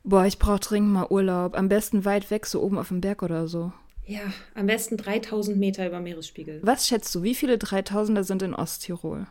Boah, 0.02 0.26
ich 0.26 0.38
brauche 0.38 0.60
dringend 0.60 0.92
mal 0.92 1.06
Urlaub. 1.10 1.54
Am 1.54 1.68
besten 1.68 2.06
weit 2.06 2.30
weg, 2.30 2.46
so 2.46 2.62
oben 2.62 2.78
auf 2.78 2.88
dem 2.88 3.02
Berg 3.02 3.22
oder 3.22 3.46
so. 3.46 3.72
Ja, 4.10 4.32
am 4.56 4.66
besten 4.66 4.96
3000 4.96 5.56
Meter 5.56 5.86
über 5.86 6.00
Meeresspiegel. 6.00 6.58
Was 6.64 6.88
schätzt 6.88 7.14
du, 7.14 7.22
wie 7.22 7.36
viele 7.36 7.54
3000er 7.54 8.24
sind 8.24 8.42
in 8.42 8.54
Osttirol? 8.56 9.28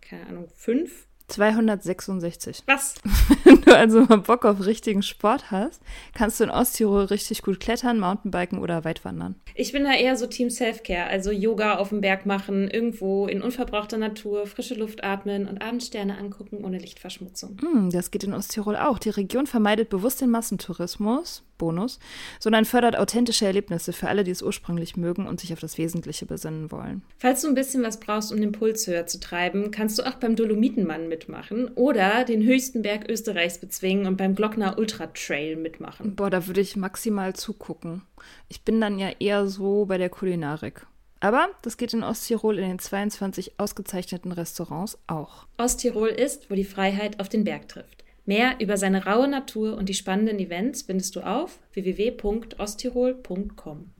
Keine 0.00 0.26
Ahnung, 0.26 0.48
fünf? 0.56 1.06
266. 1.32 2.62
Was? 2.66 2.94
Wenn 3.44 3.62
du 3.62 3.76
also 3.76 4.02
mal 4.02 4.18
Bock 4.18 4.44
auf 4.44 4.64
richtigen 4.64 5.02
Sport 5.02 5.50
hast, 5.50 5.80
kannst 6.14 6.38
du 6.38 6.44
in 6.44 6.50
Osttirol 6.50 7.04
richtig 7.04 7.42
gut 7.42 7.58
klettern, 7.58 7.98
Mountainbiken 7.98 8.58
oder 8.58 8.84
weitwandern. 8.84 9.36
Ich 9.54 9.72
bin 9.72 9.84
da 9.84 9.94
eher 9.94 10.16
so 10.16 10.26
Team 10.26 10.50
Selfcare, 10.50 11.06
also 11.06 11.30
Yoga 11.30 11.76
auf 11.76 11.88
dem 11.88 12.00
Berg 12.00 12.26
machen, 12.26 12.68
irgendwo 12.68 13.26
in 13.26 13.42
unverbrauchter 13.42 13.98
Natur, 13.98 14.46
frische 14.46 14.74
Luft 14.74 15.04
atmen 15.04 15.48
und 15.48 15.62
Abendsterne 15.62 16.18
angucken 16.18 16.64
ohne 16.64 16.78
Lichtverschmutzung. 16.78 17.56
Hm, 17.60 17.90
das 17.90 18.10
geht 18.10 18.24
in 18.24 18.34
Osttirol 18.34 18.76
auch. 18.76 18.98
Die 18.98 19.10
Region 19.10 19.46
vermeidet 19.46 19.88
bewusst 19.88 20.20
den 20.20 20.30
Massentourismus, 20.30 21.44
Bonus, 21.62 22.00
sondern 22.40 22.64
fördert 22.64 22.96
authentische 22.96 23.46
Erlebnisse 23.46 23.92
für 23.92 24.08
alle, 24.08 24.24
die 24.24 24.32
es 24.32 24.42
ursprünglich 24.42 24.96
mögen 24.96 25.28
und 25.28 25.38
sich 25.38 25.52
auf 25.52 25.60
das 25.60 25.78
Wesentliche 25.78 26.26
besinnen 26.26 26.72
wollen. 26.72 27.02
Falls 27.18 27.42
du 27.42 27.48
ein 27.48 27.54
bisschen 27.54 27.84
was 27.84 28.00
brauchst, 28.00 28.32
um 28.32 28.40
den 28.40 28.50
Puls 28.50 28.88
höher 28.88 29.06
zu 29.06 29.20
treiben, 29.20 29.70
kannst 29.70 29.96
du 29.98 30.02
auch 30.02 30.14
beim 30.14 30.34
Dolomitenmann 30.34 31.08
mitmachen 31.22 31.68
oder 31.74 32.24
den 32.24 32.42
höchsten 32.42 32.82
Berg 32.82 33.08
Österreichs 33.08 33.58
bezwingen 33.58 34.06
und 34.06 34.16
beim 34.16 34.34
Glockner 34.34 34.76
Ultra 34.78 35.06
Trail 35.08 35.56
mitmachen. 35.56 36.16
Boah, 36.16 36.30
da 36.30 36.46
würde 36.46 36.60
ich 36.60 36.76
maximal 36.76 37.34
zugucken. 37.34 38.02
Ich 38.48 38.62
bin 38.62 38.80
dann 38.80 38.98
ja 38.98 39.10
eher 39.18 39.46
so 39.46 39.84
bei 39.86 39.98
der 39.98 40.08
Kulinarik. 40.08 40.86
Aber 41.20 41.50
das 41.62 41.76
geht 41.76 41.94
in 41.94 42.02
Osttirol 42.02 42.58
in 42.58 42.68
den 42.68 42.80
22 42.80 43.52
ausgezeichneten 43.58 44.32
Restaurants 44.32 44.98
auch. 45.06 45.46
Osttirol 45.56 46.08
ist, 46.08 46.50
wo 46.50 46.56
die 46.56 46.64
Freiheit 46.64 47.20
auf 47.20 47.28
den 47.28 47.44
Berg 47.44 47.68
trifft. 47.68 48.02
Mehr 48.24 48.56
über 48.60 48.76
seine 48.76 49.04
raue 49.04 49.28
Natur 49.28 49.76
und 49.76 49.88
die 49.88 49.94
spannenden 49.94 50.40
Events 50.40 50.82
findest 50.82 51.16
du 51.16 51.20
auf 51.20 51.58
www.osttirol.com. 51.74 53.90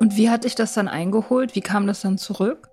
Und 0.00 0.16
wie 0.16 0.30
hat 0.30 0.44
dich 0.44 0.54
das 0.54 0.74
dann 0.74 0.88
eingeholt? 0.88 1.54
Wie 1.54 1.60
kam 1.60 1.86
das 1.86 2.00
dann 2.02 2.18
zurück? 2.18 2.68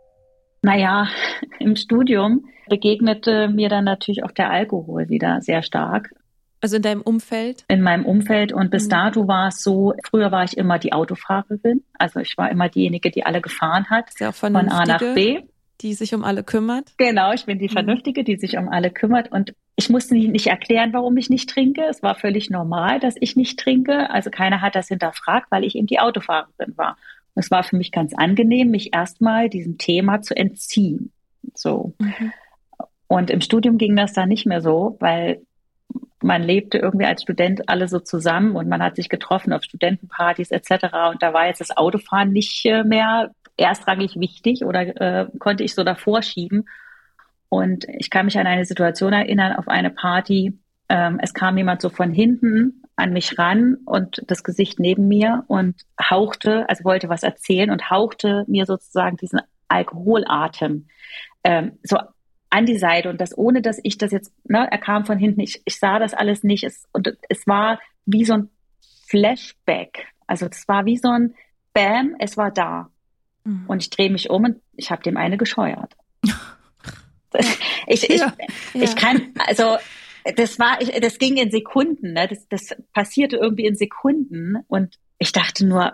Naja, 0.61 1.07
im 1.59 1.75
Studium 1.75 2.45
begegnete 2.69 3.47
mir 3.47 3.69
dann 3.69 3.83
natürlich 3.85 4.23
auch 4.23 4.31
der 4.31 4.49
Alkohol 4.49 5.09
wieder 5.09 5.41
sehr 5.41 5.61
stark 5.61 6.09
Also 6.61 6.77
in 6.77 6.81
deinem 6.81 7.01
Umfeld? 7.01 7.63
in 7.67 7.81
meinem 7.81 8.05
Umfeld. 8.05 8.51
Und 8.53 8.71
bis 8.71 8.85
Mhm. 8.85 8.89
dato 8.89 9.27
war 9.27 9.49
es 9.49 9.61
so, 9.61 9.93
früher 10.03 10.31
war 10.31 10.43
ich 10.43 10.57
immer 10.57 10.79
die 10.79 10.93
Autofahrerin. 10.93 11.83
Also 11.99 12.19
ich 12.19 12.37
war 12.37 12.49
immer 12.51 12.69
diejenige, 12.69 13.11
die 13.11 13.25
alle 13.25 13.41
gefahren 13.41 13.85
hat, 13.89 14.09
Ist 14.09 14.19
ja 14.19 14.29
auch 14.29 14.35
von 14.35 14.55
A 14.55 14.85
nach 14.85 14.99
B. 14.99 15.41
die 15.81 15.93
sich 15.93 16.15
um 16.15 16.23
alle 16.23 16.43
kümmert. 16.43 16.93
Genau, 16.97 17.33
ich 17.33 17.45
bin 17.45 17.59
die 17.59 17.65
Mhm. 17.67 17.73
Vernünftige, 17.73 18.23
die 18.23 18.37
sich 18.37 18.57
um 18.57 18.69
alle 18.69 18.89
kümmert. 18.89 19.31
Und 19.31 19.53
ich 19.75 19.89
musste 19.89 20.15
nicht 20.15 20.47
erklären, 20.47 20.93
warum 20.93 21.17
ich 21.17 21.29
nicht 21.29 21.49
trinke. 21.49 21.83
Es 21.89 22.01
war 22.01 22.15
völlig 22.15 22.49
normal, 22.49 22.99
dass 22.99 23.15
ich 23.19 23.35
nicht 23.35 23.59
trinke. 23.59 24.09
Also 24.09 24.29
keiner 24.31 24.61
hat 24.61 24.73
das 24.75 24.87
hinterfragt, 24.87 25.47
weil 25.51 25.63
ich 25.65 25.75
eben 25.75 25.85
die 25.85 25.99
Autofahrerin 25.99 26.75
war. 26.77 26.97
Es 27.35 27.51
war 27.51 27.63
für 27.63 27.75
mich 27.75 27.91
ganz 27.91 28.13
angenehm, 28.15 28.71
mich 28.71 28.93
erstmal 28.93 29.49
diesem 29.49 29.77
Thema 29.77 30.21
zu 30.21 30.35
entziehen. 30.35 31.11
So. 31.53 31.93
Mhm. 31.99 32.31
Und 33.07 33.29
im 33.29 33.41
Studium 33.41 33.77
ging 33.77 33.95
das 33.95 34.13
dann 34.13 34.29
nicht 34.29 34.45
mehr 34.45 34.61
so, 34.61 34.97
weil 34.99 35.41
man 36.21 36.41
lebte 36.41 36.79
irgendwie 36.79 37.05
als 37.05 37.21
Student 37.21 37.69
alle 37.69 37.87
so 37.87 37.99
zusammen 37.99 38.55
und 38.55 38.67
man 38.67 38.81
hat 38.81 38.95
sich 38.95 39.09
getroffen 39.09 39.53
auf 39.53 39.63
Studentenpartys 39.63 40.51
etc. 40.51 40.85
Und 41.11 41.21
da 41.21 41.33
war 41.33 41.45
jetzt 41.45 41.61
das 41.61 41.75
Autofahren 41.75 42.31
nicht 42.31 42.65
äh, 42.65 42.83
mehr 42.83 43.31
erstrangig 43.57 44.19
wichtig 44.19 44.65
oder 44.65 44.81
äh, 45.01 45.27
konnte 45.39 45.63
ich 45.63 45.75
so 45.75 45.83
davor 45.83 46.23
schieben. 46.23 46.67
Und 47.49 47.85
ich 47.89 48.09
kann 48.09 48.25
mich 48.25 48.37
an 48.39 48.47
eine 48.47 48.65
Situation 48.65 49.13
erinnern, 49.13 49.53
auf 49.53 49.67
eine 49.67 49.91
Party. 49.91 50.57
Ähm, 50.89 51.19
es 51.21 51.33
kam 51.33 51.57
jemand 51.57 51.81
so 51.81 51.89
von 51.89 52.11
hinten 52.11 52.81
an 52.95 53.11
mich 53.11 53.37
ran 53.37 53.77
und 53.85 54.23
das 54.27 54.43
Gesicht 54.43 54.79
neben 54.79 55.07
mir 55.07 55.43
und 55.47 55.75
hauchte, 56.01 56.67
also 56.69 56.83
wollte 56.83 57.09
was 57.09 57.23
erzählen 57.23 57.69
und 57.69 57.89
hauchte 57.89 58.45
mir 58.47 58.65
sozusagen 58.65 59.17
diesen 59.17 59.41
Alkoholatem 59.67 60.87
ähm, 61.43 61.77
so 61.83 61.97
an 62.49 62.65
die 62.65 62.77
Seite 62.77 63.09
und 63.09 63.19
das 63.19 63.37
ohne, 63.37 63.61
dass 63.61 63.79
ich 63.83 63.97
das 63.97 64.11
jetzt, 64.11 64.33
ne, 64.45 64.67
er 64.71 64.77
kam 64.77 65.05
von 65.05 65.17
hinten, 65.17 65.41
ich, 65.41 65.61
ich 65.65 65.77
sah 65.77 65.99
das 65.99 66.13
alles 66.13 66.43
nicht 66.43 66.63
es, 66.63 66.87
und 66.93 67.17
es 67.27 67.45
war 67.47 67.79
wie 68.05 68.23
so 68.23 68.33
ein 68.33 68.49
Flashback. 69.07 70.07
Also 70.25 70.47
es 70.49 70.67
war 70.67 70.85
wie 70.85 70.97
so 70.97 71.09
ein 71.09 71.35
Bam, 71.73 72.15
es 72.19 72.37
war 72.37 72.51
da. 72.51 72.89
Mhm. 73.43 73.65
Und 73.67 73.81
ich 73.81 73.89
drehe 73.89 74.09
mich 74.09 74.29
um 74.29 74.45
und 74.45 74.61
ich 74.77 74.89
habe 74.89 75.03
dem 75.03 75.17
eine 75.17 75.37
gescheuert. 75.37 75.95
ich, 77.87 78.09
ich, 78.09 78.21
Ja, 78.21 78.33
ich 78.73 78.95
kann, 78.95 79.33
also 79.45 79.77
das 80.35 80.57
war, 80.59 80.79
das 80.79 81.19
ging 81.19 81.37
in 81.37 81.51
Sekunden, 81.51 82.13
ne? 82.13 82.27
das, 82.27 82.47
das 82.47 82.75
passierte 82.93 83.37
irgendwie 83.37 83.65
in 83.65 83.75
Sekunden 83.75 84.57
und 84.67 84.97
ich 85.19 85.31
dachte 85.31 85.65
nur, 85.65 85.93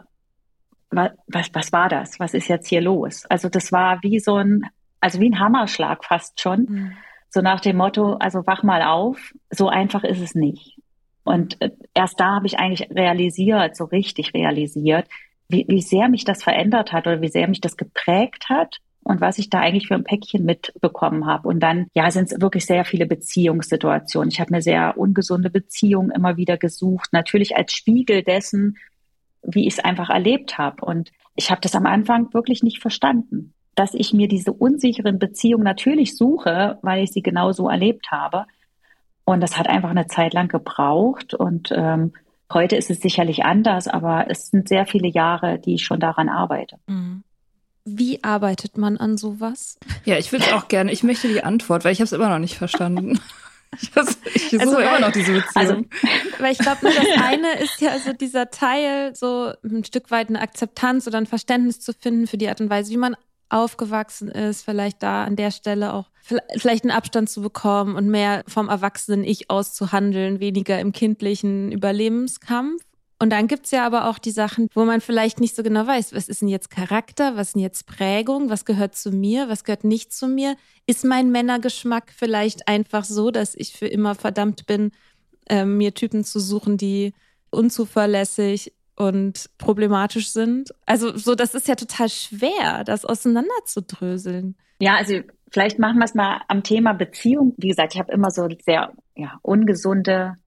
was, 0.89 1.12
was, 1.28 1.50
was 1.54 1.72
war 1.74 1.89
das? 1.89 2.20
Was 2.20 2.34
ist 2.34 2.48
jetzt 2.48 2.67
hier 2.67 2.82
los? 2.82 3.26
Also 3.26 3.50
das 3.50 3.72
war 3.72 4.00
wie 4.04 4.20
so 4.20 4.36
ein, 4.36 4.63
also 5.00 5.20
wie 5.20 5.30
ein 5.30 5.39
Hammerschlag 5.39 6.04
fast 6.06 6.39
schon. 6.39 6.65
Mhm. 6.70 6.91
So 7.30 7.41
nach 7.41 7.62
dem 7.62 7.78
Motto, 7.78 8.15
also 8.15 8.46
wach 8.46 8.63
mal 8.63 8.82
auf, 8.82 9.34
so 9.50 9.70
einfach 9.70 10.04
ist 10.04 10.20
es 10.20 10.36
nicht. 10.36 10.78
Und 11.24 11.62
äh, 11.62 11.72
erst 11.94 12.20
da 12.20 12.36
habe 12.36 12.48
ich 12.48 12.60
eigentlich 12.60 12.89
realisiert, 12.91 13.76
so 13.76 13.86
richtig 13.86 14.34
realisiert, 14.34 15.08
wie, 15.47 15.66
wie 15.68 15.82
sehr 15.82 16.10
mich 16.10 16.26
das 16.26 16.43
verändert 16.43 16.91
hat 16.91 17.08
oder 17.08 17.22
wie 17.22 17.30
sehr 17.30 17.47
mich 17.47 17.62
das 17.62 17.78
geprägt 17.78 18.49
hat 18.49 18.80
und 19.12 19.20
was 19.20 19.38
ich 19.38 19.49
da 19.49 19.59
eigentlich 19.59 19.88
für 19.88 19.95
ein 19.95 20.05
Päckchen 20.05 20.45
mitbekommen 20.45 21.26
habe. 21.26 21.47
Und 21.47 21.59
dann, 21.59 21.88
ja, 21.93 22.09
sind 22.12 22.32
es 22.32 22.41
wirklich 22.41 22.66
sehr 22.66 22.86
viele 22.86 23.05
Beziehungssituationen. 23.05 24.32
Ich 24.32 24.39
habe 24.39 24.51
mir 24.51 24.62
sehr 24.62 24.97
ungesunde 24.97 25.49
Beziehungen 25.49 26.12
immer 26.12 26.38
wieder 26.38 26.57
gesucht, 26.57 27.09
natürlich 27.12 27.57
als 27.57 27.74
Spiegel 27.74 28.24
dessen, 28.24 28.78
wie 29.43 29.68
ich 29.68 29.74
es 29.74 29.80
einfach 29.84 30.09
erlebt 30.09 30.57
habe. 30.57 30.86
Und 30.86 31.12
ich 31.36 31.51
habe 31.51 31.59
das 31.62 31.76
am 31.76 31.86
Anfang 31.86 32.34
wirklich 32.34 32.64
nicht 32.64 32.82
verstanden, 32.82 33.53
dass 33.76 33.93
ich 33.93 34.14
mir 34.14 34.30
diese 34.30 34.53
unsicheren 34.53 35.20
Beziehungen 35.20 35.66
natürlich 35.66 36.16
suche, 36.16 36.80
weil 36.82 37.03
ich 37.03 37.12
sie 37.12 37.22
genau 37.22 37.51
so 37.51 37.68
erlebt 37.70 38.12
habe. 38.12 38.45
Und 39.26 39.41
das 39.41 39.57
hat 39.57 39.68
einfach 39.68 39.89
eine 39.89 40.07
Zeit 40.07 40.34
lang 40.34 40.47
gebraucht. 40.47 41.34
Und 41.34 41.74
ähm, 41.76 42.14
Heute 42.53 42.76
ist 42.76 42.89
es 42.89 42.99
sicherlich 42.99 43.45
anders, 43.45 43.88
aber 43.88 44.26
es 44.30 44.47
sind 44.47 44.68
sehr 44.68 44.86
viele 44.86 45.07
Jahre, 45.07 45.59
die 45.59 45.76
ich 45.76 45.86
schon 45.86 45.99
daran 45.99 46.28
arbeite. 46.28 46.78
Mhm. 46.88 47.24
Wie 47.86 48.24
arbeitet 48.24 48.78
man 48.78 48.98
an 48.98 49.18
sowas? 49.18 49.78
Ja, 50.06 50.18
ich 50.18 50.32
würde 50.32 50.46
es 50.46 50.54
auch 50.54 50.68
gerne. 50.68 50.92
Ich 50.92 51.04
möchte 51.04 51.28
die 51.28 51.44
Antwort, 51.44 51.84
weil 51.84 51.94
ich 51.94 52.00
habe 52.00 52.06
es 52.06 52.12
immer 52.12 52.30
noch 52.30 52.40
nicht 52.40 52.58
verstanden. 52.58 53.20
Ich, 53.74 53.90
ich 54.36 54.52
suche 54.52 54.62
also, 54.62 54.80
immer 54.80 55.00
noch 55.00 55.14
diese 55.14 55.32
Beziehung. 55.32 55.56
Also, 55.56 55.76
weil 56.40 56.52
ich 56.52 56.58
glaube, 56.58 56.80
das 56.82 57.24
eine 57.24 57.58
ist 57.62 57.80
ja 57.80 57.98
so 58.00 58.12
dieser 58.12 58.52
Teil, 58.52 59.16
so 59.16 59.54
ein 59.64 59.86
Stück 59.86 60.12
weit 60.12 60.28
eine 60.28 60.42
Akzeptanz 60.42 61.08
oder 61.08 61.18
ein 61.18 61.26
Verständnis 61.26 61.80
zu 61.80 61.94
finden 61.94 62.28
für 62.28 62.38
die 62.38 62.50
Art 62.50 62.60
und 62.60 62.70
Weise, 62.70 62.92
wie 62.92 62.98
man 62.98 63.16
aufgewachsen 63.48 64.30
ist, 64.30 64.64
vielleicht 64.64 65.02
da 65.04 65.24
an 65.24 65.36
der 65.38 65.52
Stelle 65.52 65.94
auch 65.94 66.10
vielleicht 66.58 66.84
einen 66.84 66.92
Abstand 66.92 67.30
zu 67.30 67.42
bekommen 67.42 67.96
und 67.96 68.10
mehr 68.10 68.44
vom 68.48 68.70
erwachsenen 68.70 69.24
Ich 69.24 69.50
auszuhandeln, 69.50 70.40
weniger 70.40 70.80
im 70.80 70.92
kindlichen 70.92 71.72
Überlebenskampf. 71.72 72.84
Und 73.22 73.30
dann 73.30 73.45
gibt's 73.45 73.69
ja 73.69 73.86
aber 73.86 74.09
auch 74.09 74.17
die 74.17 74.32
Sachen, 74.32 74.67
wo 74.74 74.84
man 74.84 74.99
vielleicht 74.99 75.39
nicht 75.39 75.55
so 75.55 75.61
genau 75.61 75.86
weiß, 75.86 76.15
was 76.15 76.28
ist 76.28 76.41
denn 76.41 76.47
jetzt 76.47 76.72
Charakter, 76.72 77.36
was 77.36 77.49
ist 77.49 77.53
denn 77.53 77.61
jetzt 77.61 77.86
Prägung, 77.86 78.49
was 78.49 78.65
gehört 78.65 78.95
zu 78.95 79.11
mir, 79.11 79.47
was 79.47 79.63
gehört 79.63 79.84
nicht 79.84 80.11
zu 80.11 80.28
mir. 80.28 80.55
Ist 80.88 81.05
mein 81.05 81.32
Männergeschmack 81.32 82.11
vielleicht 82.17 82.67
einfach 82.67 83.03
so, 83.03 83.30
dass 83.30 83.53
ich 83.53 83.74
für 83.74 83.86
immer 83.86 84.15
verdammt 84.15 84.65
bin, 84.65 84.89
äh, 85.47 85.65
mir 85.65 85.93
Typen 85.93 86.24
zu 86.24 86.39
suchen, 86.39 86.78
die 86.78 87.13
unzuverlässig 87.51 88.74
und 88.95 89.51
problematisch 89.59 90.32
sind? 90.32 90.74
Also 90.88 91.15
so, 91.15 91.36
das 91.36 91.53
ist 91.53 91.67
ja 91.67 91.76
total 91.76 92.09
schwer, 92.09 92.84
das 92.84 93.05
auseinanderzudröseln. 93.05 94.55
Ja, 94.80 94.95
also 94.95 95.19
vielleicht 95.51 95.78
machen 95.78 95.99
wir 95.99 96.05
es 96.05 96.15
mal 96.15 96.41
am 96.47 96.63
Thema 96.63 96.93
Beziehung. 96.93 97.53
Wie 97.57 97.67
gesagt, 97.67 97.93
ich 97.93 97.99
habe 97.99 98.11
immer 98.11 98.32
so 98.32 98.47
sehr 98.65 98.93
ja, 99.15 99.38
ungesunde, 99.43 100.38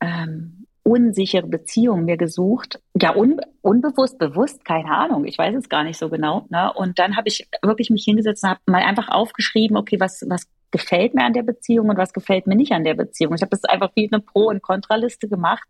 ähm, 0.00 0.59
unsichere 0.90 1.46
Beziehungen 1.46 2.04
mir 2.04 2.16
gesucht. 2.16 2.80
Ja, 3.00 3.14
un, 3.14 3.40
unbewusst, 3.62 4.18
bewusst, 4.18 4.64
keine 4.64 4.90
Ahnung. 4.90 5.24
Ich 5.24 5.38
weiß 5.38 5.54
es 5.54 5.68
gar 5.68 5.84
nicht 5.84 5.98
so 5.98 6.08
genau. 6.08 6.46
Ne? 6.50 6.72
Und 6.74 6.98
dann 6.98 7.16
habe 7.16 7.28
ich 7.28 7.48
wirklich 7.62 7.90
mich 7.90 8.04
hingesetzt 8.04 8.42
und 8.42 8.50
habe 8.50 8.60
mal 8.66 8.82
einfach 8.82 9.08
aufgeschrieben, 9.08 9.76
okay, 9.76 10.00
was, 10.00 10.24
was 10.28 10.48
gefällt 10.72 11.14
mir 11.14 11.24
an 11.24 11.32
der 11.32 11.44
Beziehung 11.44 11.88
und 11.88 11.96
was 11.96 12.12
gefällt 12.12 12.46
mir 12.46 12.56
nicht 12.56 12.72
an 12.72 12.84
der 12.84 12.94
Beziehung. 12.94 13.34
Ich 13.34 13.42
habe 13.42 13.50
das 13.50 13.64
einfach 13.64 13.92
wie 13.94 14.08
eine 14.12 14.20
Pro- 14.20 14.48
und 14.48 14.62
Kontraliste 14.62 15.28
gemacht. 15.28 15.68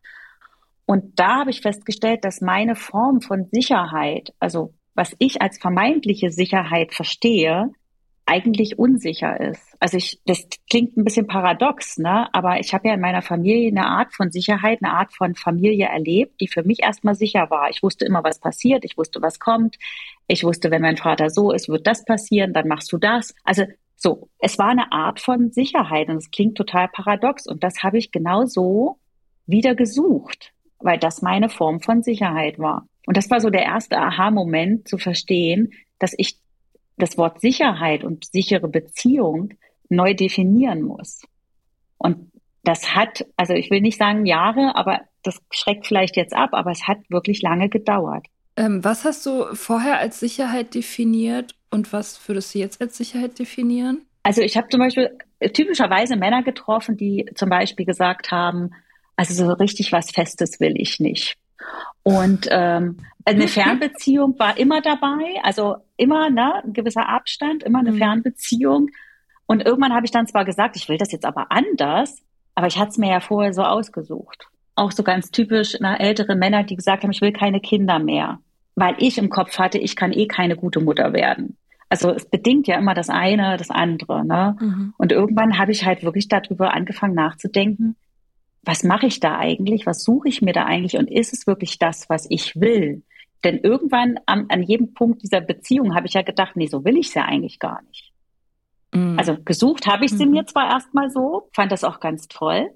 Und 0.86 1.18
da 1.20 1.40
habe 1.40 1.50
ich 1.50 1.60
festgestellt, 1.60 2.24
dass 2.24 2.40
meine 2.40 2.74
Form 2.74 3.20
von 3.20 3.46
Sicherheit, 3.52 4.32
also 4.38 4.74
was 4.94 5.14
ich 5.18 5.40
als 5.42 5.58
vermeintliche 5.58 6.30
Sicherheit 6.30 6.94
verstehe, 6.94 7.70
eigentlich 8.30 8.78
unsicher 8.78 9.40
ist. 9.40 9.74
Also 9.80 9.96
ich, 9.96 10.20
das 10.24 10.46
klingt 10.70 10.96
ein 10.96 11.02
bisschen 11.04 11.26
paradox, 11.26 11.98
ne? 11.98 12.32
Aber 12.32 12.60
ich 12.60 12.72
habe 12.72 12.86
ja 12.86 12.94
in 12.94 13.00
meiner 13.00 13.22
Familie 13.22 13.68
eine 13.68 13.86
Art 13.86 14.14
von 14.14 14.30
Sicherheit, 14.30 14.78
eine 14.82 14.92
Art 14.92 15.12
von 15.12 15.34
Familie 15.34 15.86
erlebt, 15.86 16.40
die 16.40 16.46
für 16.46 16.62
mich 16.62 16.80
erstmal 16.80 17.16
sicher 17.16 17.50
war. 17.50 17.70
Ich 17.70 17.82
wusste 17.82 18.04
immer, 18.04 18.22
was 18.22 18.38
passiert, 18.38 18.84
ich 18.84 18.96
wusste, 18.96 19.20
was 19.20 19.40
kommt. 19.40 19.78
Ich 20.28 20.44
wusste, 20.44 20.70
wenn 20.70 20.82
mein 20.82 20.96
Vater 20.96 21.28
so 21.28 21.50
ist, 21.50 21.68
wird 21.68 21.88
das 21.88 22.04
passieren, 22.04 22.52
dann 22.52 22.68
machst 22.68 22.92
du 22.92 22.98
das. 22.98 23.34
Also 23.42 23.64
so, 23.96 24.28
es 24.38 24.58
war 24.58 24.68
eine 24.68 24.92
Art 24.92 25.18
von 25.18 25.50
Sicherheit 25.50 26.08
und 26.08 26.18
es 26.18 26.30
klingt 26.30 26.56
total 26.56 26.86
paradox. 26.86 27.48
Und 27.48 27.64
das 27.64 27.82
habe 27.82 27.98
ich 27.98 28.12
genau 28.12 28.46
so 28.46 28.98
wieder 29.46 29.74
gesucht, 29.74 30.52
weil 30.78 30.98
das 30.98 31.20
meine 31.20 31.48
Form 31.48 31.80
von 31.80 32.04
Sicherheit 32.04 32.60
war. 32.60 32.86
Und 33.06 33.16
das 33.16 33.28
war 33.28 33.40
so 33.40 33.50
der 33.50 33.64
erste 33.64 33.98
Aha-Moment 33.98 34.86
zu 34.86 34.98
verstehen, 34.98 35.72
dass 35.98 36.14
ich 36.16 36.39
das 37.01 37.18
Wort 37.18 37.40
Sicherheit 37.40 38.05
und 38.05 38.26
sichere 38.26 38.68
Beziehung 38.68 39.55
neu 39.88 40.14
definieren 40.14 40.82
muss. 40.82 41.22
Und 41.98 42.30
das 42.62 42.94
hat, 42.94 43.26
also 43.36 43.55
ich 43.55 43.70
will 43.70 43.80
nicht 43.80 43.98
sagen 43.98 44.26
Jahre, 44.26 44.76
aber 44.76 45.01
das 45.22 45.40
schreckt 45.51 45.86
vielleicht 45.86 46.16
jetzt 46.16 46.34
ab, 46.34 46.51
aber 46.53 46.70
es 46.70 46.86
hat 46.86 46.98
wirklich 47.09 47.42
lange 47.42 47.68
gedauert. 47.68 48.26
Ähm, 48.57 48.84
was 48.84 49.05
hast 49.05 49.24
du 49.26 49.55
vorher 49.55 49.98
als 49.98 50.20
Sicherheit 50.20 50.74
definiert 50.74 51.55
und 51.70 51.92
was 51.92 52.28
würdest 52.28 52.55
du 52.55 52.59
jetzt 52.59 52.80
als 52.80 52.96
Sicherheit 52.96 53.38
definieren? 53.38 54.03
Also 54.22 54.42
ich 54.42 54.57
habe 54.57 54.68
zum 54.68 54.80
Beispiel 54.80 55.16
typischerweise 55.55 56.16
Männer 56.16 56.42
getroffen, 56.42 56.96
die 56.96 57.26
zum 57.34 57.48
Beispiel 57.48 57.86
gesagt 57.86 58.30
haben, 58.30 58.70
also 59.16 59.34
so 59.34 59.53
richtig 59.53 59.92
was 59.92 60.11
Festes 60.11 60.61
will 60.61 60.74
ich 60.76 61.01
nicht. 61.01 61.36
Und 62.02 62.48
ähm, 62.50 62.98
eine 63.24 63.48
Fernbeziehung 63.48 64.38
war 64.38 64.58
immer 64.58 64.80
dabei, 64.80 65.40
also 65.42 65.76
immer 65.96 66.30
ne, 66.30 66.62
ein 66.64 66.72
gewisser 66.72 67.08
Abstand, 67.08 67.62
immer 67.62 67.80
eine 67.80 67.92
mhm. 67.92 67.98
Fernbeziehung. 67.98 68.88
Und 69.46 69.64
irgendwann 69.64 69.94
habe 69.94 70.06
ich 70.06 70.12
dann 70.12 70.26
zwar 70.26 70.44
gesagt, 70.44 70.76
ich 70.76 70.88
will 70.88 70.98
das 70.98 71.12
jetzt 71.12 71.24
aber 71.24 71.50
anders, 71.50 72.22
aber 72.54 72.66
ich 72.66 72.78
hatte 72.78 72.90
es 72.90 72.98
mir 72.98 73.11
ja 73.11 73.20
vorher 73.20 73.52
so 73.52 73.62
ausgesucht. 73.62 74.48
Auch 74.76 74.92
so 74.92 75.02
ganz 75.02 75.30
typisch 75.30 75.78
ne, 75.80 75.98
ältere 75.98 76.36
Männer, 76.36 76.62
die 76.64 76.76
gesagt 76.76 77.02
haben, 77.02 77.11
ich 77.11 77.20
will 77.20 77.32
keine 77.32 77.61
Kinder 77.61 77.98
mehr, 77.98 78.38
weil 78.74 78.94
ich 78.98 79.18
im 79.18 79.28
Kopf 79.28 79.58
hatte, 79.58 79.78
ich 79.78 79.96
kann 79.96 80.12
eh 80.12 80.26
keine 80.26 80.56
gute 80.56 80.80
Mutter 80.80 81.12
werden. 81.12 81.56
Also 81.90 82.11
es 82.11 82.24
bedingt 82.24 82.68
ja 82.68 82.78
immer 82.78 82.94
das 82.94 83.11
eine, 83.11 83.56
das 83.56 83.70
andere. 83.70 84.24
Ne? 84.24 84.56
Mhm. 84.61 84.94
Und 84.96 85.11
irgendwann 85.11 85.58
habe 85.58 85.72
ich 85.72 85.84
halt 85.84 86.04
wirklich 86.04 86.28
darüber 86.28 86.72
angefangen 86.72 87.14
nachzudenken, 87.14 87.96
was 88.62 88.82
mache 88.82 89.06
ich 89.06 89.20
da 89.20 89.38
eigentlich? 89.38 89.86
Was 89.86 90.04
suche 90.04 90.28
ich 90.28 90.42
mir 90.42 90.52
da 90.52 90.64
eigentlich? 90.64 90.96
Und 90.96 91.11
ist 91.11 91.32
es 91.32 91.46
wirklich 91.46 91.78
das, 91.78 92.08
was 92.08 92.26
ich 92.28 92.61
will? 92.61 93.02
Denn 93.44 93.58
irgendwann 93.58 94.18
an, 94.26 94.46
an 94.50 94.62
jedem 94.62 94.92
Punkt 94.92 95.22
dieser 95.22 95.40
Beziehung 95.40 95.94
habe 95.94 96.06
ich 96.06 96.14
ja 96.14 96.22
gedacht, 96.22 96.56
nee, 96.56 96.66
so 96.66 96.84
will 96.84 96.98
ich 96.98 97.08
es 97.08 97.14
ja 97.14 97.24
eigentlich 97.24 97.58
gar 97.58 97.82
nicht. 97.82 98.12
Mhm. 98.92 99.18
Also 99.18 99.36
gesucht 99.42 99.86
habe 99.86 100.04
ich 100.04 100.11
sie 100.11 100.26
mhm. 100.26 100.32
mir 100.32 100.46
zwar 100.46 100.70
erstmal 100.70 101.11
so, 101.11 101.48
fand 101.54 101.72
das 101.72 101.84
auch 101.84 102.00
ganz 102.00 102.28
toll. 102.28 102.70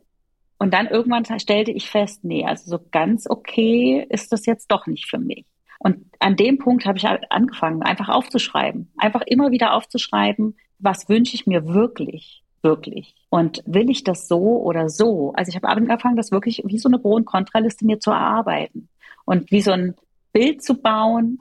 Und 0.59 0.73
dann 0.73 0.87
irgendwann 0.87 1.27
stellte 1.39 1.73
ich 1.73 1.91
fest, 1.91 2.25
nee, 2.25 2.47
also 2.47 2.71
so 2.71 2.85
ganz 2.91 3.29
okay 3.29 4.07
ist 4.09 4.33
das 4.33 4.47
jetzt 4.47 4.69
doch 4.69 4.87
nicht 4.87 5.11
für 5.11 5.19
mich. 5.19 5.45
Und 5.79 6.07
an 6.21 6.37
dem 6.37 6.59
Punkt 6.59 6.87
habe 6.87 6.97
ich 6.97 7.07
angefangen, 7.07 7.83
einfach 7.83 8.09
aufzuschreiben. 8.09 8.91
Einfach 8.97 9.23
immer 9.27 9.51
wieder 9.51 9.75
aufzuschreiben, 9.75 10.57
was 10.79 11.09
wünsche 11.09 11.35
ich 11.35 11.47
mir 11.47 11.67
wirklich? 11.67 12.44
Wirklich? 12.65 13.15
Und 13.29 13.63
will 13.67 13.91
ich 13.91 14.03
das 14.03 14.27
so 14.27 14.63
oder 14.63 14.89
so? 14.89 15.33
Also 15.35 15.51
ich 15.51 15.57
habe 15.57 15.69
angefangen, 15.69 16.17
das 16.17 16.33
wirklich 16.33 16.63
wie 16.65 16.79
so 16.79 16.89
eine 16.89 16.99
Pro- 16.99 17.15
und 17.15 17.27
Kontraliste 17.27 17.85
mir 17.87 18.01
zu 18.01 18.11
erarbeiten 18.11 18.89
und 19.25 19.51
wie 19.51 19.61
so 19.61 19.73
ein 19.73 19.95
Bild 20.33 20.63
zu 20.63 20.75
bauen. 20.75 21.41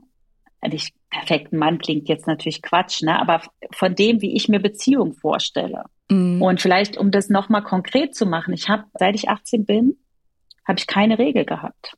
Nicht 0.62 0.94
perfekten 1.10 1.58
Mann 1.58 1.80
klingt 1.80 2.08
jetzt 2.08 2.28
natürlich 2.28 2.62
Quatsch, 2.62 3.02
ne? 3.02 3.20
aber 3.20 3.42
von 3.72 3.96
dem, 3.96 4.22
wie 4.22 4.36
ich 4.36 4.48
mir 4.48 4.60
Beziehung 4.60 5.14
vorstelle. 5.14 5.86
Mhm. 6.10 6.42
Und 6.42 6.62
vielleicht, 6.62 6.98
um 6.98 7.12
das 7.12 7.30
nochmal 7.30 7.64
konkret 7.64 8.16
zu 8.16 8.26
machen, 8.26 8.54
ich 8.54 8.70
habe, 8.70 8.84
seit 8.94 9.16
ich 9.16 9.30
18 9.30 9.66
bin, 9.66 9.98
habe 10.66 10.80
ich 10.80 10.88
keine 10.88 11.20
Regel 11.20 11.46
gehabt. 11.46 11.96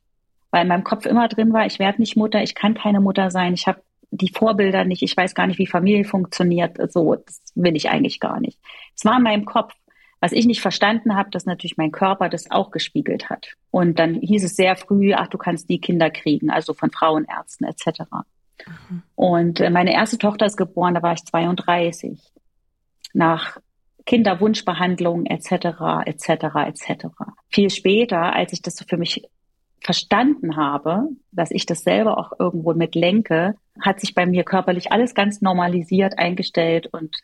Weil 0.52 0.64
in 0.64 0.70
meinem 0.70 0.84
Kopf 0.84 1.06
immer 1.06 1.28
drin 1.28 1.54
war, 1.54 1.66
ich 1.66 1.80
werde 1.80 2.00
nicht 2.00 2.16
Mutter, 2.16 2.42
ich 2.42 2.56
kann 2.56 2.74
keine 2.74 3.02
Mutter 3.02 3.30
sein, 3.30 3.54
ich 3.54 3.68
habe 3.68 3.82
die 4.18 4.32
Vorbilder 4.34 4.86
nicht, 4.86 5.02
ich 5.02 5.16
weiß 5.16 5.36
gar 5.36 5.48
nicht, 5.48 5.60
wie 5.60 5.68
Familie 5.68 6.06
funktioniert, 6.06 6.78
so, 6.92 7.16
das 7.16 7.42
will 7.56 7.76
ich 7.76 7.90
eigentlich 7.90 8.20
gar 8.20 8.40
nicht. 8.40 8.60
Es 8.96 9.06
war 9.06 9.18
in 9.18 9.24
meinem 9.24 9.46
Kopf. 9.46 9.74
Was 10.22 10.32
ich 10.32 10.46
nicht 10.48 10.62
verstanden 10.62 11.16
habe, 11.16 11.30
dass 11.30 11.46
natürlich 11.46 11.78
mein 11.78 11.92
Körper 11.92 12.30
das 12.30 12.50
auch 12.50 12.72
gespiegelt 12.72 13.30
hat. 13.30 13.50
Und 13.70 14.00
dann 14.00 14.16
hieß 14.16 14.44
es 14.46 14.56
sehr 14.56 14.76
früh, 14.76 15.14
ach, 15.14 15.28
du 15.28 15.38
kannst 15.38 15.70
die 15.70 15.80
Kinder 15.80 16.10
kriegen, 16.10 16.50
also 16.50 16.74
von 16.74 16.90
Frauenärzten 16.90 17.68
etc. 17.68 18.02
Mhm. 18.66 19.04
Und 19.14 19.60
äh, 19.60 19.70
meine 19.70 19.94
erste 19.94 20.18
Tochter 20.18 20.46
ist 20.48 20.58
geboren, 20.58 20.96
da 20.96 21.04
war 21.04 21.14
ich 21.14 21.26
32. 21.26 22.20
Nach 23.14 23.58
Kinderwunschbehandlung 24.06 25.26
etc. 25.26 26.06
etc. 26.06 26.28
etc. 26.66 27.06
Viel 27.50 27.70
später, 27.70 28.34
als 28.34 28.54
ich 28.54 28.62
das 28.62 28.76
so 28.78 28.86
für 28.88 28.98
mich 28.98 29.30
verstanden 29.86 30.56
habe, 30.56 31.10
dass 31.32 31.52
ich 31.52 31.68
das 31.68 31.84
selber 31.84 32.18
auch 32.18 32.32
irgendwo 32.40 32.74
mit 32.74 32.96
lenke, 32.96 33.56
hat 33.80 34.00
sich 34.00 34.16
bei 34.16 34.26
mir 34.26 34.44
körperlich 34.44 34.92
alles 34.92 35.14
ganz 35.14 35.42
normalisiert 35.42 36.18
eingestellt 36.18 36.88
und 36.92 37.16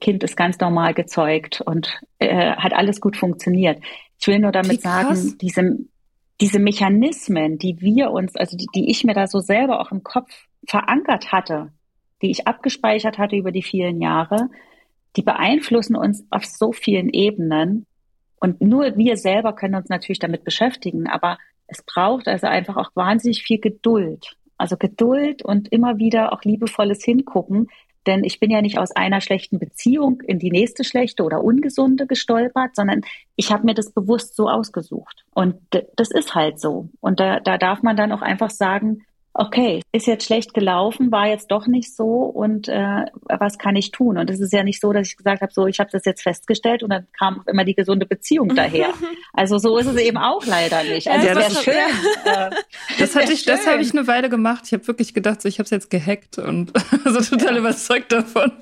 Kind 0.00 0.22
ist 0.22 0.36
ganz 0.36 0.60
normal 0.60 0.94
gezeugt 0.94 1.60
und 1.60 2.00
äh, 2.20 2.52
hat 2.52 2.72
alles 2.72 3.00
gut 3.00 3.16
funktioniert. 3.16 3.82
Ich 4.20 4.28
will 4.28 4.38
nur 4.38 4.52
damit 4.52 4.80
sagen, 4.80 5.36
diese, 5.40 5.76
diese 6.40 6.60
Mechanismen, 6.60 7.58
die 7.58 7.80
wir 7.80 8.12
uns, 8.12 8.36
also 8.36 8.56
die, 8.56 8.68
die 8.76 8.90
ich 8.92 9.02
mir 9.02 9.14
da 9.14 9.26
so 9.26 9.40
selber 9.40 9.80
auch 9.80 9.90
im 9.90 10.04
Kopf 10.04 10.30
verankert 10.68 11.32
hatte, 11.32 11.72
die 12.22 12.30
ich 12.30 12.46
abgespeichert 12.46 13.18
hatte 13.18 13.34
über 13.34 13.50
die 13.50 13.62
vielen 13.62 14.00
Jahre, 14.00 14.50
die 15.16 15.22
beeinflussen 15.22 15.96
uns 15.96 16.24
auf 16.30 16.44
so 16.44 16.70
vielen 16.70 17.08
Ebenen. 17.08 17.86
Und 18.38 18.60
nur 18.60 18.96
wir 18.96 19.16
selber 19.16 19.52
können 19.52 19.74
uns 19.74 19.88
natürlich 19.88 20.20
damit 20.20 20.44
beschäftigen, 20.44 21.08
aber 21.08 21.38
es 21.66 21.82
braucht 21.82 22.28
also 22.28 22.46
einfach 22.46 22.76
auch 22.76 22.90
wahnsinnig 22.94 23.42
viel 23.42 23.58
Geduld. 23.58 24.36
Also 24.56 24.76
Geduld 24.76 25.44
und 25.44 25.68
immer 25.72 25.98
wieder 25.98 26.32
auch 26.32 26.42
liebevolles 26.42 27.04
Hingucken. 27.04 27.68
Denn 28.06 28.22
ich 28.22 28.38
bin 28.38 28.50
ja 28.50 28.60
nicht 28.60 28.78
aus 28.78 28.92
einer 28.92 29.20
schlechten 29.20 29.58
Beziehung 29.58 30.20
in 30.20 30.38
die 30.38 30.50
nächste 30.50 30.84
schlechte 30.84 31.24
oder 31.24 31.42
ungesunde 31.42 32.06
gestolpert, 32.06 32.76
sondern 32.76 33.00
ich 33.34 33.50
habe 33.50 33.64
mir 33.64 33.74
das 33.74 33.92
bewusst 33.92 34.36
so 34.36 34.48
ausgesucht. 34.48 35.24
Und 35.34 35.56
das 35.96 36.10
ist 36.10 36.34
halt 36.34 36.60
so. 36.60 36.90
Und 37.00 37.18
da, 37.18 37.40
da 37.40 37.56
darf 37.56 37.82
man 37.82 37.96
dann 37.96 38.12
auch 38.12 38.22
einfach 38.22 38.50
sagen, 38.50 39.06
okay, 39.34 39.82
ist 39.90 40.06
jetzt 40.06 40.24
schlecht 40.24 40.54
gelaufen, 40.54 41.10
war 41.10 41.26
jetzt 41.26 41.50
doch 41.50 41.66
nicht 41.66 41.94
so 41.94 42.22
und 42.22 42.68
äh, 42.68 43.04
was 43.24 43.58
kann 43.58 43.74
ich 43.74 43.90
tun? 43.90 44.16
Und 44.16 44.30
es 44.30 44.38
ist 44.40 44.52
ja 44.52 44.62
nicht 44.62 44.80
so, 44.80 44.92
dass 44.92 45.08
ich 45.08 45.16
gesagt 45.16 45.42
habe, 45.42 45.52
so 45.52 45.66
ich 45.66 45.80
habe 45.80 45.90
das 45.90 46.04
jetzt 46.04 46.22
festgestellt 46.22 46.84
und 46.84 46.90
dann 46.90 47.08
kam 47.18 47.42
immer 47.46 47.64
die 47.64 47.74
gesunde 47.74 48.06
Beziehung 48.06 48.54
daher. 48.54 48.88
Also 49.36 49.58
so 49.58 49.76
ist 49.78 49.86
es 49.86 49.96
eben 49.96 50.16
auch 50.16 50.46
leider 50.46 50.84
nicht. 50.84 51.08
Also 51.08 51.26
ja, 51.26 51.34
das 51.34 51.66
wäre 51.66 51.76
schön. 51.76 52.32
Äh, 52.32 52.50
das 53.00 53.16
hatte 53.16 53.32
ich, 53.32 53.44
das 53.44 53.66
habe 53.66 53.82
ich 53.82 53.92
eine 53.92 54.06
Weile 54.06 54.30
gemacht. 54.30 54.62
Ich 54.66 54.72
habe 54.72 54.86
wirklich 54.86 55.12
gedacht, 55.12 55.42
so, 55.42 55.48
ich 55.48 55.58
habe 55.58 55.64
es 55.64 55.70
jetzt 55.70 55.90
gehackt 55.90 56.38
und 56.38 56.72
so 57.04 57.20
total 57.20 57.54
ja. 57.54 57.58
überzeugt 57.58 58.12
davon. 58.12 58.52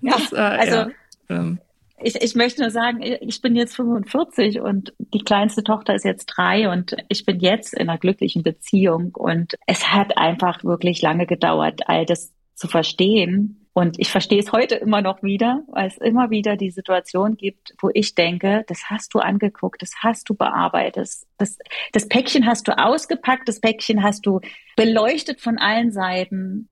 Das, 0.00 0.32
äh, 0.32 0.36
also 0.36 0.76
ja, 0.76 0.90
ähm, 1.28 1.58
ich, 2.02 2.22
ich 2.22 2.34
möchte 2.34 2.60
nur 2.60 2.70
sagen, 2.70 3.00
ich 3.02 3.40
bin 3.40 3.56
jetzt 3.56 3.76
45 3.76 4.60
und 4.60 4.92
die 4.98 5.24
kleinste 5.24 5.64
Tochter 5.64 5.94
ist 5.94 6.04
jetzt 6.04 6.26
drei 6.26 6.68
und 6.70 6.96
ich 7.08 7.24
bin 7.24 7.40
jetzt 7.40 7.74
in 7.74 7.88
einer 7.88 7.98
glücklichen 7.98 8.42
Beziehung 8.42 9.14
und 9.14 9.54
es 9.66 9.92
hat 9.92 10.18
einfach 10.18 10.62
wirklich 10.62 11.00
lange 11.00 11.26
gedauert, 11.26 11.88
all 11.88 12.04
das 12.04 12.32
zu 12.54 12.68
verstehen. 12.68 13.66
Und 13.72 13.98
ich 13.98 14.10
verstehe 14.10 14.38
es 14.38 14.52
heute 14.52 14.76
immer 14.76 15.02
noch 15.02 15.22
wieder, 15.22 15.62
weil 15.68 15.86
es 15.86 15.98
immer 15.98 16.30
wieder 16.30 16.56
die 16.56 16.70
Situation 16.70 17.36
gibt, 17.36 17.74
wo 17.80 17.90
ich 17.92 18.14
denke, 18.14 18.64
das 18.68 18.84
hast 18.88 19.12
du 19.12 19.18
angeguckt, 19.18 19.82
das 19.82 19.92
hast 20.02 20.30
du 20.30 20.34
bearbeitet, 20.34 21.10
das, 21.36 21.58
das 21.92 22.08
Päckchen 22.08 22.46
hast 22.46 22.68
du 22.68 22.78
ausgepackt, 22.78 23.46
das 23.48 23.60
Päckchen 23.60 24.02
hast 24.02 24.24
du 24.24 24.40
beleuchtet 24.76 25.42
von 25.42 25.58
allen 25.58 25.92
Seiten 25.92 26.70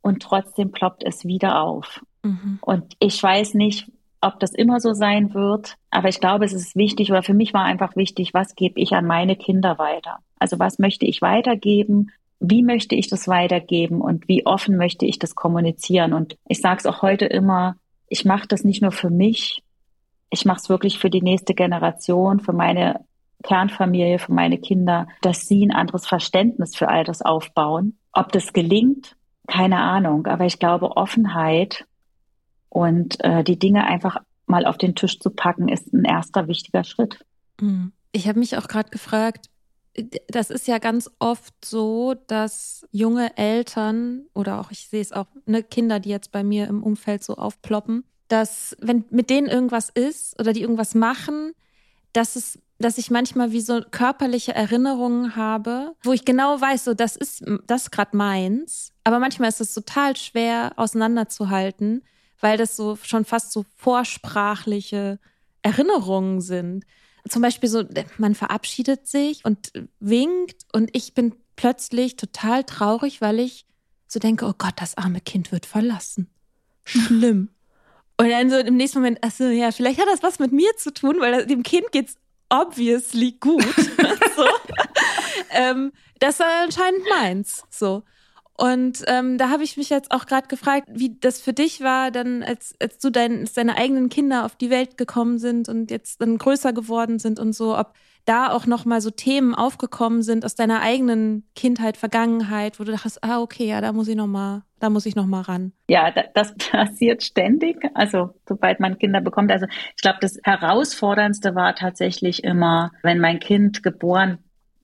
und 0.00 0.22
trotzdem 0.22 0.72
ploppt 0.72 1.04
es 1.04 1.26
wieder 1.26 1.60
auf. 1.60 2.02
Mhm. 2.22 2.58
Und 2.62 2.94
ich 3.00 3.22
weiß 3.22 3.52
nicht, 3.52 3.90
ob 4.20 4.40
das 4.40 4.52
immer 4.52 4.80
so 4.80 4.92
sein 4.92 5.34
wird, 5.34 5.76
aber 5.90 6.08
ich 6.08 6.20
glaube, 6.20 6.44
es 6.44 6.52
ist 6.52 6.76
wichtig 6.76 7.10
oder 7.10 7.22
für 7.22 7.34
mich 7.34 7.54
war 7.54 7.64
einfach 7.64 7.96
wichtig, 7.96 8.34
was 8.34 8.54
gebe 8.54 8.80
ich 8.80 8.92
an 8.92 9.06
meine 9.06 9.36
Kinder 9.36 9.78
weiter? 9.78 10.18
Also 10.38 10.58
was 10.58 10.78
möchte 10.78 11.06
ich 11.06 11.22
weitergeben? 11.22 12.10
Wie 12.40 12.62
möchte 12.62 12.94
ich 12.94 13.08
das 13.08 13.28
weitergeben 13.28 14.00
und 14.00 14.28
wie 14.28 14.44
offen 14.46 14.76
möchte 14.76 15.06
ich 15.06 15.18
das 15.18 15.34
kommunizieren? 15.34 16.12
Und 16.12 16.36
ich 16.48 16.60
sage 16.60 16.78
es 16.78 16.86
auch 16.86 17.02
heute 17.02 17.26
immer, 17.26 17.76
ich 18.08 18.24
mache 18.24 18.46
das 18.46 18.64
nicht 18.64 18.82
nur 18.82 18.92
für 18.92 19.10
mich, 19.10 19.62
ich 20.30 20.44
mache 20.44 20.58
es 20.58 20.68
wirklich 20.68 20.98
für 20.98 21.10
die 21.10 21.22
nächste 21.22 21.54
Generation, 21.54 22.40
für 22.40 22.52
meine 22.52 23.04
Kernfamilie, 23.42 24.18
für 24.18 24.32
meine 24.32 24.58
Kinder, 24.58 25.06
dass 25.22 25.46
sie 25.46 25.64
ein 25.64 25.72
anderes 25.72 26.06
Verständnis 26.06 26.76
für 26.76 26.88
all 26.88 27.04
das 27.04 27.22
aufbauen. 27.22 27.98
Ob 28.12 28.32
das 28.32 28.52
gelingt, 28.52 29.16
keine 29.46 29.78
Ahnung, 29.78 30.26
aber 30.26 30.44
ich 30.46 30.58
glaube, 30.58 30.96
Offenheit 30.96 31.86
und 32.68 33.22
äh, 33.24 33.44
die 33.44 33.58
Dinge 33.58 33.84
einfach 33.84 34.18
mal 34.46 34.66
auf 34.66 34.78
den 34.78 34.94
Tisch 34.94 35.18
zu 35.18 35.30
packen, 35.30 35.68
ist 35.68 35.92
ein 35.92 36.04
erster 36.04 36.48
wichtiger 36.48 36.84
Schritt. 36.84 37.24
Hm. 37.60 37.92
Ich 38.12 38.28
habe 38.28 38.38
mich 38.38 38.56
auch 38.56 38.68
gerade 38.68 38.90
gefragt, 38.90 39.50
das 40.28 40.50
ist 40.50 40.68
ja 40.68 40.78
ganz 40.78 41.10
oft 41.18 41.54
so, 41.64 42.14
dass 42.26 42.86
junge 42.92 43.36
Eltern 43.36 44.26
oder 44.34 44.60
auch 44.60 44.70
ich 44.70 44.88
sehe 44.88 45.00
es 45.00 45.12
auch, 45.12 45.26
ne, 45.46 45.62
Kinder, 45.62 46.00
die 46.00 46.10
jetzt 46.10 46.32
bei 46.32 46.44
mir 46.44 46.66
im 46.68 46.82
Umfeld 46.82 47.24
so 47.24 47.34
aufploppen, 47.34 48.04
dass 48.28 48.76
wenn 48.80 49.04
mit 49.10 49.30
denen 49.30 49.46
irgendwas 49.46 49.90
ist 49.90 50.38
oder 50.38 50.52
die 50.52 50.60
irgendwas 50.60 50.94
machen, 50.94 51.52
dass 52.12 52.36
es 52.36 52.58
dass 52.78 52.98
ich 52.98 53.10
manchmal 53.10 53.52
wie 53.52 53.62
so 53.62 53.80
körperliche 53.90 54.54
Erinnerungen 54.54 55.34
habe, 55.34 55.94
wo 56.02 56.12
ich 56.12 56.26
genau 56.26 56.60
weiß, 56.60 56.84
so 56.84 56.92
das 56.92 57.16
ist 57.16 57.42
das 57.66 57.90
gerade 57.90 58.14
meins, 58.14 58.92
aber 59.02 59.18
manchmal 59.18 59.48
ist 59.48 59.62
es 59.62 59.72
total 59.72 60.14
schwer 60.14 60.72
auseinanderzuhalten 60.76 62.02
weil 62.40 62.56
das 62.56 62.76
so 62.76 62.96
schon 63.02 63.24
fast 63.24 63.52
so 63.52 63.64
vorsprachliche 63.76 65.18
Erinnerungen 65.62 66.40
sind. 66.40 66.84
Zum 67.28 67.42
Beispiel 67.42 67.68
so, 67.68 67.84
man 68.18 68.34
verabschiedet 68.34 69.06
sich 69.06 69.44
und 69.44 69.72
winkt 69.98 70.64
und 70.72 70.90
ich 70.92 71.14
bin 71.14 71.34
plötzlich 71.56 72.16
total 72.16 72.64
traurig, 72.64 73.20
weil 73.20 73.40
ich 73.40 73.66
so 74.06 74.20
denke, 74.20 74.46
oh 74.46 74.54
Gott, 74.56 74.74
das 74.76 74.96
arme 74.96 75.20
Kind 75.20 75.50
wird 75.50 75.66
verlassen. 75.66 76.30
Schlimm. 76.84 77.48
Und 78.18 78.30
dann 78.30 78.48
so 78.48 78.56
im 78.56 78.76
nächsten 78.76 79.00
Moment, 79.00 79.22
achso, 79.22 79.44
ja, 79.44 79.70
vielleicht 79.72 80.00
hat 80.00 80.08
das 80.08 80.22
was 80.22 80.38
mit 80.38 80.50
mir 80.50 80.70
zu 80.78 80.90
tun, 80.90 81.16
weil 81.20 81.44
dem 81.46 81.62
Kind 81.62 81.92
geht's 81.92 82.16
obviously 82.48 83.32
gut. 83.32 83.62
so. 84.36 84.46
ähm, 85.50 85.92
das 86.18 86.38
war 86.40 86.64
anscheinend 86.64 87.02
meins. 87.10 87.64
So. 87.68 88.04
Und 88.58 89.04
ähm, 89.06 89.38
da 89.38 89.50
habe 89.50 89.64
ich 89.64 89.76
mich 89.76 89.90
jetzt 89.90 90.10
auch 90.10 90.26
gerade 90.26 90.48
gefragt, 90.48 90.88
wie 90.90 91.18
das 91.20 91.40
für 91.40 91.52
dich 91.52 91.82
war, 91.82 92.10
dann 92.10 92.42
als, 92.42 92.74
als 92.80 92.98
du 92.98 93.10
dein, 93.10 93.40
als 93.40 93.52
deine 93.52 93.76
eigenen 93.76 94.08
Kinder 94.08 94.44
auf 94.44 94.56
die 94.56 94.70
Welt 94.70 94.96
gekommen 94.96 95.38
sind 95.38 95.68
und 95.68 95.90
jetzt 95.90 96.22
dann 96.22 96.38
größer 96.38 96.72
geworden 96.72 97.18
sind 97.18 97.38
und 97.38 97.52
so, 97.52 97.76
ob 97.76 97.92
da 98.26 98.50
auch 98.50 98.66
noch 98.66 98.84
mal 98.84 99.00
so 99.00 99.10
Themen 99.10 99.54
aufgekommen 99.54 100.22
sind 100.22 100.44
aus 100.44 100.54
deiner 100.54 100.82
eigenen 100.82 101.44
Kindheit, 101.54 101.96
Vergangenheit, 101.96 102.80
wo 102.80 102.84
du 102.84 102.92
dachtest, 102.92 103.22
ah 103.22 103.40
okay, 103.40 103.68
ja, 103.68 103.80
da 103.80 103.92
muss 103.92 104.08
ich 104.08 104.16
noch 104.16 104.26
mal, 104.26 104.64
da 104.80 104.90
muss 104.90 105.06
ich 105.06 105.14
noch 105.14 105.26
mal 105.26 105.42
ran. 105.42 105.72
Ja, 105.88 106.12
das 106.34 106.54
passiert 106.70 107.22
ständig. 107.22 107.76
Also 107.94 108.30
sobald 108.48 108.80
man 108.80 108.98
Kinder 108.98 109.20
bekommt. 109.20 109.52
Also 109.52 109.66
ich 109.68 110.02
glaube, 110.02 110.18
das 110.20 110.38
herausforderndste 110.42 111.54
war 111.54 111.74
tatsächlich 111.76 112.42
immer, 112.42 112.90
wenn 113.02 113.20
mein 113.20 113.38
Kind 113.38 113.82
geboren 113.82 114.38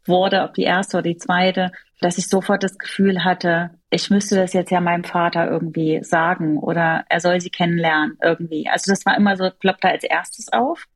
wurde, 0.04 0.42
ob 0.42 0.54
die 0.54 0.62
erste 0.62 0.98
oder 0.98 1.08
die 1.08 1.16
zweite, 1.16 1.72
dass 2.03 2.18
ich 2.18 2.28
sofort 2.28 2.62
das 2.62 2.78
Gefühl 2.78 3.24
hatte, 3.24 3.70
ich 3.90 4.11
müsste 4.11 4.36
das 4.36 4.53
jetzt 4.53 4.70
ja 4.70 4.80
meinem 4.80 5.05
Vater 5.05 5.50
irgendwie 5.50 6.03
sagen 6.03 6.59
oder 6.59 7.05
er 7.09 7.20
soll 7.20 7.40
sie 7.40 7.50
kennenlernen 7.50 8.18
irgendwie. 8.22 8.68
Also 8.68 8.92
das 8.92 9.07
war 9.07 9.16
immer 9.16 9.36
so, 9.36 9.50
ploppt 9.50 9.84
da 9.84 9.88
als 9.88 10.05
erstes 10.05 10.53
auf. 10.53 10.86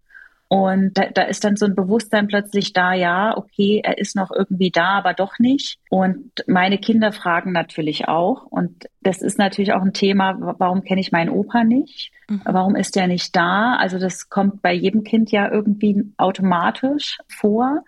Und 0.49 0.97
da, 0.97 1.07
da 1.07 1.23
ist 1.23 1.43
dann 1.43 1.57
so 1.57 1.67
ein 1.67 1.75
Bewusstsein 1.75 2.29
plötzlich 2.29 2.73
da, 2.73 2.93
ja, 2.93 3.37
okay, 3.37 3.81
er 3.83 3.99
ist 3.99 4.15
noch 4.15 4.31
irgendwie 4.31 4.71
da, 4.71 4.91
aber 4.91 5.13
doch 5.13 5.39
nicht. 5.41 5.79
Und 5.91 6.31
meine 6.47 6.79
Kinder 6.79 7.11
fragen 7.11 7.51
natürlich 7.51 8.07
auch. 8.07 8.45
Und 8.45 8.87
das 9.01 9.23
ist 9.23 9.39
natürlich 9.39 9.73
auch 9.73 9.83
ein 9.83 9.93
Thema, 9.93 10.37
warum 10.59 10.85
kenne 10.85 11.01
ich 11.01 11.11
meinen 11.11 11.31
Opa 11.31 11.65
nicht? 11.65 12.13
Mhm. 12.29 12.43
Warum 12.45 12.77
ist 12.77 12.95
der 12.95 13.09
nicht 13.09 13.35
da? 13.35 13.75
Also 13.75 13.99
das 13.99 14.29
kommt 14.29 14.63
bei 14.63 14.73
jedem 14.73 15.03
Kind 15.03 15.33
ja 15.33 15.51
irgendwie 15.51 16.13
automatisch 16.17 17.19
vor 17.27 17.83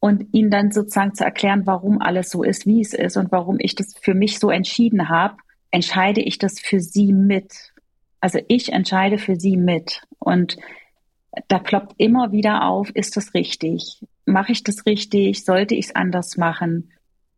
und 0.00 0.28
ihnen 0.32 0.50
dann 0.50 0.72
sozusagen 0.72 1.14
zu 1.14 1.24
erklären, 1.24 1.66
warum 1.66 2.00
alles 2.00 2.30
so 2.30 2.42
ist, 2.42 2.66
wie 2.66 2.80
es 2.80 2.94
ist 2.94 3.16
und 3.16 3.30
warum 3.30 3.58
ich 3.60 3.74
das 3.74 3.94
für 4.00 4.14
mich 4.14 4.38
so 4.38 4.50
entschieden 4.50 5.10
habe, 5.10 5.36
entscheide 5.70 6.22
ich 6.22 6.38
das 6.38 6.58
für 6.58 6.80
sie 6.80 7.12
mit. 7.12 7.72
Also 8.20 8.40
ich 8.48 8.72
entscheide 8.72 9.18
für 9.18 9.36
sie 9.36 9.56
mit. 9.56 10.02
Und 10.18 10.56
da 11.48 11.58
ploppt 11.58 11.94
immer 11.98 12.32
wieder 12.32 12.64
auf, 12.64 12.90
ist 12.90 13.16
das 13.16 13.34
richtig? 13.34 14.04
Mache 14.24 14.52
ich 14.52 14.64
das 14.64 14.86
richtig? 14.86 15.44
Sollte 15.44 15.74
ich 15.74 15.86
es 15.86 15.94
anders 15.94 16.36
machen? 16.36 16.90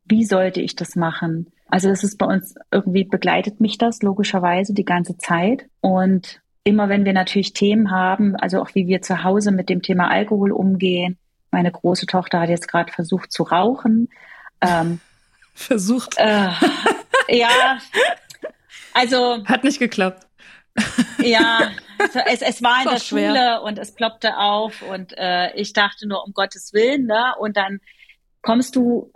Wie 0.05 0.25
sollte 0.25 0.61
ich 0.61 0.77
das 0.77 0.97
machen? 0.97 1.49
Also 1.69 1.89
das 1.89 2.05
ist 2.05 2.19
bei 2.19 2.27
uns 2.27 2.55
irgendwie 2.71 3.05
begleitet 3.05 3.61
mich 3.61 3.79
das 3.79 4.03
logischerweise 4.03 4.73
die 4.73 4.85
ganze 4.85 5.17
Zeit. 5.17 5.67
Und 5.81 6.41
immer 6.65 6.89
wenn 6.89 7.05
wir 7.05 7.13
natürlich 7.13 7.55
Themen 7.55 7.91
haben, 7.91 8.37
also 8.37 8.61
auch 8.61 8.75
wie 8.75 8.87
wir 8.87 9.03
zu 9.03 9.25
Hause 9.25 9.53
mit 9.53 9.69
dem 9.69 9.83
Thema 9.83 10.11
Alkohol 10.11 10.53
umgehen, 10.53 11.19
meine 11.53 11.71
große 11.71 12.07
Tochter 12.07 12.41
hat 12.41 12.49
jetzt 12.49 12.67
gerade 12.67 12.93
versucht 12.93 13.31
zu 13.31 13.45
rauchen. 13.45 14.09
Ähm, 14.61 15.01
versucht. 15.55 16.15
Äh, 16.17 16.51
ja, 17.29 17.79
also. 18.95 19.45
Hat 19.45 19.63
nicht 19.63 19.79
geklappt. 19.79 20.27
Ja, 21.19 21.71
es, 22.27 22.43
es 22.43 22.63
war 22.63 22.83
in 22.83 22.89
der 22.89 22.99
schwer. 22.99 23.29
Schule 23.29 23.63
und 23.63 23.79
es 23.79 23.95
ploppte 23.95 24.37
auf 24.39 24.83
und 24.83 25.17
äh, 25.17 25.55
ich 25.55 25.73
dachte 25.73 26.09
nur, 26.09 26.25
um 26.25 26.33
Gottes 26.33 26.73
Willen, 26.73 27.07
ne? 27.07 27.35
Und 27.39 27.57
dann 27.57 27.81
kommst 28.41 28.75
du, 28.77 29.13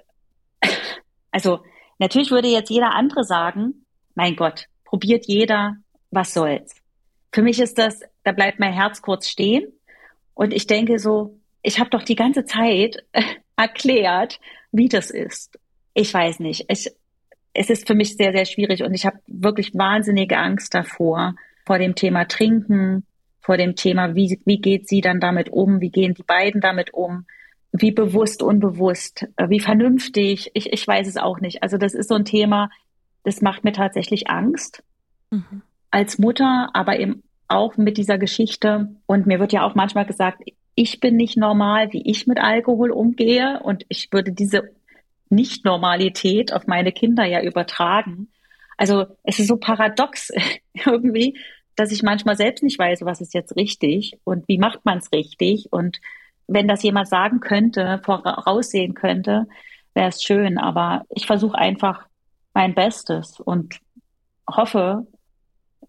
also 1.31 1.65
natürlich 1.99 2.31
würde 2.31 2.49
jetzt 2.49 2.71
jeder 2.71 2.95
andere 2.95 3.25
sagen, 3.25 3.87
mein 4.15 4.37
Gott, 4.37 4.67
probiert 4.85 5.27
jeder, 5.27 5.77
was 6.11 6.35
soll's. 6.35 6.75
Für 7.33 7.43
mich 7.43 7.59
ist 7.59 7.79
das, 7.79 8.01
da 8.23 8.33
bleibt 8.33 8.59
mein 8.59 8.73
Herz 8.73 9.03
kurz 9.03 9.29
stehen 9.29 9.73
und 10.35 10.53
ich 10.53 10.67
denke 10.67 10.99
so, 10.99 11.39
ich 11.67 11.81
habe 11.81 11.91
doch 11.91 12.05
die 12.05 12.15
ganze 12.15 12.45
Zeit 12.45 13.05
erklärt, 13.57 14.39
wie 14.71 14.89
das 14.89 15.11
ist. 15.11 15.59
Ich 15.95 16.15
weiß 16.15 16.39
nicht. 16.39 16.67
Ich, 16.69 16.89
es 17.55 17.71
ist 17.71 17.89
für 17.89 17.95
mich 17.95 18.17
sehr, 18.17 18.33
sehr 18.33 18.45
schwierig 18.45 18.85
und 18.85 18.95
ich 18.95 19.05
habe 19.05 19.19
wirklich 19.27 19.75
wahnsinnige 19.75 20.39
Angst 20.39 20.75
davor, 20.75 21.35
vor 21.65 21.79
dem 21.79 21.97
Thema 21.97 22.27
Trinken, 22.27 23.05
vor 23.41 23.57
dem 23.57 23.75
Thema, 23.75 24.15
wie, 24.15 24.41
wie 24.45 24.59
geht 24.59 24.89
sie 24.89 25.01
dann 25.01 25.19
damit 25.19 25.49
um, 25.49 25.81
wie 25.81 25.91
gehen 25.91 26.15
die 26.15 26.23
beiden 26.23 26.61
damit 26.61 26.95
um, 26.95 27.27
wie 27.73 27.91
bewusst, 27.91 28.43
unbewusst, 28.43 29.27
wie 29.49 29.61
vernünftig, 29.61 30.53
ich, 30.55 30.73
ich 30.73 30.87
weiß 30.87 31.09
es 31.09 31.17
auch 31.17 31.41
nicht. 31.41 31.65
Also 31.65 31.79
das 31.79 31.95
ist 31.95 32.09
so 32.09 32.15
ein 32.15 32.25
Thema, 32.25 32.71
das 33.25 33.43
macht 33.43 33.65
mir 33.65 33.73
tatsächlich 33.73 34.31
Angst. 34.31 34.85
Mhm. 35.31 35.63
Als 35.91 36.19
Mutter, 36.19 36.71
aber 36.75 37.01
eben 37.01 37.25
auch 37.49 37.77
mit 37.77 37.97
dieser 37.97 38.19
Geschichte. 38.19 38.95
Und 39.07 39.27
mir 39.27 39.41
wird 39.41 39.53
ja 39.53 39.65
auch 39.65 39.75
manchmal 39.75 40.07
gesagt, 40.07 40.43
ich 40.77 41.01
bin 41.01 41.17
nicht 41.17 41.37
normal, 41.37 41.93
wie 41.93 42.09
ich 42.09 42.27
mit 42.27 42.39
Alkohol 42.39 42.91
umgehe 42.91 43.61
und 43.63 43.85
ich 43.89 44.13
würde 44.13 44.31
diese 44.31 44.71
Nicht-Normalität 45.31 46.53
auf 46.53 46.67
meine 46.67 46.93
Kinder 46.93 47.25
ja 47.25 47.43
übertragen. 47.43 48.29
Also 48.77 49.07
es 49.25 49.39
ist 49.39 49.49
so 49.49 49.57
paradox 49.57 50.31
irgendwie, 50.75 51.39
dass 51.77 51.93
ich 51.93 52.03
manchmal 52.03 52.37
selbst 52.37 52.63
nicht 52.63 52.79
weiß, 52.79 53.01
was 53.03 53.23
ist 53.23 53.33
jetzt 53.33 53.57
richtig 53.57 54.19
und 54.25 54.47
wie 54.49 54.59
macht 54.59 54.85
man 54.85 54.99
es 54.99 55.11
richtig. 55.13 55.73
Und 55.73 55.99
wenn 56.47 56.69
das 56.69 56.83
jemand 56.83 57.09
sagen 57.09 57.41
könnte, 57.41 58.01
voraussehen 58.05 58.93
könnte, 58.93 59.47
wäre 59.95 60.09
es 60.09 60.23
schön. 60.23 60.59
Aber 60.59 61.07
ich 61.09 61.27
versuche 61.27 61.57
einfach 61.57 62.07
mein 62.53 62.75
Bestes 62.75 63.41
und 63.41 63.79
hoffe, 64.49 65.07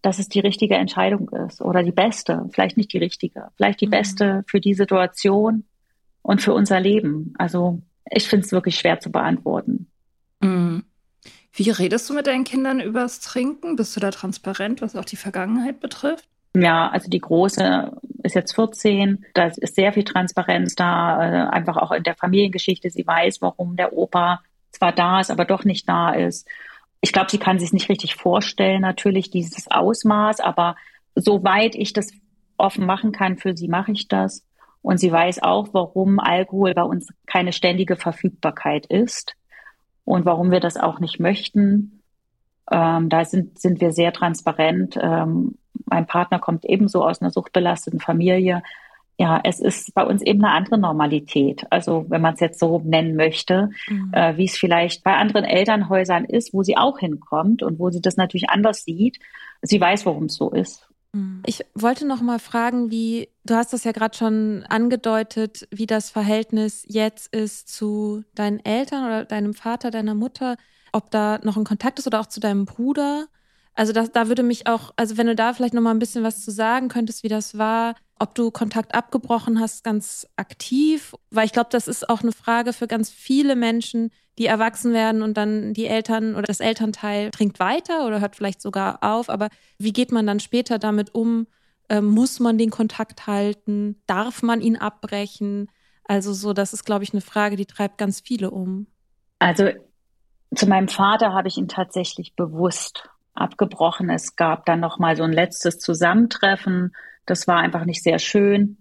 dass 0.01 0.19
es 0.19 0.29
die 0.29 0.39
richtige 0.39 0.75
Entscheidung 0.75 1.29
ist 1.29 1.61
oder 1.61 1.83
die 1.83 1.91
beste, 1.91 2.47
vielleicht 2.51 2.77
nicht 2.77 2.93
die 2.93 2.97
richtige, 2.97 3.49
vielleicht 3.55 3.81
die 3.81 3.87
mhm. 3.87 3.91
beste 3.91 4.43
für 4.47 4.59
die 4.59 4.73
Situation 4.73 5.65
und 6.21 6.41
für 6.41 6.53
unser 6.53 6.79
Leben. 6.79 7.33
Also 7.37 7.81
ich 8.09 8.27
finde 8.27 8.45
es 8.45 8.51
wirklich 8.51 8.77
schwer 8.77 8.99
zu 8.99 9.11
beantworten. 9.11 9.87
Mhm. 10.41 10.83
Wie 11.53 11.69
redest 11.71 12.09
du 12.09 12.13
mit 12.13 12.27
deinen 12.27 12.43
Kindern 12.43 12.79
übers 12.79 13.19
Trinken? 13.19 13.75
Bist 13.75 13.95
du 13.95 13.99
da 13.99 14.11
transparent, 14.11 14.81
was 14.81 14.95
auch 14.95 15.05
die 15.05 15.15
Vergangenheit 15.15 15.79
betrifft? 15.79 16.27
Ja, 16.55 16.89
also 16.89 17.09
die 17.09 17.19
Große 17.19 17.91
ist 18.23 18.35
jetzt 18.35 18.53
14. 18.53 19.25
Da 19.33 19.47
ist 19.47 19.75
sehr 19.75 19.93
viel 19.93 20.03
Transparenz 20.03 20.75
da, 20.75 21.17
äh, 21.17 21.49
einfach 21.49 21.77
auch 21.77 21.91
in 21.91 22.03
der 22.03 22.15
Familiengeschichte. 22.15 22.89
Sie 22.89 23.05
weiß, 23.05 23.41
warum 23.41 23.75
der 23.75 23.93
Opa 23.93 24.41
zwar 24.71 24.91
da 24.91 25.19
ist, 25.19 25.31
aber 25.31 25.45
doch 25.45 25.63
nicht 25.65 25.87
da 25.89 26.13
ist. 26.13 26.47
Ich 27.01 27.11
glaube, 27.11 27.29
sie 27.29 27.37
kann 27.37 27.59
sich 27.59 27.73
nicht 27.73 27.89
richtig 27.89 28.15
vorstellen, 28.15 28.81
natürlich 28.81 29.29
dieses 29.29 29.69
Ausmaß, 29.69 30.39
aber 30.39 30.75
soweit 31.15 31.75
ich 31.75 31.93
das 31.93 32.11
offen 32.57 32.85
machen 32.85 33.11
kann 33.11 33.37
für 33.37 33.55
sie, 33.55 33.67
mache 33.67 33.91
ich 33.91 34.07
das. 34.07 34.43
Und 34.81 34.99
sie 34.99 35.11
weiß 35.11 35.43
auch, 35.43 35.69
warum 35.73 36.19
Alkohol 36.19 36.73
bei 36.73 36.83
uns 36.83 37.09
keine 37.25 37.51
ständige 37.51 37.95
Verfügbarkeit 37.95 38.85
ist 38.85 39.35
und 40.05 40.25
warum 40.25 40.51
wir 40.51 40.59
das 40.59 40.77
auch 40.77 40.99
nicht 40.99 41.19
möchten. 41.19 42.03
Ähm, 42.71 43.09
da 43.09 43.25
sind, 43.25 43.59
sind 43.59 43.81
wir 43.81 43.91
sehr 43.91 44.13
transparent. 44.13 44.97
Ähm, 45.01 45.57
mein 45.85 46.07
Partner 46.07 46.39
kommt 46.39 46.65
ebenso 46.65 47.03
aus 47.03 47.21
einer 47.21 47.31
suchtbelasteten 47.31 47.99
Familie. 47.99 48.63
Ja, 49.19 49.41
es 49.43 49.59
ist 49.59 49.95
bei 49.95 50.05
uns 50.05 50.21
eben 50.21 50.43
eine 50.45 50.53
andere 50.53 50.77
Normalität. 50.77 51.65
Also 51.71 52.05
wenn 52.09 52.21
man 52.21 52.35
es 52.35 52.39
jetzt 52.39 52.59
so 52.59 52.81
nennen 52.85 53.15
möchte, 53.15 53.71
mhm. 53.87 54.11
äh, 54.13 54.37
wie 54.37 54.45
es 54.45 54.57
vielleicht 54.57 55.03
bei 55.03 55.15
anderen 55.15 55.43
Elternhäusern 55.43 56.25
ist, 56.25 56.53
wo 56.53 56.61
sie 56.61 56.77
auch 56.77 56.99
hinkommt 56.99 57.63
und 57.63 57.79
wo 57.79 57.89
sie 57.89 58.01
das 58.01 58.15
natürlich 58.15 58.49
anders 58.49 58.83
sieht. 58.83 59.19
Sie 59.63 59.81
weiß, 59.81 60.05
warum 60.05 60.25
es 60.25 60.35
so 60.35 60.51
ist. 60.51 60.87
Mhm. 61.13 61.41
Ich 61.47 61.65
wollte 61.73 62.05
noch 62.05 62.21
mal 62.21 62.37
fragen, 62.37 62.91
wie 62.91 63.29
du 63.43 63.55
hast 63.55 63.73
das 63.73 63.85
ja 63.85 63.91
gerade 63.91 64.15
schon 64.15 64.63
angedeutet, 64.69 65.67
wie 65.71 65.87
das 65.87 66.11
Verhältnis 66.11 66.83
jetzt 66.87 67.33
ist 67.33 67.69
zu 67.69 68.23
deinen 68.35 68.63
Eltern 68.63 69.05
oder 69.05 69.25
deinem 69.25 69.55
Vater, 69.55 69.89
deiner 69.89 70.15
Mutter, 70.15 70.57
ob 70.91 71.09
da 71.09 71.39
noch 71.43 71.57
ein 71.57 71.63
Kontakt 71.63 71.97
ist 71.97 72.05
oder 72.05 72.19
auch 72.19 72.27
zu 72.27 72.39
deinem 72.39 72.65
Bruder. 72.65 73.27
Also 73.73 73.93
das, 73.93 74.11
da 74.11 74.27
würde 74.27 74.43
mich 74.43 74.67
auch, 74.67 74.91
also 74.95 75.17
wenn 75.17 75.27
du 75.27 75.35
da 75.35 75.53
vielleicht 75.53 75.73
noch 75.73 75.81
mal 75.81 75.91
ein 75.91 75.99
bisschen 75.99 76.23
was 76.23 76.43
zu 76.43 76.51
sagen 76.51 76.87
könntest, 76.87 77.23
wie 77.23 77.29
das 77.29 77.57
war, 77.57 77.95
ob 78.19 78.35
du 78.35 78.51
Kontakt 78.51 78.95
abgebrochen 78.95 79.59
hast, 79.59 79.83
ganz 79.83 80.27
aktiv, 80.35 81.15
weil 81.29 81.45
ich 81.45 81.53
glaube, 81.53 81.69
das 81.71 81.87
ist 81.87 82.09
auch 82.09 82.21
eine 82.21 82.31
Frage 82.31 82.73
für 82.73 82.87
ganz 82.87 83.09
viele 83.09 83.55
Menschen, 83.55 84.11
die 84.37 84.45
erwachsen 84.45 84.93
werden 84.93 85.21
und 85.21 85.35
dann 85.35 85.73
die 85.73 85.87
Eltern 85.87 86.35
oder 86.35 86.43
das 86.43 86.59
Elternteil 86.59 87.31
trinkt 87.31 87.59
weiter 87.59 88.05
oder 88.05 88.21
hört 88.21 88.35
vielleicht 88.35 88.61
sogar 88.61 88.99
auf. 89.01 89.29
Aber 89.29 89.49
wie 89.79 89.93
geht 89.93 90.11
man 90.11 90.27
dann 90.27 90.39
später 90.39 90.79
damit 90.79 91.15
um? 91.15 91.47
Ähm, 91.89 92.05
muss 92.05 92.39
man 92.39 92.57
den 92.57 92.69
Kontakt 92.69 93.27
halten? 93.27 94.01
Darf 94.05 94.43
man 94.43 94.61
ihn 94.61 94.77
abbrechen? 94.77 95.69
Also 96.03 96.33
so, 96.33 96.53
das 96.53 96.73
ist, 96.73 96.85
glaube 96.85 97.03
ich, 97.03 97.13
eine 97.13 97.21
Frage, 97.21 97.55
die 97.55 97.65
treibt 97.65 97.97
ganz 97.97 98.19
viele 98.19 98.51
um. 98.51 98.87
Also 99.39 99.69
zu 100.55 100.67
meinem 100.67 100.87
Vater 100.87 101.33
habe 101.33 101.47
ich 101.47 101.57
ihn 101.57 101.67
tatsächlich 101.67 102.35
bewusst 102.35 103.09
abgebrochen. 103.33 104.09
Es 104.09 104.35
gab 104.35 104.65
dann 104.65 104.79
noch 104.79 104.99
mal 104.99 105.15
so 105.15 105.23
ein 105.23 105.33
letztes 105.33 105.79
Zusammentreffen. 105.79 106.95
Das 107.27 107.47
war 107.47 107.57
einfach 107.57 107.85
nicht 107.85 108.01
sehr 108.01 108.17
schön. 108.17 108.77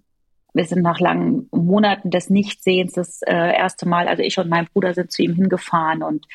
Wir 0.54 0.64
sind 0.64 0.80
nach 0.82 1.00
langen 1.00 1.48
Monaten 1.52 2.10
des 2.10 2.30
Nichtsehens 2.30 2.94
das 2.94 3.20
äh, 3.22 3.34
erste 3.34 3.86
Mal, 3.86 4.08
also 4.08 4.22
ich 4.22 4.38
und 4.38 4.48
mein 4.48 4.66
Bruder 4.72 4.94
sind 4.94 5.12
zu 5.12 5.22
ihm 5.22 5.34
hingefahren 5.34 6.02
und 6.02 6.26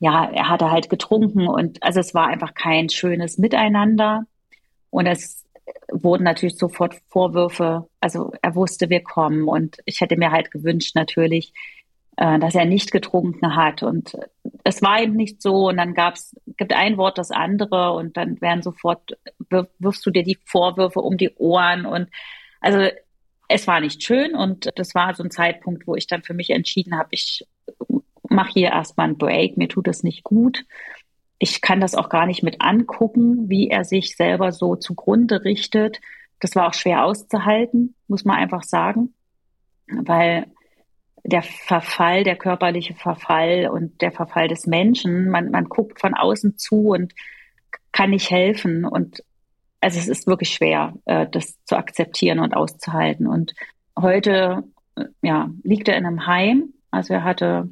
ja, 0.00 0.28
er 0.30 0.48
hatte 0.48 0.72
halt 0.72 0.90
getrunken 0.90 1.46
und 1.46 1.80
also 1.82 2.00
es 2.00 2.14
war 2.14 2.26
einfach 2.26 2.54
kein 2.54 2.88
schönes 2.88 3.38
Miteinander. 3.38 4.24
Und 4.88 5.06
es 5.06 5.46
wurden 5.92 6.24
natürlich 6.24 6.56
sofort 6.56 6.96
Vorwürfe, 7.08 7.88
also 8.00 8.32
er 8.42 8.54
wusste, 8.54 8.90
wir 8.90 9.02
kommen 9.02 9.46
und 9.46 9.76
ich 9.84 10.00
hätte 10.00 10.16
mir 10.16 10.32
halt 10.32 10.50
gewünscht 10.50 10.96
natürlich, 10.96 11.52
äh, 12.20 12.38
dass 12.38 12.54
er 12.54 12.66
nicht 12.66 12.92
getrunken 12.92 13.56
hat. 13.56 13.82
Und 13.82 14.14
es 14.62 14.82
war 14.82 15.00
eben 15.00 15.16
nicht 15.16 15.40
so. 15.40 15.68
Und 15.68 15.78
dann 15.78 15.94
gab's, 15.94 16.36
gibt 16.58 16.74
ein 16.74 16.98
Wort 16.98 17.16
das 17.16 17.30
andere 17.30 17.92
und 17.94 18.18
dann 18.18 18.38
werden 18.42 18.62
sofort, 18.62 19.16
wirfst 19.78 20.04
du 20.04 20.10
dir 20.10 20.22
die 20.22 20.38
Vorwürfe 20.44 21.00
um 21.00 21.16
die 21.16 21.30
Ohren. 21.36 21.86
Und 21.86 22.10
also 22.60 22.90
es 23.48 23.66
war 23.66 23.80
nicht 23.80 24.02
schön. 24.02 24.34
Und 24.34 24.68
das 24.76 24.94
war 24.94 25.14
so 25.14 25.22
ein 25.22 25.30
Zeitpunkt, 25.30 25.86
wo 25.86 25.94
ich 25.94 26.06
dann 26.08 26.22
für 26.22 26.34
mich 26.34 26.50
entschieden 26.50 26.98
habe, 26.98 27.08
ich 27.12 27.46
mache 28.28 28.52
hier 28.52 28.68
erstmal 28.68 29.06
einen 29.06 29.16
Break, 29.16 29.56
mir 29.56 29.68
tut 29.68 29.88
es 29.88 30.02
nicht 30.02 30.22
gut. 30.22 30.66
Ich 31.38 31.62
kann 31.62 31.80
das 31.80 31.94
auch 31.94 32.10
gar 32.10 32.26
nicht 32.26 32.42
mit 32.42 32.60
angucken, 32.60 33.48
wie 33.48 33.70
er 33.70 33.84
sich 33.84 34.14
selber 34.14 34.52
so 34.52 34.76
zugrunde 34.76 35.42
richtet. 35.42 36.02
Das 36.38 36.54
war 36.54 36.68
auch 36.68 36.74
schwer 36.74 37.02
auszuhalten, 37.02 37.94
muss 38.08 38.26
man 38.26 38.36
einfach 38.36 38.62
sagen, 38.62 39.14
weil 39.86 40.52
der 41.24 41.42
Verfall, 41.42 42.24
der 42.24 42.36
körperliche 42.36 42.94
Verfall 42.94 43.68
und 43.70 44.00
der 44.00 44.12
Verfall 44.12 44.48
des 44.48 44.66
Menschen. 44.66 45.28
Man, 45.28 45.50
man 45.50 45.64
guckt 45.64 46.00
von 46.00 46.14
außen 46.14 46.56
zu 46.56 46.88
und 46.88 47.14
kann 47.92 48.10
nicht 48.10 48.30
helfen. 48.30 48.84
Und 48.84 49.22
also 49.80 49.98
es 49.98 50.08
ist 50.08 50.26
wirklich 50.26 50.50
schwer, 50.50 50.94
äh, 51.04 51.26
das 51.30 51.62
zu 51.64 51.76
akzeptieren 51.76 52.38
und 52.38 52.54
auszuhalten. 52.54 53.26
Und 53.26 53.54
heute, 53.98 54.64
äh, 54.96 55.04
ja, 55.22 55.50
liegt 55.62 55.88
er 55.88 55.96
in 55.96 56.06
einem 56.06 56.26
Heim. 56.26 56.74
Also 56.90 57.14
er 57.14 57.24
hatte 57.24 57.68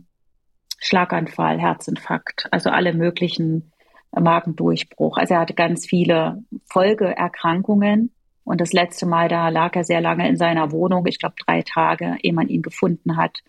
Schlaganfall, 0.80 1.61
Herzinfarkt, 1.61 2.46
also 2.51 2.70
alle 2.70 2.92
möglichen 2.92 3.72
Magendurchbruch. 4.12 5.18
Also 5.18 5.34
er 5.34 5.40
hatte 5.40 5.55
ganz 5.55 5.86
viele 5.86 6.42
Folgeerkrankungen. 6.66 8.12
Und 8.49 8.62
das 8.62 8.72
letzte 8.72 9.05
Mal, 9.05 9.28
da 9.28 9.51
lag 9.51 9.76
er 9.76 9.84
sehr 9.84 10.01
lange 10.01 10.26
in 10.26 10.38
seiner 10.38 10.72
Wohnung, 10.72 11.05
ich 11.05 11.18
glaube 11.18 11.34
drei 11.44 11.61
Tage, 11.61 12.16
ehe 12.22 12.32
man 12.32 12.49
ihn 12.49 12.62
gefunden 12.62 13.18
hat. 13.18 13.40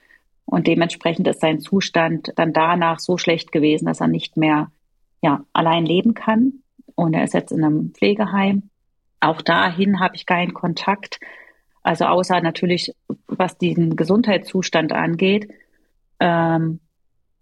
Und 0.43 0.68
dementsprechend 0.68 1.26
ist 1.30 1.39
sein 1.39 1.62
Zustand 1.62 2.34
dann 2.36 2.52
danach 2.52 3.00
so 3.00 3.18
schlecht 3.18 3.54
gewesen, 3.54 3.86
dass 3.86 4.02
er 4.02 4.10
nicht 4.10 4.36
mehr 4.36 4.74
ja, 5.22 5.45
allein 5.54 5.86
leben 5.86 6.16
kann. 6.16 6.56
Und 6.95 7.14
er 7.14 7.24
ist 7.24 7.34
jetzt 7.34 7.54
in 7.54 7.64
einem 7.64 7.93
Pflegeheim. 7.93 8.72
Auch 9.22 9.41
dahin 9.41 10.02
habe 10.02 10.18
ich 10.18 10.26
keinen 10.26 10.54
Kontakt. 10.54 11.22
Also 11.82 12.04
außer 12.04 12.41
natürlich, 12.41 12.93
was 13.28 13.58
diesen 13.58 13.95
Gesundheitszustand 13.95 14.91
angeht. 14.91 15.50
Ähm, 16.20 16.82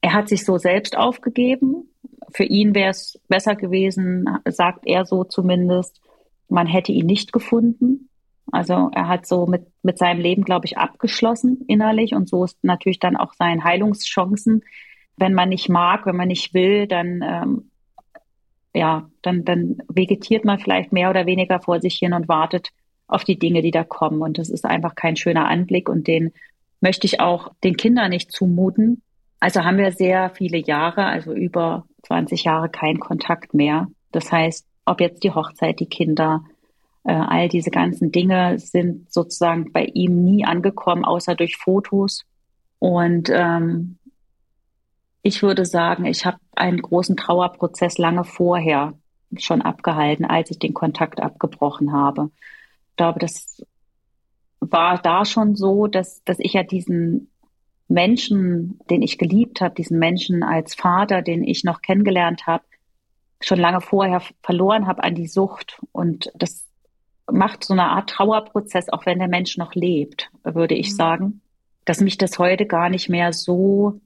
er 0.02 0.14
hat 0.14 0.30
sich 0.30 0.46
so 0.46 0.60
selbst 0.60 0.96
aufgegeben. 0.96 1.90
Für 2.32 2.44
ihn 2.44 2.76
wäre 2.76 2.92
es 2.92 3.20
besser 3.28 3.56
gewesen, 3.56 4.30
sagt 4.46 4.86
er 4.86 5.06
so 5.06 5.24
zumindest, 5.24 6.02
man 6.50 6.68
hätte 6.68 6.92
ihn 6.92 7.06
nicht 7.06 7.34
gefunden. 7.34 8.10
Also 8.52 8.90
er 8.94 9.08
hat 9.08 9.26
so 9.26 9.46
mit, 9.46 9.68
mit 9.84 9.98
seinem 9.98 10.22
Leben, 10.22 10.44
glaube 10.44 10.66
ich, 10.66 10.78
abgeschlossen 10.78 11.66
innerlich 11.68 12.14
und 12.14 12.30
so 12.30 12.46
ist 12.46 12.58
natürlich 12.64 13.00
dann 13.00 13.18
auch 13.18 13.34
seine 13.34 13.64
Heilungschancen. 13.64 14.64
Wenn 15.18 15.34
man 15.34 15.50
nicht 15.50 15.68
mag, 15.68 16.06
wenn 16.06 16.16
man 16.16 16.30
nicht 16.30 16.54
will, 16.54 16.88
dann 16.88 17.22
ähm, 17.24 17.72
ja, 18.78 19.10
dann, 19.22 19.44
dann 19.44 19.78
vegetiert 19.90 20.46
man 20.46 20.60
vielleicht 20.60 20.94
mehr 20.94 21.10
oder 21.10 21.26
weniger 21.26 21.60
vor 21.60 21.82
sich 21.82 21.96
hin 21.96 22.14
und 22.14 22.28
wartet 22.28 22.70
auf 23.08 23.24
die 23.24 23.40
Dinge, 23.40 23.62
die 23.62 23.72
da 23.72 23.84
kommen. 23.84 24.22
Und 24.22 24.38
das 24.38 24.50
ist 24.50 24.66
einfach 24.66 24.96
kein 24.96 25.16
schöner 25.16 25.48
Anblick 25.48 25.90
und 25.90 26.08
den 26.08 26.32
möchte 26.80 27.08
ich 27.08 27.20
auch 27.20 27.52
den 27.64 27.76
Kindern 27.76 28.12
nicht 28.12 28.32
zumuten. 28.32 29.02
Also 29.40 29.64
haben 29.64 29.78
wir 29.78 29.92
sehr 29.92 30.30
viele 30.30 30.58
Jahre, 30.58 31.06
also 31.06 31.34
über 31.34 31.86
20 32.04 32.44
Jahre 32.44 32.70
keinen 32.70 33.00
Kontakt 33.00 33.54
mehr. 33.54 33.88
Das 34.12 34.32
heißt, 34.32 34.67
ob 34.88 35.02
jetzt 35.02 35.24
die 35.24 35.32
Hochzeit, 35.32 35.80
die 35.80 35.86
Kinder, 35.86 36.44
äh, 37.04 37.14
all 37.14 37.50
diese 37.50 37.72
ganzen 37.72 38.12
Dinge 38.12 38.58
sind 38.60 39.12
sozusagen 39.12 39.72
bei 39.72 39.86
ihm 39.86 40.24
nie 40.24 40.46
angekommen, 40.46 41.06
außer 41.06 41.36
durch 41.36 41.58
Fotos. 41.58 42.26
Und 42.80 43.30
ähm, 43.32 43.98
ich 45.22 45.42
würde 45.44 45.66
sagen, 45.66 46.06
ich 46.06 46.26
habe 46.26 46.38
einen 46.56 46.82
großen 46.82 47.18
Trauerprozess 47.18 47.98
lange 47.98 48.24
vorher 48.24 48.94
schon 49.38 49.62
abgehalten, 49.62 50.26
als 50.26 50.52
ich 50.52 50.60
den 50.60 50.74
Kontakt 50.74 51.22
abgebrochen 51.22 51.92
habe. 51.92 52.30
Ich 52.92 52.96
glaube, 52.96 53.20
das 53.20 53.64
war 54.60 54.98
da 55.02 55.26
schon 55.26 55.56
so, 55.56 55.88
dass, 55.88 56.24
dass 56.24 56.40
ich 56.40 56.54
ja 56.54 56.64
diesen 56.64 57.30
Menschen, 57.90 58.80
den 58.90 59.02
ich 59.02 59.18
geliebt 59.18 59.62
habe, 59.62 59.76
diesen 59.76 60.00
Menschen 60.00 60.44
als 60.44 60.76
Vater, 60.76 61.22
den 61.22 61.44
ich 61.44 61.64
noch 61.64 61.82
kennengelernt 61.82 62.48
habe, 62.48 62.64
schon 63.42 63.60
lange 63.60 63.82
vorher 63.82 64.22
verloren 64.42 64.88
habe 64.88 65.04
an 65.04 65.16
die 65.16 65.28
Sucht. 65.28 65.80
Und 65.92 66.32
das 66.36 66.66
macht 67.30 67.64
so 67.64 67.74
eine 67.74 67.90
Art 67.90 68.10
Trauerprozess, 68.10 68.90
auch 68.90 69.06
wenn 69.06 69.20
der 69.20 69.28
Mensch 69.28 69.58
noch 69.58 69.76
lebt, 69.76 70.30
würde 70.44 70.76
ich 70.76 70.92
mhm. 70.92 70.96
sagen, 70.96 71.42
dass 71.86 72.02
mich 72.02 72.18
das 72.18 72.40
heute 72.40 72.66
gar 72.66 72.90
nicht 72.90 73.10
mehr 73.10 73.34
so 73.34 74.00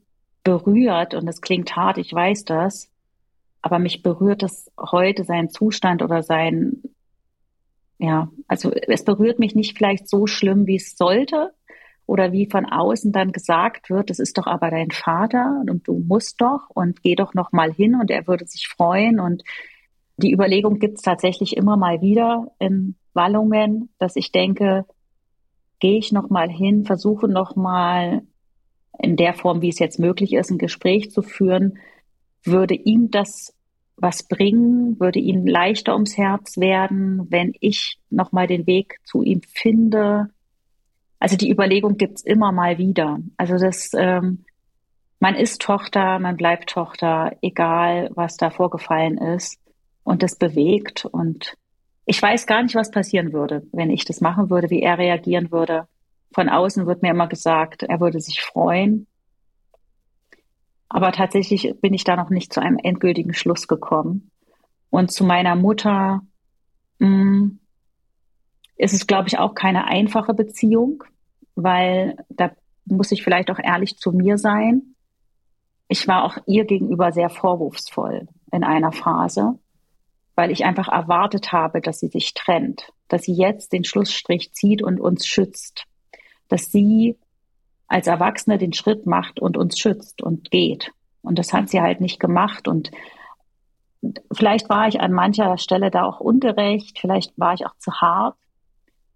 berührt. 0.44 1.14
Und 1.14 1.26
das 1.26 1.42
klingt 1.42 1.76
hart, 1.76 1.98
ich 1.98 2.14
weiß 2.14 2.46
das. 2.46 2.90
Aber 3.62 3.80
mich 3.80 4.02
berührt 4.02 4.42
das 4.42 4.72
heute, 4.80 5.24
sein 5.24 5.50
Zustand 5.50 6.02
oder 6.02 6.24
sein, 6.24 6.82
ja, 8.00 8.30
also 8.48 8.72
es 8.72 9.06
berührt 9.06 9.38
mich 9.38 9.54
nicht 9.54 9.78
vielleicht 9.78 10.10
so 10.10 10.26
schlimm, 10.26 10.66
wie 10.66 10.78
es 10.78 10.98
sollte 10.98 11.54
oder 12.12 12.34
wie 12.34 12.46
von 12.46 12.66
außen 12.66 13.14
dann 13.14 13.32
gesagt 13.32 13.90
wird, 13.90 14.10
das 14.10 14.20
ist 14.20 14.38
doch 14.38 14.46
aber 14.46 14.70
dein 14.70 14.92
Vater 14.92 15.64
und 15.70 15.88
du 15.88 15.98
musst 15.98 16.42
doch 16.42 16.70
und 16.74 17.04
geh 17.04 17.16
doch 17.16 17.34
noch 17.34 17.54
mal 17.54 17.72
hin 17.72 17.96
und 17.96 18.12
er 18.12 18.28
würde 18.28 18.46
sich 18.46 18.68
freuen. 18.68 19.22
Und 19.22 19.44
die 20.18 20.34
Überlegung 20.34 20.78
gibt 20.80 20.98
es 20.98 21.04
tatsächlich 21.04 21.56
immer 21.56 21.78
mal 21.78 22.02
wieder 22.02 22.52
in 22.60 22.96
Wallungen, 23.14 23.88
dass 23.98 24.18
ich 24.18 24.34
denke, 24.34 24.86
gehe 25.80 25.98
ich 25.98 26.12
noch 26.12 26.30
mal 26.30 26.50
hin, 26.50 26.84
versuche 26.84 27.30
noch 27.30 27.56
mal 27.56 28.24
in 29.00 29.16
der 29.16 29.34
Form, 29.34 29.62
wie 29.62 29.70
es 29.70 29.80
jetzt 29.80 29.98
möglich 29.98 30.34
ist, 30.34 30.52
ein 30.52 30.58
Gespräch 30.58 31.12
zu 31.12 31.22
führen, 31.22 31.80
würde 32.44 32.76
ihm 32.76 33.10
das 33.10 33.56
was 33.96 34.24
bringen, 34.28 35.00
würde 35.00 35.20
ihm 35.20 35.48
leichter 35.48 35.94
ums 35.94 36.18
Herz 36.18 36.58
werden, 36.58 37.28
wenn 37.30 37.54
ich 37.62 38.00
noch 38.10 38.34
mal 38.34 38.48
den 38.48 38.68
Weg 38.68 39.00
zu 39.06 39.24
ihm 39.24 39.44
finde. 39.48 40.30
Also 41.22 41.38
die 41.38 41.52
Überlegung 41.52 41.98
gibt's 41.98 42.24
immer 42.24 42.52
mal 42.52 42.80
wieder. 42.80 43.20
Also 43.38 43.56
das, 43.56 43.92
ähm, 43.94 44.44
man 45.20 45.36
ist 45.36 45.62
Tochter, 45.62 46.18
man 46.18 46.36
bleibt 46.36 46.72
Tochter, 46.72 47.38
egal 47.44 48.10
was 48.16 48.38
da 48.38 48.50
vorgefallen 48.50 49.20
ist. 49.20 49.60
Und 50.04 50.24
das 50.24 50.36
bewegt. 50.36 51.06
Und 51.06 51.54
ich 52.08 52.20
weiß 52.20 52.48
gar 52.48 52.64
nicht, 52.64 52.74
was 52.74 52.90
passieren 52.90 53.34
würde, 53.34 53.62
wenn 53.72 53.92
ich 53.92 54.04
das 54.04 54.20
machen 54.20 54.50
würde, 54.50 54.72
wie 54.72 54.82
er 54.82 54.98
reagieren 54.98 55.52
würde. 55.52 55.88
Von 56.34 56.50
außen 56.50 56.88
wird 56.88 57.04
mir 57.04 57.12
immer 57.12 57.28
gesagt, 57.28 57.84
er 57.84 58.00
würde 58.00 58.20
sich 58.20 58.42
freuen. 58.42 59.06
Aber 60.90 61.12
tatsächlich 61.12 61.76
bin 61.82 61.94
ich 61.94 62.04
da 62.04 62.16
noch 62.16 62.32
nicht 62.32 62.52
zu 62.52 62.62
einem 62.62 62.80
endgültigen 62.82 63.36
Schluss 63.36 63.68
gekommen. 63.68 64.32
Und 64.90 65.12
zu 65.12 65.24
meiner 65.24 65.56
Mutter 65.56 66.22
mh, 66.98 67.08
mm, 67.08 67.60
ist 68.82 68.94
es, 68.94 69.06
glaube 69.06 69.28
ich, 69.28 69.38
auch 69.38 69.54
keine 69.54 69.86
einfache 69.86 70.34
Beziehung, 70.34 71.04
weil 71.56 72.18
da 72.30 72.52
muss 72.86 73.12
ich 73.12 73.24
vielleicht 73.24 73.52
auch 73.52 73.60
ehrlich 73.60 73.98
zu 73.98 74.12
mir 74.12 74.40
sein. 74.40 74.96
Ich 75.88 76.08
war 76.08 76.24
auch 76.24 76.38
ihr 76.48 76.66
gegenüber 76.66 77.12
sehr 77.12 77.30
vorwurfsvoll 77.30 78.28
in 78.52 78.64
einer 78.64 78.92
Phase, 78.92 79.60
weil 80.34 80.50
ich 80.50 80.66
einfach 80.66 80.88
erwartet 80.88 81.52
habe, 81.52 81.80
dass 81.80 82.00
sie 82.00 82.08
sich 82.08 82.34
trennt, 82.34 82.92
dass 83.08 83.22
sie 83.22 83.34
jetzt 83.34 83.72
den 83.72 83.84
Schlussstrich 83.84 84.52
zieht 84.54 84.82
und 84.82 85.00
uns 85.00 85.28
schützt, 85.28 85.86
dass 86.48 86.72
sie 86.72 87.20
als 87.88 88.08
Erwachsene 88.08 88.58
den 88.58 88.74
Schritt 88.74 89.06
macht 89.06 89.40
und 89.40 89.58
uns 89.58 89.78
schützt 89.78 90.24
und 90.24 90.50
geht. 90.50 90.92
Und 91.22 91.38
das 91.38 91.54
hat 91.54 91.70
sie 91.70 91.82
halt 91.82 92.02
nicht 92.02 92.20
gemacht. 92.20 92.68
Und 92.68 92.90
vielleicht 94.32 94.70
war 94.70 94.88
ich 94.88 95.02
an 95.02 95.12
mancher 95.12 95.60
Stelle 95.60 95.92
da 95.92 96.04
auch 96.04 96.20
ungerecht, 96.20 96.98
vielleicht 96.98 97.38
war 97.38 97.54
ich 97.54 97.68
auch 97.68 97.78
zu 97.78 97.94
hart. 98.02 98.36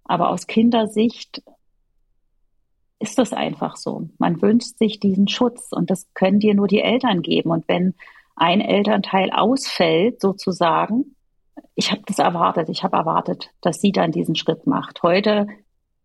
Aber 0.06 0.30
aus 0.30 0.48
Kindersicht 0.48 1.44
ist 3.00 3.18
das 3.18 3.34
einfach 3.34 3.76
so. 3.76 4.10
Man 4.18 4.42
wünscht 4.42 4.78
sich 4.78 5.00
diesen 5.00 5.28
Schutz 5.28 5.72
und 5.72 5.90
das 5.90 6.08
können 6.14 6.40
dir 6.40 6.56
nur 6.56 6.68
die 6.68 6.82
Eltern 6.82 7.22
geben. 7.22 7.52
Und 7.52 7.68
wenn 7.68 7.96
ein 8.36 8.62
Elternteil 8.62 9.32
ausfällt, 9.32 10.22
sozusagen, 10.22 11.16
ich 11.76 11.92
habe 11.92 12.02
das 12.06 12.20
erwartet, 12.20 12.70
ich 12.70 12.84
habe 12.84 12.98
erwartet, 12.98 13.52
dass 13.62 13.82
sie 13.82 13.92
dann 13.92 14.12
diesen 14.12 14.36
Schritt 14.36 14.66
macht. 14.66 15.04
Heute 15.04 15.48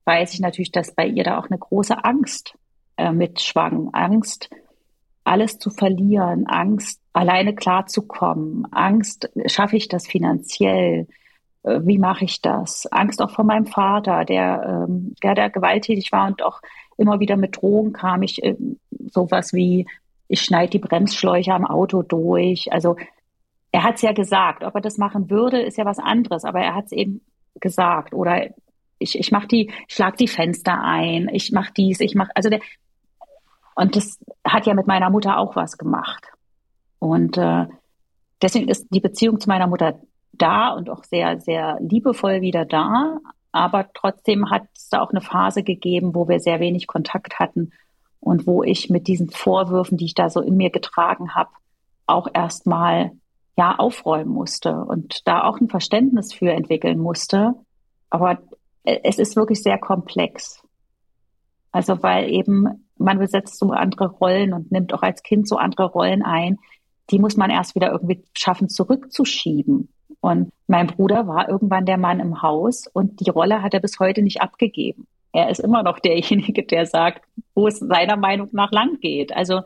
weiß 0.05 0.35
ich 0.35 0.41
natürlich, 0.41 0.73
dass 0.73 0.95
bei 0.95 1.07
ihr 1.07 1.25
da 1.25 1.39
auch 1.39 1.47
eine 1.47 1.59
große 1.59 2.05
Angst 2.05 2.55
äh, 2.97 3.13
mitschwang. 3.13 3.91
Angst, 3.93 4.51
alles 5.25 5.59
zu 5.59 5.71
verlieren, 5.71 6.47
Angst, 6.47 7.01
alleine 7.13 7.55
klarzukommen, 7.55 8.67
Angst, 8.73 9.31
schaffe 9.47 9.77
ich 9.77 9.89
das 9.89 10.07
finanziell, 10.07 11.07
wie 11.63 11.99
mache 11.99 12.25
ich 12.25 12.41
das? 12.41 12.87
Angst 12.91 13.21
auch 13.21 13.31
vor 13.31 13.45
meinem 13.45 13.67
Vater, 13.67 14.25
der, 14.25 14.87
ähm, 14.89 15.15
der, 15.23 15.35
der 15.35 15.51
gewalttätig 15.51 16.11
war 16.13 16.27
und 16.27 16.43
auch 16.43 16.61
immer 16.97 17.21
wieder 17.21 17.37
mit 17.37 17.61
Drohungen 17.61 17.93
kam. 17.93 18.23
Ich 18.23 18.43
äh, 18.43 18.57
sowas 19.13 19.53
wie, 19.53 19.87
ich 20.29 20.43
schneide 20.43 20.71
die 20.71 20.79
Bremsschläuche 20.79 21.53
am 21.53 21.67
Auto 21.67 22.03
durch. 22.03 22.73
Also 22.73 22.97
er 23.73 23.83
hat 23.83 23.97
es 23.97 24.03
ja 24.03 24.13
gesagt. 24.13 24.65
Ob 24.65 24.75
er 24.75 24.81
das 24.81 24.99
machen 24.99 25.31
würde, 25.31 25.61
ist 25.61 25.79
ja 25.79 25.85
was 25.85 25.99
anderes, 25.99 26.45
aber 26.45 26.61
er 26.61 26.75
hat 26.75 26.87
es 26.87 26.93
eben 26.93 27.21
gesagt. 27.61 28.15
Oder 28.15 28.51
ich, 28.99 29.19
ich 29.19 29.33
mach 29.33 29.47
die, 29.47 29.71
schlag 29.89 30.17
die 30.17 30.29
Fenster 30.29 30.83
ein, 30.83 31.29
ich 31.33 31.53
mach 31.53 31.71
dies, 31.71 32.01
ich 32.01 32.15
mach, 32.15 32.29
also 32.35 32.51
der, 32.51 32.61
und 33.75 33.97
das 33.97 34.19
hat 34.45 34.67
ja 34.67 34.75
mit 34.75 34.87
meiner 34.87 35.11
Mutter 35.11 35.39
auch 35.39 35.57
was 35.57 35.79
gemacht. 35.79 36.27
Und 36.99 37.39
äh, 37.39 37.67
deswegen 38.43 38.69
ist 38.69 38.87
die 38.91 39.01
Beziehung 39.01 39.41
zu 39.41 39.49
meiner 39.49 39.67
Mutter 39.67 39.99
da 40.41 40.71
und 40.71 40.91
auch 40.91 41.05
sehr, 41.05 41.41
sehr 41.41 41.79
liebevoll 41.81 42.41
wieder 42.41 42.65
da. 42.65 43.19
Aber 43.53 43.89
trotzdem 43.95 44.51
hat 44.51 44.63
es 44.75 44.89
da 44.89 45.01
auch 45.01 45.11
eine 45.11 45.21
Phase 45.21 45.63
gegeben, 45.63 46.15
wo 46.15 46.29
wir 46.29 46.41
sehr 46.41 46.61
wenig 46.61 46.87
Kontakt 46.87 47.39
hatten 47.39 47.73
und 48.21 48.47
wo 48.47 48.63
ich 48.63 48.91
mit 48.91 49.09
diesen 49.09 49.31
Vorwürfen, 49.31 49.97
die 49.97 50.05
ich 50.05 50.15
da 50.15 50.31
so 50.31 50.41
in 50.41 50.57
mir 50.57 50.71
getragen 50.71 51.35
habe, 51.35 51.51
auch 52.07 52.29
erstmal 52.33 53.13
ja 53.57 53.77
aufräumen 53.77 54.33
musste 54.33 54.85
und 54.85 55.27
da 55.27 55.45
auch 55.45 55.61
ein 55.61 55.69
Verständnis 55.69 56.33
für 56.33 56.51
entwickeln 56.53 56.99
musste. 56.99 57.55
Aber 58.09 58.39
es 58.85 59.19
ist 59.19 59.37
wirklich 59.37 59.63
sehr 59.63 59.79
komplex. 59.79 60.63
Also 61.73 62.03
weil 62.03 62.31
eben 62.31 62.87
man 62.97 63.19
besetzt 63.19 63.59
so 63.59 63.71
andere 63.71 64.07
Rollen 64.07 64.53
und 64.53 64.71
nimmt 64.71 64.93
auch 64.93 65.03
als 65.03 65.23
Kind 65.23 65.49
so 65.49 65.57
andere 65.57 65.87
Rollen 65.87 66.23
ein, 66.23 66.59
die 67.11 67.19
muss 67.19 67.37
man 67.37 67.51
erst 67.51 67.75
wieder 67.75 67.91
irgendwie 67.91 68.23
schaffen 68.37 68.69
zurückzuschieben. 68.69 69.89
Und 70.21 70.53
mein 70.67 70.87
Bruder 70.87 71.27
war 71.27 71.49
irgendwann 71.49 71.87
der 71.87 71.99
Mann 71.99 72.21
im 72.21 72.43
Haus 72.43 72.87
und 72.87 73.21
die 73.21 73.31
Rolle 73.31 73.63
hat 73.63 73.75
er 73.75 73.81
bis 73.81 73.99
heute 73.99 74.23
nicht 74.23 74.43
abgegeben. 74.43 75.07
Er 75.33 75.49
ist 75.49 75.61
immer 75.61 75.83
noch 75.83 75.99
derjenige, 75.99 76.63
der 76.65 76.87
sagt, 76.87 77.25
wo 77.55 77.67
es 77.67 77.79
seiner 77.79 78.17
Meinung 78.17 78.49
nach 78.53 78.71
lang 78.71 79.01
geht. 79.01 79.35
Also 79.35 79.63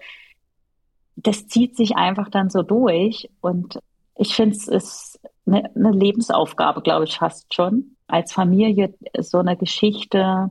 das 1.17 1.47
zieht 1.47 1.77
sich 1.77 1.97
einfach 1.97 2.29
dann 2.29 2.51
so 2.51 2.63
durch 2.63 3.31
und 3.41 3.79
ich 4.17 4.35
finde 4.35 4.57
es 4.57 4.69
ist 4.69 5.21
eine, 5.47 5.75
eine 5.75 5.91
Lebensaufgabe, 5.91 6.83
glaube 6.83 7.05
ich, 7.05 7.17
fast 7.17 7.53
schon, 7.53 7.97
als 8.07 8.33
Familie 8.33 8.95
so 9.19 9.39
eine 9.39 9.57
Geschichte 9.57 10.51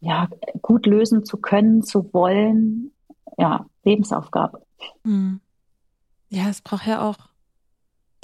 ja, 0.00 0.28
gut 0.62 0.86
lösen 0.86 1.24
zu 1.24 1.38
können, 1.38 1.82
zu 1.82 2.12
wollen. 2.12 2.92
Ja, 3.36 3.66
Lebensaufgabe. 3.84 4.62
Hm. 5.04 5.40
Ja, 6.28 6.48
es 6.48 6.60
braucht 6.60 6.86
ja 6.86 7.08
auch 7.08 7.16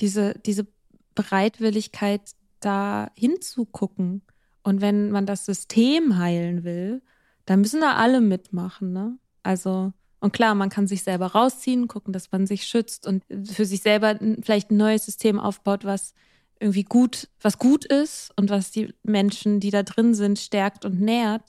diese, 0.01 0.39
diese 0.41 0.67
Bereitwilligkeit, 1.15 2.23
da 2.61 3.11
hinzugucken. 3.15 4.23
Und 4.63 4.81
wenn 4.81 5.11
man 5.11 5.27
das 5.27 5.45
System 5.45 6.19
heilen 6.19 6.65
will, 6.65 7.03
dann 7.47 7.61
müssen 7.61 7.81
da 7.81 7.97
alle 7.97 8.21
mitmachen, 8.21 8.93
ne? 8.93 9.19
Also, 9.43 9.93
und 10.21 10.33
klar, 10.33 10.55
man 10.55 10.71
kann 10.71 10.87
sich 10.87 11.03
selber 11.03 11.27
rausziehen, 11.27 11.87
gucken, 11.87 12.15
dass 12.15 12.33
man 12.33 12.47
sich 12.47 12.67
schützt 12.67 13.07
und 13.07 13.23
für 13.45 13.67
sich 13.67 13.83
selber 13.83 14.19
vielleicht 14.41 14.71
ein 14.71 14.79
neues 14.79 15.05
System 15.05 15.39
aufbaut, 15.39 15.85
was 15.85 16.15
irgendwie 16.59 16.85
gut, 16.85 17.29
was 17.43 17.59
gut 17.59 17.85
ist 17.85 18.31
und 18.37 18.49
was 18.49 18.71
die 18.71 18.95
Menschen, 19.03 19.61
die 19.61 19.71
da 19.71 19.83
drin 19.83 20.15
sind, 20.15 20.39
stärkt 20.39 20.87
und 20.87 20.99
nährt. 20.99 21.43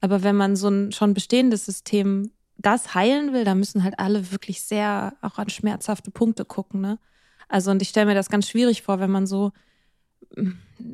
Aber 0.00 0.22
wenn 0.22 0.36
man 0.36 0.56
so 0.56 0.68
ein 0.68 0.92
schon 0.92 1.12
bestehendes 1.12 1.66
System 1.66 2.30
das 2.56 2.94
heilen 2.94 3.34
will, 3.34 3.44
dann 3.44 3.58
müssen 3.58 3.84
halt 3.84 3.98
alle 3.98 4.32
wirklich 4.32 4.62
sehr 4.62 5.14
auch 5.20 5.36
an 5.36 5.50
schmerzhafte 5.50 6.10
Punkte 6.10 6.46
gucken. 6.46 6.80
Ne? 6.80 6.98
Also, 7.52 7.70
und 7.70 7.82
ich 7.82 7.90
stelle 7.90 8.06
mir 8.06 8.14
das 8.14 8.30
ganz 8.30 8.48
schwierig 8.48 8.82
vor, 8.82 8.98
wenn 8.98 9.10
man 9.10 9.26
so 9.26 9.52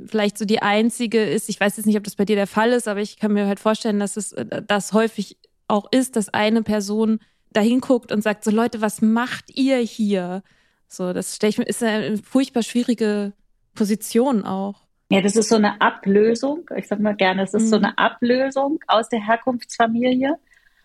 vielleicht 0.06 0.36
so 0.38 0.44
die 0.44 0.60
einzige 0.60 1.22
ist, 1.22 1.48
ich 1.48 1.60
weiß 1.60 1.76
jetzt 1.76 1.86
nicht, 1.86 1.96
ob 1.96 2.02
das 2.02 2.16
bei 2.16 2.24
dir 2.24 2.34
der 2.34 2.48
Fall 2.48 2.70
ist, 2.70 2.88
aber 2.88 3.00
ich 3.00 3.18
kann 3.18 3.32
mir 3.32 3.46
halt 3.46 3.60
vorstellen, 3.60 4.00
dass 4.00 4.16
es 4.16 4.34
das 4.66 4.92
häufig 4.92 5.38
auch 5.68 5.86
ist, 5.92 6.16
dass 6.16 6.28
eine 6.30 6.62
Person 6.62 7.20
dahin 7.52 7.80
guckt 7.80 8.10
und 8.10 8.22
sagt, 8.22 8.42
so 8.42 8.50
Leute, 8.50 8.80
was 8.80 9.00
macht 9.02 9.56
ihr 9.56 9.76
hier? 9.76 10.42
So, 10.88 11.12
das 11.12 11.36
stelle 11.36 11.50
ich 11.50 11.58
mir, 11.58 11.64
ist 11.64 11.82
eine 11.82 12.18
furchtbar 12.18 12.64
schwierige 12.64 13.34
Position 13.74 14.44
auch. 14.44 14.86
Ja, 15.10 15.20
das 15.20 15.36
ist 15.36 15.48
so 15.48 15.56
eine 15.56 15.80
Ablösung. 15.80 16.68
Ich 16.76 16.88
sage 16.88 17.02
mal 17.02 17.14
gerne, 17.14 17.42
es 17.42 17.54
ist 17.54 17.64
mhm. 17.64 17.68
so 17.68 17.76
eine 17.76 17.96
Ablösung 17.96 18.80
aus 18.88 19.08
der 19.08 19.24
Herkunftsfamilie. 19.24 20.34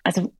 Also 0.03 0.31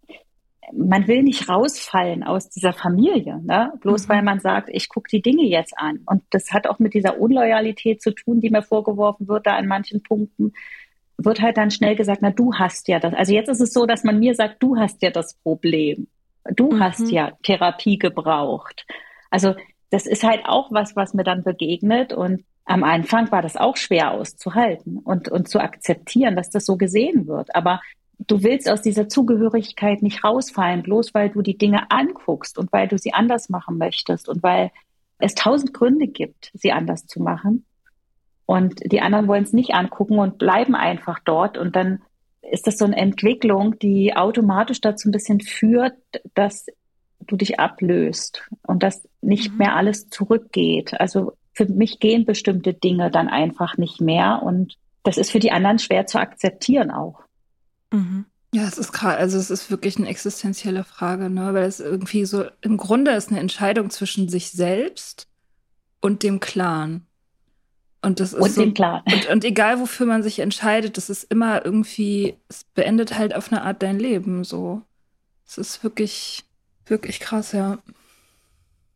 man 0.71 1.07
will 1.07 1.23
nicht 1.23 1.49
rausfallen 1.49 2.23
aus 2.23 2.49
dieser 2.49 2.73
Familie, 2.73 3.39
ne? 3.43 3.73
bloß 3.81 4.07
mhm. 4.07 4.13
weil 4.13 4.21
man 4.23 4.39
sagt, 4.39 4.69
ich 4.71 4.89
gucke 4.89 5.09
die 5.11 5.21
Dinge 5.21 5.43
jetzt 5.43 5.77
an. 5.77 6.01
Und 6.05 6.23
das 6.29 6.51
hat 6.51 6.67
auch 6.67 6.79
mit 6.79 6.93
dieser 6.93 7.19
Unloyalität 7.19 8.01
zu 8.01 8.11
tun, 8.11 8.39
die 8.39 8.49
mir 8.49 8.63
vorgeworfen 8.63 9.27
wird, 9.27 9.45
da 9.45 9.55
an 9.55 9.67
manchen 9.67 10.01
Punkten 10.03 10.53
wird 11.17 11.41
halt 11.41 11.57
dann 11.57 11.71
schnell 11.71 11.95
gesagt, 11.95 12.21
na 12.21 12.31
du 12.31 12.53
hast 12.53 12.87
ja 12.87 12.99
das. 12.99 13.13
Also 13.13 13.33
jetzt 13.33 13.49
ist 13.49 13.61
es 13.61 13.73
so, 13.73 13.85
dass 13.85 14.03
man 14.03 14.19
mir 14.19 14.35
sagt, 14.35 14.61
du 14.61 14.77
hast 14.77 15.01
ja 15.01 15.11
das 15.11 15.35
Problem. 15.35 16.07
Du 16.55 16.71
mhm. 16.71 16.79
hast 16.79 17.11
ja 17.11 17.31
Therapie 17.43 17.97
gebraucht. 17.97 18.85
Also 19.29 19.55
das 19.89 20.05
ist 20.07 20.23
halt 20.23 20.41
auch 20.45 20.71
was, 20.71 20.95
was 20.95 21.13
mir 21.13 21.23
dann 21.23 21.43
begegnet. 21.43 22.13
Und 22.13 22.43
am 22.65 22.83
Anfang 22.83 23.31
war 23.31 23.41
das 23.41 23.57
auch 23.57 23.77
schwer 23.77 24.11
auszuhalten 24.11 24.97
und, 24.99 25.29
und 25.29 25.47
zu 25.47 25.59
akzeptieren, 25.59 26.35
dass 26.35 26.49
das 26.49 26.65
so 26.65 26.77
gesehen 26.77 27.27
wird. 27.27 27.55
Aber 27.55 27.81
du 28.19 28.43
willst 28.43 28.69
aus 28.69 28.81
dieser 28.81 29.09
Zugehörigkeit 29.09 30.01
nicht 30.01 30.23
rausfallen, 30.23 30.83
bloß 30.83 31.13
weil 31.13 31.29
du 31.29 31.41
die 31.41 31.57
Dinge 31.57 31.91
anguckst 31.91 32.57
und 32.57 32.71
weil 32.71 32.87
du 32.87 32.97
sie 32.97 33.13
anders 33.13 33.49
machen 33.49 33.77
möchtest 33.77 34.29
und 34.29 34.43
weil 34.43 34.71
es 35.19 35.35
tausend 35.35 35.73
Gründe 35.73 36.07
gibt, 36.07 36.51
sie 36.53 36.71
anders 36.71 37.05
zu 37.05 37.21
machen. 37.21 37.65
Und 38.45 38.79
die 38.91 39.01
anderen 39.01 39.27
wollen 39.27 39.43
es 39.43 39.53
nicht 39.53 39.73
angucken 39.73 40.19
und 40.19 40.37
bleiben 40.37 40.75
einfach 40.75 41.19
dort. 41.19 41.57
Und 41.57 41.75
dann 41.75 42.01
ist 42.41 42.67
das 42.67 42.77
so 42.77 42.85
eine 42.85 42.97
Entwicklung, 42.97 43.79
die 43.79 44.15
automatisch 44.15 44.81
dazu 44.81 45.07
ein 45.07 45.13
bisschen 45.13 45.39
führt, 45.39 45.95
dass 46.33 46.65
du 47.21 47.37
dich 47.37 47.59
ablöst 47.59 48.49
und 48.67 48.83
dass 48.83 49.07
nicht 49.21 49.51
mhm. 49.51 49.57
mehr 49.59 49.75
alles 49.75 50.09
zurückgeht. 50.09 50.99
Also 50.99 51.33
für 51.53 51.65
mich 51.65 51.99
gehen 51.99 52.25
bestimmte 52.25 52.73
Dinge 52.73 53.11
dann 53.11 53.29
einfach 53.29 53.77
nicht 53.77 54.01
mehr 54.01 54.41
und 54.43 54.75
das 55.03 55.17
ist 55.17 55.31
für 55.31 55.39
die 55.39 55.51
anderen 55.51 55.79
schwer 55.79 56.05
zu 56.05 56.19
akzeptieren 56.19 56.91
auch. 56.91 57.21
Mhm. 57.93 58.25
Ja, 58.53 58.63
es 58.63 58.77
ist 58.77 58.91
gerade, 58.91 59.17
also 59.17 59.37
es 59.37 59.49
ist 59.49 59.71
wirklich 59.71 59.97
eine 59.97 60.07
existenzielle 60.07 60.83
Frage, 60.83 61.29
ne? 61.29 61.53
Weil 61.53 61.63
es 61.63 61.79
irgendwie 61.79 62.25
so, 62.25 62.45
im 62.61 62.77
Grunde 62.77 63.11
ist 63.11 63.29
eine 63.29 63.39
Entscheidung 63.39 63.89
zwischen 63.89 64.29
sich 64.29 64.51
selbst 64.51 65.27
und 66.01 66.21
dem 66.21 66.39
Clan. 66.39 67.05
Und 68.01 68.19
das 68.19 68.33
ist 68.33 68.41
und 68.41 68.51
so, 68.51 68.61
dem 68.61 68.73
Clan. 68.73 69.01
Und, 69.11 69.29
und 69.29 69.45
egal 69.45 69.79
wofür 69.79 70.05
man 70.05 70.23
sich 70.23 70.39
entscheidet, 70.39 70.97
das 70.97 71.09
ist 71.09 71.23
immer 71.23 71.65
irgendwie, 71.65 72.37
es 72.49 72.63
beendet 72.63 73.17
halt 73.17 73.33
auf 73.35 73.51
eine 73.51 73.63
Art 73.63 73.81
dein 73.81 73.99
Leben 73.99 74.43
so. 74.43 74.81
Es 75.47 75.57
ist 75.57 75.83
wirklich, 75.83 76.43
wirklich 76.85 77.19
krass, 77.19 77.53
ja. 77.53 77.79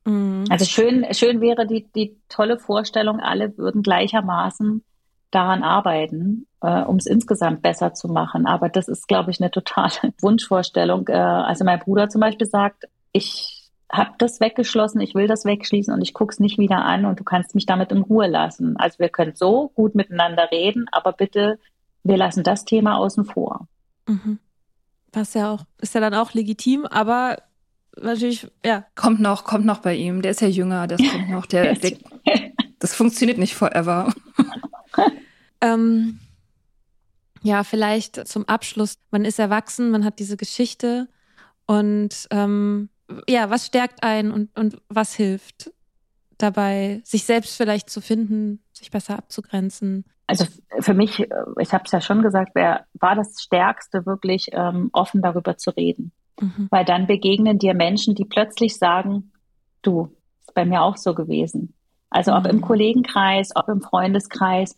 Mhm. 0.05 0.45
Also 0.49 0.65
schön, 0.65 1.05
schön 1.13 1.41
wäre 1.41 1.67
die, 1.67 1.87
die 1.95 2.17
tolle 2.29 2.59
Vorstellung, 2.59 3.19
alle 3.19 3.57
würden 3.57 3.81
gleichermaßen 3.81 4.83
daran 5.31 5.63
arbeiten, 5.63 6.46
äh, 6.61 6.81
um 6.81 6.97
es 6.97 7.05
insgesamt 7.05 7.61
besser 7.61 7.93
zu 7.93 8.07
machen. 8.07 8.45
Aber 8.45 8.69
das 8.69 8.87
ist, 8.87 9.07
glaube 9.07 9.31
ich, 9.31 9.41
eine 9.41 9.51
totale 9.51 9.91
Wunschvorstellung. 10.21 11.07
Äh, 11.07 11.13
also 11.13 11.65
mein 11.65 11.79
Bruder 11.79 12.09
zum 12.09 12.21
Beispiel 12.21 12.47
sagt, 12.47 12.85
ich 13.11 13.57
habe 13.91 14.11
das 14.17 14.39
weggeschlossen, 14.41 14.99
ich 14.99 15.15
will 15.15 15.27
das 15.27 15.45
wegschließen 15.45 15.93
und 15.93 16.01
ich 16.01 16.13
gucke 16.13 16.33
es 16.33 16.39
nicht 16.39 16.57
wieder 16.57 16.83
an 16.83 17.05
und 17.05 17.19
du 17.19 17.23
kannst 17.23 17.55
mich 17.55 17.65
damit 17.65 17.91
in 17.91 18.01
Ruhe 18.01 18.27
lassen. 18.27 18.75
Also 18.77 18.99
wir 18.99 19.09
können 19.09 19.33
so 19.35 19.69
gut 19.75 19.95
miteinander 19.95 20.49
reden, 20.51 20.87
aber 20.91 21.13
bitte, 21.13 21.57
wir 22.03 22.17
lassen 22.17 22.43
das 22.43 22.65
Thema 22.65 22.97
außen 22.97 23.25
vor. 23.25 23.67
Mhm. 24.07 24.39
Was 25.13 25.33
ja 25.33 25.53
auch, 25.53 25.63
ist 25.79 25.95
ja 25.95 26.01
dann 26.01 26.13
auch 26.13 26.33
legitim, 26.33 26.85
aber 26.85 27.37
natürlich, 28.01 28.47
ja. 28.65 28.85
Kommt 28.95 29.21
noch, 29.21 29.45
kommt 29.45 29.65
noch 29.65 29.79
bei 29.79 29.95
ihm. 29.95 30.21
Der 30.21 30.31
ist 30.31 30.41
ja 30.41 30.47
jünger, 30.47 30.87
das 30.87 31.01
kommt 31.01 31.29
noch. 31.29 31.45
Der, 31.45 31.73
der, 31.75 31.97
das 32.79 32.93
funktioniert 32.93 33.37
nicht 33.37 33.55
forever. 33.55 34.13
ähm, 35.61 36.19
ja, 37.47 37.63
vielleicht 37.63 38.27
zum 38.27 38.45
Abschluss. 38.45 38.97
Man 39.09 39.23
ist 39.23 39.39
erwachsen, 39.39 39.89
man 39.89 40.03
hat 40.03 40.19
diese 40.19 40.35
Geschichte 40.35 41.07
und 41.65 42.27
ähm, 42.29 42.89
ja, 43.29 43.49
was 43.49 43.65
stärkt 43.65 44.03
einen 44.03 44.31
und, 44.31 44.57
und 44.57 44.81
was 44.89 45.13
hilft 45.13 45.71
dabei, 46.37 47.01
sich 47.05 47.23
selbst 47.23 47.55
vielleicht 47.55 47.89
zu 47.89 48.01
finden, 48.01 48.61
sich 48.73 48.91
besser 48.91 49.17
abzugrenzen? 49.17 50.03
Also 50.27 50.45
für 50.81 50.93
mich, 50.93 51.25
ich 51.59 51.73
habe 51.73 51.85
es 51.85 51.91
ja 51.91 52.01
schon 52.01 52.21
gesagt, 52.21 52.53
wär, 52.53 52.85
war 52.95 53.15
das 53.15 53.41
Stärkste 53.41 54.05
wirklich 54.05 54.47
ähm, 54.51 54.89
offen 54.91 55.21
darüber 55.21 55.55
zu 55.55 55.69
reden. 55.69 56.11
Mhm. 56.41 56.67
Weil 56.69 56.83
dann 56.83 57.07
begegnen 57.07 57.59
dir 57.59 57.73
Menschen, 57.73 58.13
die 58.13 58.25
plötzlich 58.25 58.77
sagen, 58.77 59.31
du, 59.83 60.11
ist 60.41 60.53
bei 60.53 60.65
mir 60.65 60.81
auch 60.81 60.97
so 60.97 61.15
gewesen. 61.15 61.73
Also 62.09 62.33
ob 62.33 62.45
im 62.45 62.57
mhm. 62.57 62.61
Kollegenkreis, 62.61 63.51
ob 63.55 63.69
im 63.69 63.81
Freundeskreis, 63.81 64.75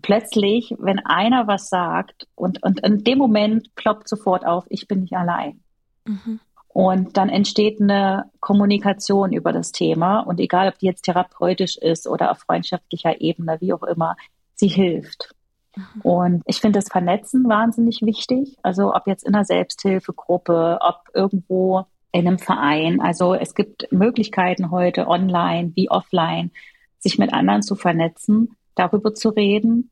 plötzlich, 0.00 0.74
wenn 0.78 0.98
einer 1.00 1.46
was 1.46 1.68
sagt 1.68 2.26
und, 2.34 2.62
und 2.62 2.80
in 2.80 3.04
dem 3.04 3.18
Moment 3.18 3.74
ploppt 3.74 4.08
sofort 4.08 4.46
auf, 4.46 4.64
ich 4.68 4.88
bin 4.88 5.00
nicht 5.00 5.14
allein. 5.14 5.60
Mhm. 6.06 6.40
Und 6.68 7.16
dann 7.18 7.28
entsteht 7.28 7.80
eine 7.80 8.30
Kommunikation 8.40 9.32
über 9.32 9.52
das 9.52 9.72
Thema. 9.72 10.20
Und 10.20 10.40
egal, 10.40 10.68
ob 10.68 10.78
die 10.78 10.86
jetzt 10.86 11.02
therapeutisch 11.02 11.76
ist 11.76 12.08
oder 12.08 12.30
auf 12.30 12.38
freundschaftlicher 12.38 13.20
Ebene, 13.20 13.58
wie 13.60 13.74
auch 13.74 13.82
immer, 13.82 14.16
sie 14.54 14.68
hilft. 14.68 15.34
Mhm. 15.76 16.00
Und 16.02 16.42
ich 16.46 16.60
finde 16.60 16.78
das 16.78 16.88
Vernetzen 16.88 17.46
wahnsinnig 17.46 18.00
wichtig. 18.02 18.56
Also 18.62 18.94
ob 18.94 19.06
jetzt 19.06 19.24
in 19.26 19.34
einer 19.34 19.44
Selbsthilfegruppe, 19.44 20.78
ob 20.80 21.10
irgendwo 21.12 21.84
in 22.10 22.26
einem 22.26 22.38
Verein. 22.38 23.00
Also 23.00 23.34
es 23.34 23.54
gibt 23.54 23.90
Möglichkeiten 23.90 24.70
heute 24.70 25.08
online 25.08 25.72
wie 25.74 25.90
offline, 25.90 26.52
sich 26.98 27.18
mit 27.18 27.32
anderen 27.32 27.62
zu 27.62 27.74
vernetzen, 27.74 28.56
darüber 28.74 29.14
zu 29.14 29.30
reden. 29.30 29.90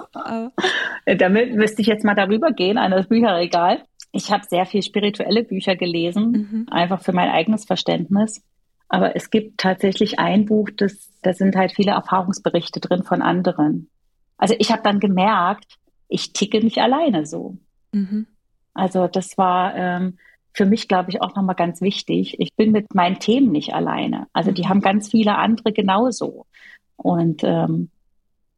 Damit 1.06 1.56
müsste 1.56 1.82
ich 1.82 1.88
jetzt 1.88 2.04
mal 2.04 2.16
darüber 2.16 2.52
gehen, 2.52 2.78
an 2.78 2.92
das 2.92 3.08
Bücherregal. 3.08 3.84
Ich 4.12 4.32
habe 4.32 4.44
sehr 4.50 4.66
viel 4.66 4.82
spirituelle 4.82 5.44
Bücher 5.44 5.76
gelesen, 5.76 6.32
mhm. 6.32 6.66
einfach 6.70 7.02
für 7.02 7.14
mein 7.14 7.30
eigenes 7.30 7.66
Verständnis. 7.66 8.44
Aber 8.90 9.16
es 9.16 9.30
gibt 9.30 9.58
tatsächlich 9.60 10.20
ein 10.20 10.46
Buch, 10.46 10.70
das, 10.76 11.10
da 11.22 11.32
sind 11.34 11.56
halt 11.56 11.72
viele 11.72 11.92
Erfahrungsberichte 11.92 12.82
drin 12.82 13.04
von 13.04 13.22
anderen. 13.22 13.90
Also 14.38 14.56
ich 14.60 14.72
habe 14.72 14.82
dann 14.84 15.00
gemerkt, 15.00 15.78
ich 16.10 16.34
ticke 16.34 16.60
nicht 16.60 16.80
alleine 16.80 17.26
so. 17.26 17.58
Mhm. 17.94 18.28
Also 18.74 19.08
das 19.08 19.38
war 19.38 19.76
ähm, 19.76 20.18
für 20.54 20.66
mich, 20.66 20.88
glaube 20.88 21.10
ich, 21.10 21.22
auch 21.22 21.36
nochmal 21.36 21.56
ganz 21.56 21.82
wichtig. 21.82 22.36
Ich 22.40 22.54
bin 22.56 22.72
mit 22.72 22.94
meinen 22.94 23.20
Themen 23.20 23.52
nicht 23.52 23.74
alleine. 23.74 24.28
Also 24.34 24.52
die 24.52 24.64
mhm. 24.64 24.70
haben 24.70 24.82
ganz 24.82 25.10
viele 25.10 25.36
andere 25.36 25.72
genauso. 25.72 26.46
Und 26.98 27.44
ähm, 27.44 27.90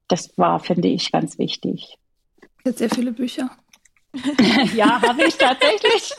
das 0.07 0.37
war, 0.37 0.59
finde 0.59 0.87
ich, 0.87 1.11
ganz 1.11 1.37
wichtig. 1.37 1.97
Jetzt 2.65 2.79
sehr 2.79 2.89
viele 2.89 3.11
Bücher. 3.11 3.51
ja, 4.75 5.01
habe 5.01 5.23
ich 5.23 5.37
tatsächlich. 5.37 6.13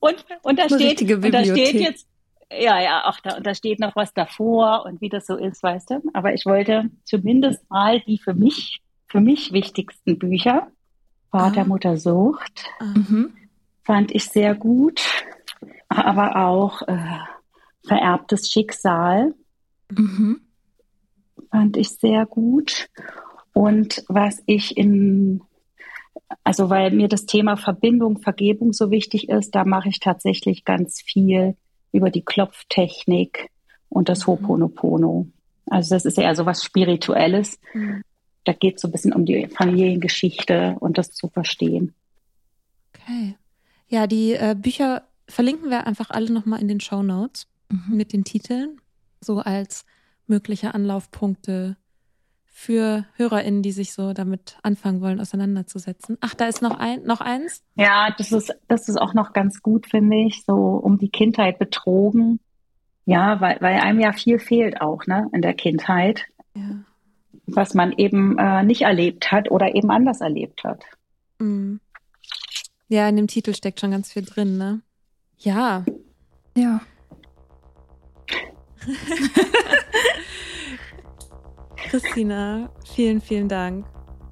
Und, 0.00 0.24
und, 0.42 0.58
da 0.58 0.68
steht, 0.68 1.00
und 1.02 1.32
da 1.32 1.44
steht 1.44 1.74
jetzt, 1.74 2.06
ja, 2.50 2.80
ja, 2.80 3.02
ach, 3.04 3.20
da, 3.20 3.36
und 3.36 3.46
da 3.46 3.54
steht 3.54 3.80
noch 3.80 3.96
was 3.96 4.12
davor 4.14 4.84
und 4.84 5.00
wie 5.00 5.08
das 5.08 5.26
so 5.26 5.36
ist, 5.36 5.62
weißt 5.62 5.90
du. 5.90 6.02
Aber 6.12 6.32
ich 6.34 6.44
wollte 6.46 6.90
zumindest 7.04 7.68
mal 7.70 8.00
die 8.00 8.18
für 8.18 8.34
mich, 8.34 8.80
für 9.06 9.20
mich 9.20 9.52
wichtigsten 9.52 10.18
Bücher, 10.18 10.68
Vater, 11.30 11.62
ah. 11.62 11.64
Mutter, 11.64 11.96
Sucht, 11.96 12.64
mhm 12.80 13.37
fand 13.88 14.14
ich 14.14 14.26
sehr 14.26 14.54
gut, 14.54 15.00
aber 15.88 16.36
auch 16.36 16.82
äh, 16.82 17.20
vererbtes 17.86 18.50
Schicksal 18.50 19.34
mhm. 19.90 20.42
fand 21.50 21.78
ich 21.78 21.88
sehr 21.88 22.26
gut. 22.26 22.90
Und 23.54 24.04
was 24.06 24.42
ich 24.44 24.76
in, 24.76 25.40
also 26.44 26.68
weil 26.68 26.90
mir 26.90 27.08
das 27.08 27.24
Thema 27.24 27.56
Verbindung, 27.56 28.18
Vergebung 28.18 28.74
so 28.74 28.90
wichtig 28.90 29.30
ist, 29.30 29.54
da 29.54 29.64
mache 29.64 29.88
ich 29.88 30.00
tatsächlich 30.00 30.66
ganz 30.66 31.00
viel 31.00 31.56
über 31.90 32.10
die 32.10 32.22
Klopftechnik 32.22 33.48
und 33.88 34.10
das 34.10 34.26
mhm. 34.26 34.34
Ho'oponopono. 34.34 35.28
Also 35.70 35.94
das 35.94 36.04
ist 36.04 36.18
eher 36.18 36.34
so 36.34 36.44
was 36.44 36.62
Spirituelles. 36.62 37.58
Mhm. 37.72 38.02
Da 38.44 38.52
geht 38.52 38.76
es 38.76 38.82
so 38.82 38.88
ein 38.88 38.92
bisschen 38.92 39.14
um 39.14 39.24
die 39.24 39.46
Familiengeschichte 39.46 40.76
und 40.78 40.98
das 40.98 41.12
zu 41.12 41.30
verstehen. 41.30 41.94
Okay. 42.94 43.34
Ja, 43.88 44.06
die 44.06 44.34
äh, 44.34 44.54
Bücher 44.56 45.02
verlinken 45.28 45.70
wir 45.70 45.86
einfach 45.86 46.10
alle 46.10 46.32
nochmal 46.32 46.60
in 46.60 46.68
den 46.68 46.80
Show 46.80 47.02
Notes. 47.02 47.46
mhm. 47.70 47.96
mit 47.96 48.12
den 48.12 48.24
Titeln, 48.24 48.80
so 49.20 49.38
als 49.38 49.84
mögliche 50.26 50.74
Anlaufpunkte 50.74 51.76
für 52.44 53.04
HörerInnen, 53.14 53.62
die 53.62 53.70
sich 53.70 53.92
so 53.92 54.12
damit 54.12 54.58
anfangen 54.62 55.00
wollen, 55.00 55.20
auseinanderzusetzen. 55.20 56.18
Ach, 56.20 56.34
da 56.34 56.46
ist 56.46 56.60
noch 56.60 56.76
ein, 56.76 57.04
noch 57.04 57.20
eins? 57.20 57.62
Ja, 57.76 58.12
das 58.16 58.32
ist, 58.32 58.52
das 58.66 58.88
ist 58.88 58.96
auch 58.96 59.14
noch 59.14 59.32
ganz 59.32 59.62
gut, 59.62 59.86
finde 59.86 60.16
ich, 60.26 60.44
so 60.44 60.54
um 60.54 60.98
die 60.98 61.10
Kindheit 61.10 61.58
betrogen. 61.58 62.40
Ja, 63.04 63.40
weil, 63.40 63.58
weil 63.60 63.78
einem 63.78 64.00
ja 64.00 64.12
viel 64.12 64.38
fehlt 64.38 64.80
auch, 64.80 65.06
ne, 65.06 65.28
in 65.32 65.40
der 65.40 65.54
Kindheit. 65.54 66.24
Ja. 66.54 66.80
Was 67.46 67.74
man 67.74 67.92
eben 67.92 68.36
äh, 68.38 68.64
nicht 68.64 68.82
erlebt 68.82 69.30
hat 69.30 69.50
oder 69.50 69.74
eben 69.74 69.90
anders 69.90 70.20
erlebt 70.20 70.64
hat. 70.64 70.84
Mhm. 71.38 71.80
Ja, 72.88 73.08
in 73.08 73.16
dem 73.16 73.26
Titel 73.26 73.54
steckt 73.54 73.80
schon 73.80 73.90
ganz 73.90 74.12
viel 74.12 74.24
drin, 74.24 74.56
ne? 74.56 74.80
Ja. 75.36 75.84
Ja. 76.56 76.80
Christina, 81.76 82.70
vielen, 82.84 83.20
vielen 83.20 83.48
Dank 83.48 83.86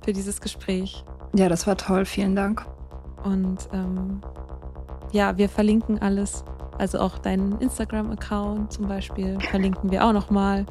für 0.04 0.12
dieses 0.12 0.40
Gespräch. 0.40 1.04
Ja, 1.34 1.48
das 1.48 1.66
war 1.66 1.76
toll. 1.76 2.04
Vielen 2.06 2.34
Dank. 2.34 2.66
Und 3.24 3.68
ähm, 3.72 4.22
ja, 5.12 5.36
wir 5.36 5.48
verlinken 5.48 5.98
alles. 5.98 6.44
Also 6.78 6.98
auch 6.98 7.18
deinen 7.18 7.58
Instagram-Account 7.60 8.72
zum 8.72 8.88
Beispiel 8.88 9.38
verlinken 9.50 9.90
wir 9.90 10.04
auch 10.04 10.12
nochmal. 10.12 10.66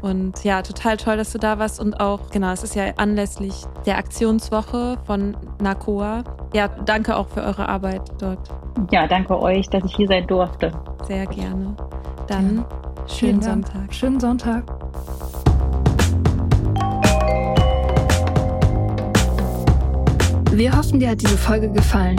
Und 0.00 0.44
ja, 0.44 0.62
total 0.62 0.96
toll, 0.96 1.16
dass 1.16 1.32
du 1.32 1.38
da 1.38 1.58
warst. 1.58 1.80
Und 1.80 2.00
auch, 2.00 2.30
genau, 2.30 2.52
es 2.52 2.62
ist 2.62 2.74
ja 2.74 2.84
anlässlich 2.96 3.64
der 3.86 3.98
Aktionswoche 3.98 4.98
von 5.04 5.36
NACOA. 5.60 6.24
Ja, 6.54 6.68
danke 6.68 7.16
auch 7.16 7.28
für 7.28 7.42
eure 7.42 7.68
Arbeit 7.68 8.02
dort. 8.18 8.48
Ja, 8.90 9.06
danke 9.06 9.38
euch, 9.40 9.68
dass 9.68 9.84
ich 9.84 9.94
hier 9.94 10.08
sein 10.08 10.26
durfte. 10.26 10.72
Sehr 11.06 11.26
gerne. 11.26 11.76
Dann 12.28 12.58
ja. 12.58 13.08
schönen 13.08 13.42
Sonntag. 13.42 13.92
Schönen 13.92 14.20
Sonntag. 14.20 14.64
Wir 20.52 20.76
hoffen, 20.76 21.00
dir 21.00 21.10
hat 21.10 21.20
diese 21.22 21.38
Folge 21.38 21.70
gefallen. 21.70 22.18